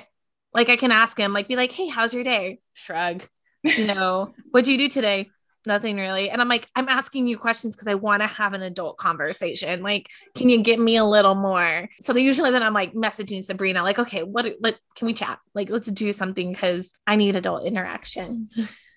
like 0.57 0.71
I 0.71 0.77
can 0.77 0.91
ask 0.91 1.19
him, 1.19 1.35
like, 1.35 1.49
be 1.49 1.55
like, 1.55 1.71
hey, 1.71 1.89
how's 1.89 2.15
your 2.15 2.25
day? 2.25 2.61
Shrug. 2.73 3.25
You 3.67 3.87
know, 3.87 4.33
what'd 4.51 4.69
you 4.69 4.79
do 4.79 4.89
today? 4.89 5.31
Nothing 5.67 5.97
really. 5.97 6.31
And 6.31 6.41
I'm 6.41 6.49
like, 6.49 6.69
I'm 6.77 6.89
asking 6.89 7.27
you 7.27 7.37
questions 7.37 7.75
because 7.75 7.89
I 7.89 7.95
want 7.95 8.23
to 8.23 8.29
have 8.29 8.53
an 8.55 8.63
adult 8.63 8.99
conversation. 8.99 9.83
Like, 9.83 10.09
can 10.37 10.49
you 10.49 10.63
give 10.63 10.79
me 10.79 10.97
a 10.97 11.05
little 11.05 11.35
more? 11.35 11.89
So 12.01 12.17
usually 12.17 12.53
then 12.53 12.63
I'm 12.63 12.75
like 12.75 12.95
messaging 12.95 13.43
Sabrina, 13.43 13.83
like, 13.83 13.99
okay, 13.99 14.23
what 14.23 14.47
like 14.61 14.79
can 14.95 15.07
we 15.07 15.13
chat? 15.13 15.41
Like, 15.55 15.69
let's 15.69 15.91
do 15.91 16.13
something 16.13 16.53
because 16.53 16.93
I 17.07 17.17
need 17.17 17.35
adult 17.35 17.65
interaction. 17.67 18.49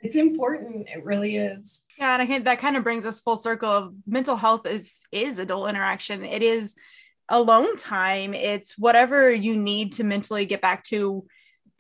It's 0.01 0.15
important. 0.15 0.88
It 0.89 1.03
really 1.03 1.36
is. 1.36 1.82
Yeah, 1.97 2.13
and 2.13 2.22
I 2.22 2.26
think 2.26 2.45
that 2.45 2.59
kind 2.59 2.78
of 2.78 2.84
brings 2.84 3.05
us 3.05 3.20
full 3.20 3.36
circle 3.36 3.70
of 3.70 3.93
mental 4.07 4.36
health 4.36 4.65
is 4.65 5.01
is 5.11 5.39
adult 5.39 5.70
interaction. 5.70 6.24
It 6.24 6.41
is 6.41 6.76
alone 7.28 7.78
time. 7.78 8.34
It's 8.34 8.78
whatever 8.78 9.32
you 9.32 9.57
need 9.57 9.93
to 9.93 10.03
mentally 10.03 10.45
get 10.45 10.61
back 10.61 10.84
to 10.86 11.26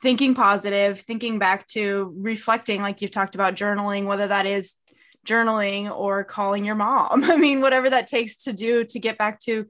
thinking 0.01 0.33
positive, 0.33 1.01
thinking 1.01 1.39
back 1.39 1.67
to 1.67 2.13
reflecting, 2.17 2.81
like 2.81 3.01
you've 3.01 3.11
talked 3.11 3.35
about 3.35 3.55
journaling, 3.55 4.05
whether 4.05 4.27
that 4.27 4.45
is 4.45 4.75
journaling 5.25 5.91
or 5.91 6.23
calling 6.23 6.65
your 6.65 6.75
mom. 6.75 7.23
I 7.29 7.37
mean, 7.37 7.61
whatever 7.61 7.89
that 7.89 8.07
takes 8.07 8.37
to 8.43 8.53
do 8.53 8.83
to 8.85 8.99
get 8.99 9.17
back 9.17 9.39
to 9.41 9.67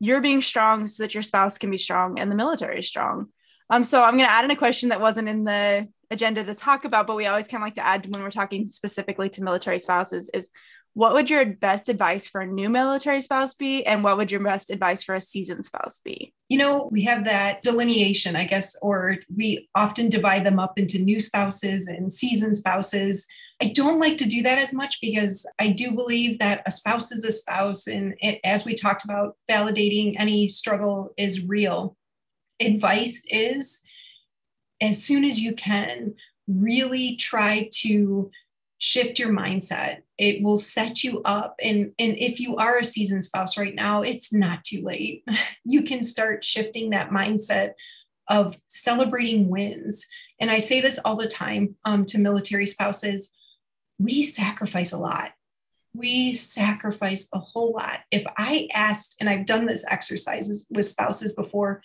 you're 0.00 0.20
being 0.20 0.42
strong 0.42 0.88
so 0.88 1.04
that 1.04 1.14
your 1.14 1.22
spouse 1.22 1.58
can 1.58 1.70
be 1.70 1.78
strong 1.78 2.18
and 2.18 2.30
the 2.30 2.34
military 2.34 2.80
is 2.80 2.88
strong. 2.88 3.28
Um, 3.70 3.84
so 3.84 4.02
I'm 4.02 4.16
going 4.16 4.26
to 4.26 4.32
add 4.32 4.44
in 4.44 4.50
a 4.50 4.56
question 4.56 4.88
that 4.88 5.00
wasn't 5.00 5.28
in 5.28 5.44
the 5.44 5.88
agenda 6.10 6.42
to 6.42 6.54
talk 6.54 6.84
about, 6.84 7.06
but 7.06 7.16
we 7.16 7.26
always 7.26 7.46
kind 7.46 7.62
of 7.62 7.66
like 7.66 7.74
to 7.74 7.86
add 7.86 8.12
when 8.12 8.22
we're 8.22 8.30
talking 8.30 8.68
specifically 8.68 9.28
to 9.30 9.44
military 9.44 9.78
spouses 9.78 10.28
is 10.34 10.50
what 10.94 11.14
would 11.14 11.30
your 11.30 11.46
best 11.46 11.88
advice 11.88 12.28
for 12.28 12.42
a 12.42 12.46
new 12.46 12.68
military 12.68 13.22
spouse 13.22 13.54
be? 13.54 13.84
And 13.86 14.04
what 14.04 14.18
would 14.18 14.30
your 14.30 14.42
best 14.42 14.70
advice 14.70 15.02
for 15.02 15.14
a 15.14 15.20
seasoned 15.20 15.64
spouse 15.64 16.00
be? 16.00 16.34
You 16.48 16.58
know 16.58 16.88
we 16.92 17.02
have 17.04 17.24
that 17.24 17.62
delineation 17.62 18.36
i 18.36 18.46
guess 18.46 18.76
or 18.82 19.16
we 19.34 19.68
often 19.74 20.10
divide 20.10 20.44
them 20.44 20.58
up 20.58 20.78
into 20.78 20.98
new 20.98 21.18
spouses 21.20 21.86
and 21.86 22.12
seasoned 22.12 22.56
spouses. 22.56 23.26
I 23.60 23.66
don't 23.66 24.00
like 24.00 24.18
to 24.18 24.28
do 24.28 24.42
that 24.42 24.58
as 24.58 24.74
much 24.74 24.98
because 25.00 25.48
i 25.58 25.68
do 25.68 25.92
believe 25.92 26.38
that 26.40 26.62
a 26.66 26.70
spouse 26.70 27.10
is 27.10 27.24
a 27.24 27.30
spouse 27.30 27.86
and 27.86 28.14
it, 28.18 28.40
as 28.44 28.66
we 28.66 28.74
talked 28.74 29.04
about 29.04 29.36
validating 29.50 30.16
any 30.18 30.48
struggle 30.48 31.14
is 31.16 31.46
real. 31.46 31.96
Advice 32.60 33.22
is 33.28 33.80
as 34.82 35.02
soon 35.02 35.24
as 35.24 35.40
you 35.40 35.54
can 35.54 36.14
really 36.48 37.16
try 37.16 37.68
to 37.72 38.30
shift 38.82 39.20
your 39.20 39.28
mindset. 39.28 39.98
It 40.18 40.42
will 40.42 40.56
set 40.56 41.04
you 41.04 41.22
up. 41.22 41.54
And 41.62 41.92
and 42.00 42.18
if 42.18 42.40
you 42.40 42.56
are 42.56 42.78
a 42.78 42.84
seasoned 42.84 43.24
spouse 43.24 43.56
right 43.56 43.76
now 43.76 44.02
it's 44.02 44.32
not 44.32 44.64
too 44.64 44.82
late. 44.82 45.24
You 45.64 45.84
can 45.84 46.02
start 46.02 46.44
shifting 46.44 46.90
that 46.90 47.10
mindset 47.10 47.74
of 48.28 48.56
celebrating 48.66 49.48
wins. 49.48 50.08
And 50.40 50.50
i 50.50 50.58
say 50.58 50.80
this 50.80 50.98
all 51.04 51.16
the 51.16 51.28
time 51.28 51.76
um, 51.84 52.04
to 52.06 52.18
military 52.18 52.66
spouses 52.66 53.30
we 54.00 54.24
sacrifice 54.24 54.92
a 54.92 54.98
lot. 54.98 55.30
We 55.94 56.34
sacrifice 56.34 57.28
a 57.32 57.38
whole 57.38 57.72
lot. 57.72 58.00
If 58.10 58.24
i 58.36 58.68
asked 58.74 59.18
and 59.20 59.28
i've 59.28 59.46
done 59.46 59.66
this 59.66 59.84
exercises 59.88 60.66
with 60.70 60.86
spouses 60.86 61.34
before 61.34 61.82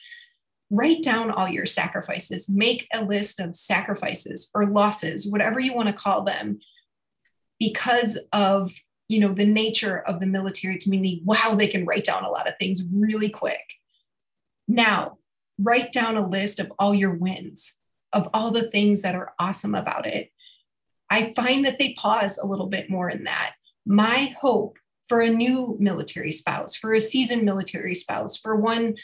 write 0.71 1.03
down 1.03 1.29
all 1.29 1.47
your 1.47 1.67
sacrifices. 1.67 2.49
Make 2.49 2.87
a 2.91 3.05
list 3.05 3.39
of 3.39 3.55
sacrifices 3.55 4.49
or 4.55 4.65
losses 4.65 5.29
whatever 5.31 5.59
you 5.59 5.75
want 5.75 5.89
to 5.89 5.93
call 5.93 6.23
them 6.23 6.59
because 7.59 8.19
of 8.31 8.71
you 9.07 9.19
know 9.19 9.33
the 9.33 9.45
nature 9.45 9.99
of 9.99 10.19
the 10.19 10.25
military 10.25 10.77
community 10.77 11.21
wow 11.23 11.55
they 11.55 11.67
can 11.67 11.85
write 11.85 12.03
down 12.03 12.23
a 12.23 12.29
lot 12.29 12.47
of 12.47 12.55
things 12.59 12.83
really 12.91 13.29
quick. 13.29 13.73
Now 14.67 15.17
write 15.59 15.91
down 15.91 16.17
a 16.17 16.27
list 16.27 16.59
of 16.59 16.71
all 16.77 16.93
your 16.93 17.13
wins 17.13 17.77
of 18.13 18.29
all 18.33 18.51
the 18.51 18.69
things 18.69 19.01
that 19.01 19.15
are 19.15 19.33
awesome 19.39 19.75
about 19.75 20.07
it. 20.07 20.31
I 21.09 21.33
find 21.35 21.65
that 21.65 21.79
they 21.79 21.93
pause 21.93 22.37
a 22.37 22.47
little 22.47 22.67
bit 22.67 22.89
more 22.89 23.09
in 23.09 23.25
that. 23.25 23.53
My 23.85 24.35
hope 24.39 24.77
for 25.07 25.21
a 25.21 25.29
new 25.29 25.77
military 25.79 26.31
spouse 26.31 26.75
for 26.75 26.93
a 26.93 26.99
seasoned 26.99 27.43
military 27.43 27.95
spouse 27.95 28.37
for 28.37 28.55
one 28.55 28.95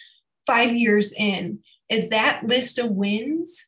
five 0.46 0.74
years 0.74 1.14
in 1.14 1.60
is 1.90 2.10
that 2.10 2.44
list 2.46 2.80
of 2.80 2.92
wins 2.92 3.68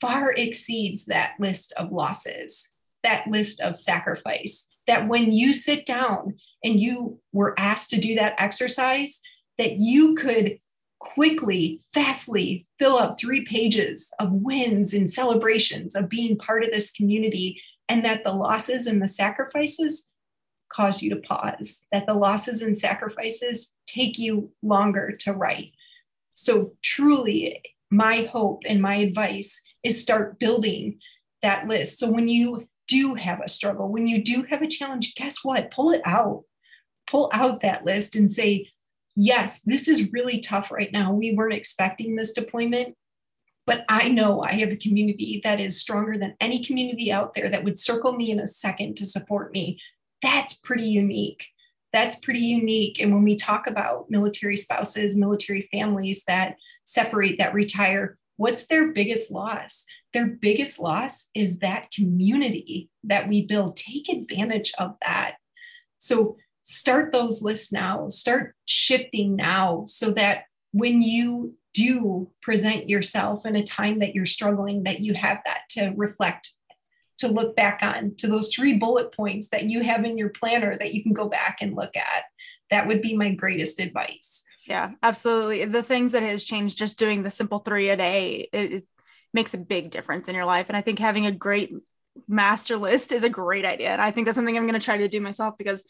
far 0.00 0.32
exceeds 0.32 1.06
that 1.06 1.32
list 1.38 1.72
of 1.76 1.92
losses 1.92 2.74
that 3.02 3.26
list 3.26 3.60
of 3.60 3.76
sacrifice 3.76 4.68
that 4.86 5.08
when 5.08 5.32
you 5.32 5.52
sit 5.52 5.86
down 5.86 6.34
and 6.64 6.80
you 6.80 7.20
were 7.32 7.54
asked 7.58 7.90
to 7.90 8.00
do 8.00 8.14
that 8.16 8.34
exercise 8.38 9.20
that 9.58 9.76
you 9.76 10.14
could 10.14 10.58
quickly 10.98 11.80
fastly 11.94 12.66
fill 12.78 12.96
up 12.96 13.18
three 13.18 13.44
pages 13.44 14.10
of 14.18 14.32
wins 14.32 14.92
and 14.92 15.10
celebrations 15.10 15.96
of 15.96 16.08
being 16.08 16.36
part 16.36 16.62
of 16.62 16.70
this 16.72 16.92
community 16.92 17.60
and 17.88 18.04
that 18.04 18.22
the 18.24 18.32
losses 18.32 18.86
and 18.86 19.02
the 19.02 19.08
sacrifices 19.08 20.08
cause 20.70 21.02
you 21.02 21.10
to 21.10 21.20
pause, 21.20 21.84
that 21.92 22.06
the 22.06 22.14
losses 22.14 22.62
and 22.62 22.76
sacrifices 22.76 23.74
take 23.86 24.18
you 24.18 24.50
longer 24.62 25.16
to 25.20 25.32
write. 25.32 25.72
So, 26.32 26.72
truly, 26.82 27.60
my 27.90 28.28
hope 28.32 28.62
and 28.66 28.80
my 28.80 28.96
advice 28.96 29.60
is 29.82 30.00
start 30.00 30.38
building 30.38 31.00
that 31.42 31.66
list. 31.66 31.98
So, 31.98 32.10
when 32.10 32.28
you 32.28 32.68
do 32.90 33.14
have 33.14 33.40
a 33.40 33.48
struggle, 33.48 33.88
when 33.88 34.06
you 34.06 34.22
do 34.22 34.44
have 34.50 34.62
a 34.62 34.68
challenge, 34.68 35.14
guess 35.14 35.38
what? 35.42 35.70
Pull 35.70 35.90
it 35.90 36.02
out. 36.04 36.44
Pull 37.08 37.30
out 37.32 37.62
that 37.62 37.84
list 37.84 38.16
and 38.16 38.30
say, 38.30 38.68
yes, 39.16 39.60
this 39.62 39.88
is 39.88 40.12
really 40.12 40.40
tough 40.40 40.70
right 40.70 40.92
now. 40.92 41.12
We 41.12 41.34
weren't 41.34 41.54
expecting 41.54 42.14
this 42.16 42.32
deployment, 42.32 42.96
but 43.66 43.84
I 43.88 44.08
know 44.08 44.42
I 44.42 44.52
have 44.60 44.70
a 44.70 44.76
community 44.76 45.40
that 45.44 45.60
is 45.60 45.80
stronger 45.80 46.18
than 46.18 46.36
any 46.40 46.64
community 46.64 47.10
out 47.10 47.34
there 47.34 47.48
that 47.48 47.64
would 47.64 47.78
circle 47.78 48.12
me 48.12 48.30
in 48.30 48.40
a 48.40 48.46
second 48.46 48.96
to 48.96 49.06
support 49.06 49.52
me. 49.52 49.80
That's 50.22 50.54
pretty 50.54 50.84
unique 50.84 51.44
that's 51.92 52.16
pretty 52.16 52.40
unique. 52.40 53.00
And 53.00 53.12
when 53.12 53.24
we 53.24 53.36
talk 53.36 53.66
about 53.66 54.10
military 54.10 54.56
spouses, 54.56 55.18
military 55.18 55.68
families 55.72 56.24
that 56.26 56.56
separate, 56.84 57.38
that 57.38 57.54
retire, 57.54 58.16
what's 58.40 58.68
their 58.68 58.90
biggest 58.90 59.30
loss? 59.30 59.84
Their 60.14 60.26
biggest 60.26 60.80
loss 60.80 61.28
is 61.34 61.58
that 61.58 61.90
community 61.94 62.88
that 63.04 63.28
we 63.28 63.44
build. 63.44 63.76
Take 63.76 64.08
advantage 64.08 64.72
of 64.78 64.94
that. 65.02 65.34
So 65.98 66.38
start 66.62 67.12
those 67.12 67.42
lists 67.42 67.70
now, 67.70 68.08
start 68.08 68.54
shifting 68.64 69.36
now 69.36 69.84
so 69.86 70.12
that 70.12 70.44
when 70.72 71.02
you 71.02 71.54
do 71.74 72.30
present 72.40 72.88
yourself 72.88 73.44
in 73.44 73.56
a 73.56 73.62
time 73.62 73.98
that 73.98 74.14
you're 74.14 74.24
struggling, 74.24 74.84
that 74.84 75.00
you 75.00 75.12
have 75.12 75.40
that 75.44 75.68
to 75.72 75.92
reflect 75.94 76.52
to 77.18 77.28
look 77.28 77.54
back 77.54 77.80
on 77.82 78.14
to 78.16 78.26
those 78.26 78.54
three 78.54 78.78
bullet 78.78 79.14
points 79.14 79.50
that 79.50 79.64
you 79.64 79.82
have 79.82 80.06
in 80.06 80.16
your 80.16 80.30
planner 80.30 80.78
that 80.78 80.94
you 80.94 81.02
can 81.02 81.12
go 81.12 81.28
back 81.28 81.58
and 81.60 81.76
look 81.76 81.94
at. 81.94 82.24
That 82.70 82.86
would 82.86 83.02
be 83.02 83.14
my 83.14 83.34
greatest 83.34 83.80
advice. 83.80 84.44
Yeah, 84.70 84.92
absolutely. 85.02 85.64
The 85.64 85.82
things 85.82 86.12
that 86.12 86.22
has 86.22 86.44
changed 86.44 86.78
just 86.78 86.98
doing 86.98 87.22
the 87.22 87.30
simple 87.30 87.58
three 87.58 87.90
a 87.90 87.96
day 87.96 88.48
it, 88.52 88.72
it 88.72 88.84
makes 89.34 89.52
a 89.52 89.58
big 89.58 89.90
difference 89.90 90.28
in 90.28 90.34
your 90.36 90.44
life. 90.44 90.66
And 90.68 90.76
I 90.76 90.80
think 90.80 91.00
having 91.00 91.26
a 91.26 91.32
great 91.32 91.74
master 92.28 92.76
list 92.76 93.10
is 93.10 93.24
a 93.24 93.28
great 93.28 93.64
idea. 93.64 93.90
And 93.90 94.00
I 94.00 94.12
think 94.12 94.26
that's 94.26 94.36
something 94.36 94.56
I'm 94.56 94.68
going 94.68 94.78
to 94.78 94.84
try 94.84 94.98
to 94.98 95.08
do 95.08 95.20
myself 95.20 95.58
because 95.58 95.82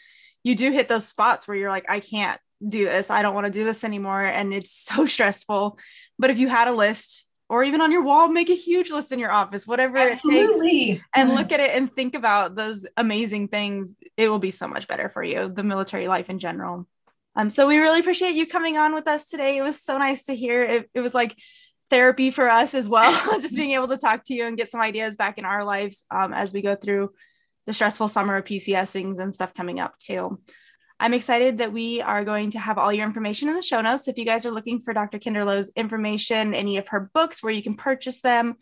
you 0.43 0.55
do 0.55 0.72
hit 0.72 0.89
those 0.89 1.07
spots 1.07 1.47
where 1.47 1.57
you're 1.57 1.70
like, 1.70 1.85
I 1.91 2.01
can't 2.01 2.41
do 2.66 2.87
this. 2.87 3.11
I 3.11 3.20
don't 3.20 3.35
want 3.35 3.47
to 3.47 3.51
do 3.51 3.64
this 3.64 3.85
anymore. 3.85 4.24
And 4.24 4.55
it's 4.55 4.72
so 4.72 5.05
stressful. 5.14 5.78
But 6.18 6.31
if 6.31 6.39
you 6.39 6.49
had 6.49 6.68
a 6.68 6.72
list, 6.72 7.26
or 7.51 7.64
even 7.64 7.81
on 7.81 7.91
your 7.91 8.03
wall, 8.03 8.28
make 8.28 8.49
a 8.49 8.55
huge 8.55 8.93
list 8.93 9.11
in 9.11 9.18
your 9.18 9.33
office, 9.33 9.66
whatever 9.66 9.99
Absolutely. 9.99 10.83
it 10.83 10.95
takes, 10.95 11.05
and 11.16 11.31
mm. 11.31 11.35
look 11.35 11.51
at 11.51 11.59
it 11.59 11.72
and 11.74 11.93
think 11.93 12.14
about 12.14 12.55
those 12.55 12.87
amazing 12.97 13.49
things. 13.49 13.97
It 14.16 14.31
will 14.31 14.39
be 14.39 14.53
so 14.53 14.68
much 14.68 14.87
better 14.87 15.09
for 15.09 15.22
you, 15.22 15.53
the 15.53 15.64
military 15.64 16.07
life 16.07 16.31
in 16.31 16.39
general. 16.39 16.87
Um, 17.37 17.51
so 17.51 17.66
we 17.66 17.78
really 17.78 18.01
appreciate 18.01 18.35
you 18.35 18.47
coming 18.47 18.76
on 18.76 18.95
with 18.95 19.07
us 19.07 19.26
today. 19.26 19.57
It 19.57 19.62
was 19.62 19.83
so 19.83 19.99
nice 19.99 20.24
to 20.24 20.35
hear. 20.35 20.62
It, 20.62 20.91
it 20.95 21.01
was 21.01 21.14
like 21.14 21.37
therapy 21.89 22.31
for 22.31 22.49
us 22.49 22.74
as 22.74 22.89
well, 22.89 23.12
just 23.41 23.57
being 23.57 23.72
able 23.72 23.89
to 23.89 23.97
talk 23.97 24.24
to 24.24 24.35
you 24.35 24.47
and 24.47 24.57
get 24.57 24.70
some 24.70 24.81
ideas 24.81 25.16
back 25.16 25.39
in 25.39 25.45
our 25.45 25.64
lives 25.64 26.05
um, 26.11 26.33
as 26.33 26.53
we 26.53 26.62
go 26.62 26.74
through 26.74 27.11
the 27.66 27.72
stressful 27.72 28.09
summer 28.09 28.37
of 28.37 28.45
PCSings 28.45 29.18
and 29.18 29.35
stuff 29.35 29.55
coming 29.55 29.81
up 29.81 29.99
too. 29.99 30.41
I'm 30.99 31.14
excited 31.14 31.59
that 31.59 31.72
we 31.72 32.03
are 32.03 32.24
going 32.24 32.51
to 32.51 32.59
have 32.59 32.76
all 32.76 32.93
your 32.93 33.07
information 33.07 33.49
in 33.49 33.55
the 33.55 33.62
show 33.62 33.81
notes. 33.81 34.07
If 34.07 34.18
you 34.18 34.26
guys 34.26 34.45
are 34.45 34.51
looking 34.51 34.81
for 34.81 34.93
Dr. 34.93 35.18
Kinderloh's 35.18 35.72
information, 35.74 36.55
any 36.55 36.76
of 36.76 36.89
her 36.89 37.11
books 37.14 37.43
where 37.43 37.53
you 37.53 37.62
can 37.62 37.74
purchase 37.74 38.20
them, 38.20 38.57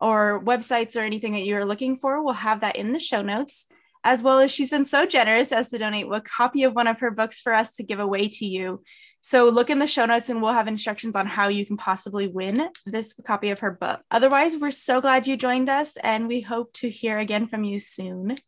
or 0.00 0.42
websites 0.44 0.96
or 0.96 1.00
anything 1.00 1.32
that 1.32 1.44
you're 1.44 1.64
looking 1.64 1.96
for, 1.96 2.22
we'll 2.22 2.34
have 2.34 2.60
that 2.60 2.76
in 2.76 2.92
the 2.92 3.00
show 3.00 3.22
notes. 3.22 3.66
As 4.08 4.22
well 4.22 4.38
as 4.38 4.50
she's 4.50 4.70
been 4.70 4.86
so 4.86 5.04
generous 5.04 5.52
as 5.52 5.68
to 5.68 5.76
donate 5.76 6.06
a 6.10 6.20
copy 6.22 6.62
of 6.62 6.74
one 6.74 6.86
of 6.86 7.00
her 7.00 7.10
books 7.10 7.42
for 7.42 7.52
us 7.52 7.72
to 7.72 7.82
give 7.82 8.00
away 8.00 8.26
to 8.28 8.46
you. 8.46 8.82
So 9.20 9.50
look 9.50 9.68
in 9.68 9.80
the 9.80 9.86
show 9.86 10.06
notes 10.06 10.30
and 10.30 10.40
we'll 10.40 10.54
have 10.54 10.66
instructions 10.66 11.14
on 11.14 11.26
how 11.26 11.48
you 11.48 11.66
can 11.66 11.76
possibly 11.76 12.26
win 12.26 12.70
this 12.86 13.12
copy 13.26 13.50
of 13.50 13.60
her 13.60 13.70
book. 13.70 14.00
Otherwise, 14.10 14.56
we're 14.56 14.70
so 14.70 15.02
glad 15.02 15.26
you 15.26 15.36
joined 15.36 15.68
us 15.68 15.98
and 16.02 16.26
we 16.26 16.40
hope 16.40 16.72
to 16.76 16.88
hear 16.88 17.18
again 17.18 17.48
from 17.48 17.64
you 17.64 17.78
soon. 17.78 18.38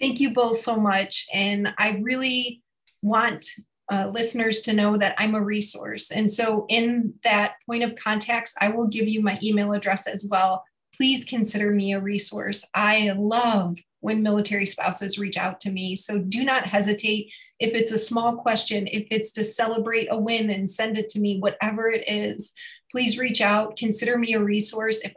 Thank 0.00 0.20
you 0.20 0.32
both 0.32 0.56
so 0.56 0.76
much. 0.76 1.26
And 1.34 1.74
I 1.76 2.00
really 2.02 2.62
want 3.02 3.46
uh, 3.92 4.08
listeners 4.08 4.62
to 4.62 4.72
know 4.72 4.96
that 4.96 5.16
I'm 5.18 5.34
a 5.34 5.44
resource. 5.44 6.10
And 6.10 6.32
so, 6.32 6.64
in 6.70 7.12
that 7.24 7.56
point 7.66 7.82
of 7.82 7.94
context, 8.02 8.56
I 8.58 8.70
will 8.70 8.88
give 8.88 9.06
you 9.06 9.20
my 9.20 9.38
email 9.42 9.74
address 9.74 10.06
as 10.06 10.26
well. 10.30 10.64
Please 10.96 11.26
consider 11.26 11.70
me 11.70 11.92
a 11.92 12.00
resource. 12.00 12.66
I 12.74 13.12
love 13.14 13.76
when 14.06 14.22
military 14.22 14.66
spouses 14.66 15.18
reach 15.18 15.36
out 15.36 15.58
to 15.58 15.72
me. 15.72 15.96
So, 15.96 16.18
do 16.20 16.44
not 16.44 16.64
hesitate. 16.64 17.32
If 17.58 17.74
it's 17.74 17.90
a 17.90 17.98
small 17.98 18.36
question, 18.36 18.86
if 18.86 19.08
it's 19.10 19.32
to 19.32 19.42
celebrate 19.42 20.06
a 20.12 20.16
win 20.16 20.48
and 20.50 20.70
send 20.70 20.96
it 20.96 21.08
to 21.08 21.18
me, 21.18 21.40
whatever 21.40 21.90
it 21.90 22.04
is, 22.06 22.52
please 22.92 23.18
reach 23.18 23.40
out. 23.40 23.76
Consider 23.76 24.16
me 24.16 24.34
a 24.34 24.40
resource. 24.40 25.00
If 25.00 25.12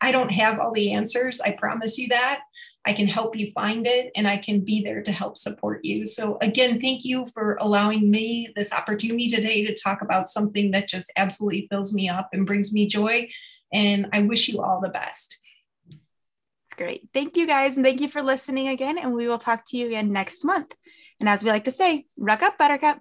I 0.00 0.10
don't 0.10 0.32
have 0.32 0.58
all 0.58 0.72
the 0.72 0.90
answers, 0.90 1.40
I 1.40 1.52
promise 1.52 1.96
you 1.96 2.08
that. 2.08 2.40
I 2.84 2.92
can 2.92 3.06
help 3.06 3.36
you 3.36 3.52
find 3.52 3.86
it 3.86 4.10
and 4.16 4.26
I 4.26 4.36
can 4.38 4.64
be 4.64 4.82
there 4.82 5.00
to 5.02 5.12
help 5.12 5.38
support 5.38 5.84
you. 5.84 6.04
So, 6.04 6.36
again, 6.40 6.80
thank 6.80 7.04
you 7.04 7.28
for 7.34 7.56
allowing 7.60 8.10
me 8.10 8.48
this 8.56 8.72
opportunity 8.72 9.28
today 9.28 9.64
to 9.64 9.76
talk 9.76 10.02
about 10.02 10.28
something 10.28 10.72
that 10.72 10.88
just 10.88 11.12
absolutely 11.14 11.68
fills 11.70 11.94
me 11.94 12.08
up 12.08 12.30
and 12.32 12.44
brings 12.44 12.72
me 12.72 12.88
joy. 12.88 13.28
And 13.72 14.08
I 14.12 14.22
wish 14.22 14.48
you 14.48 14.60
all 14.60 14.80
the 14.80 14.88
best. 14.88 15.38
Great. 16.76 17.08
Thank 17.12 17.36
you 17.36 17.46
guys. 17.46 17.76
And 17.76 17.84
thank 17.84 18.00
you 18.00 18.08
for 18.08 18.22
listening 18.22 18.68
again. 18.68 18.98
And 18.98 19.14
we 19.14 19.28
will 19.28 19.38
talk 19.38 19.64
to 19.66 19.76
you 19.76 19.86
again 19.86 20.12
next 20.12 20.44
month. 20.44 20.74
And 21.20 21.28
as 21.28 21.44
we 21.44 21.50
like 21.50 21.64
to 21.64 21.70
say, 21.70 22.06
ruck 22.16 22.42
up, 22.42 22.58
buttercup. 22.58 22.98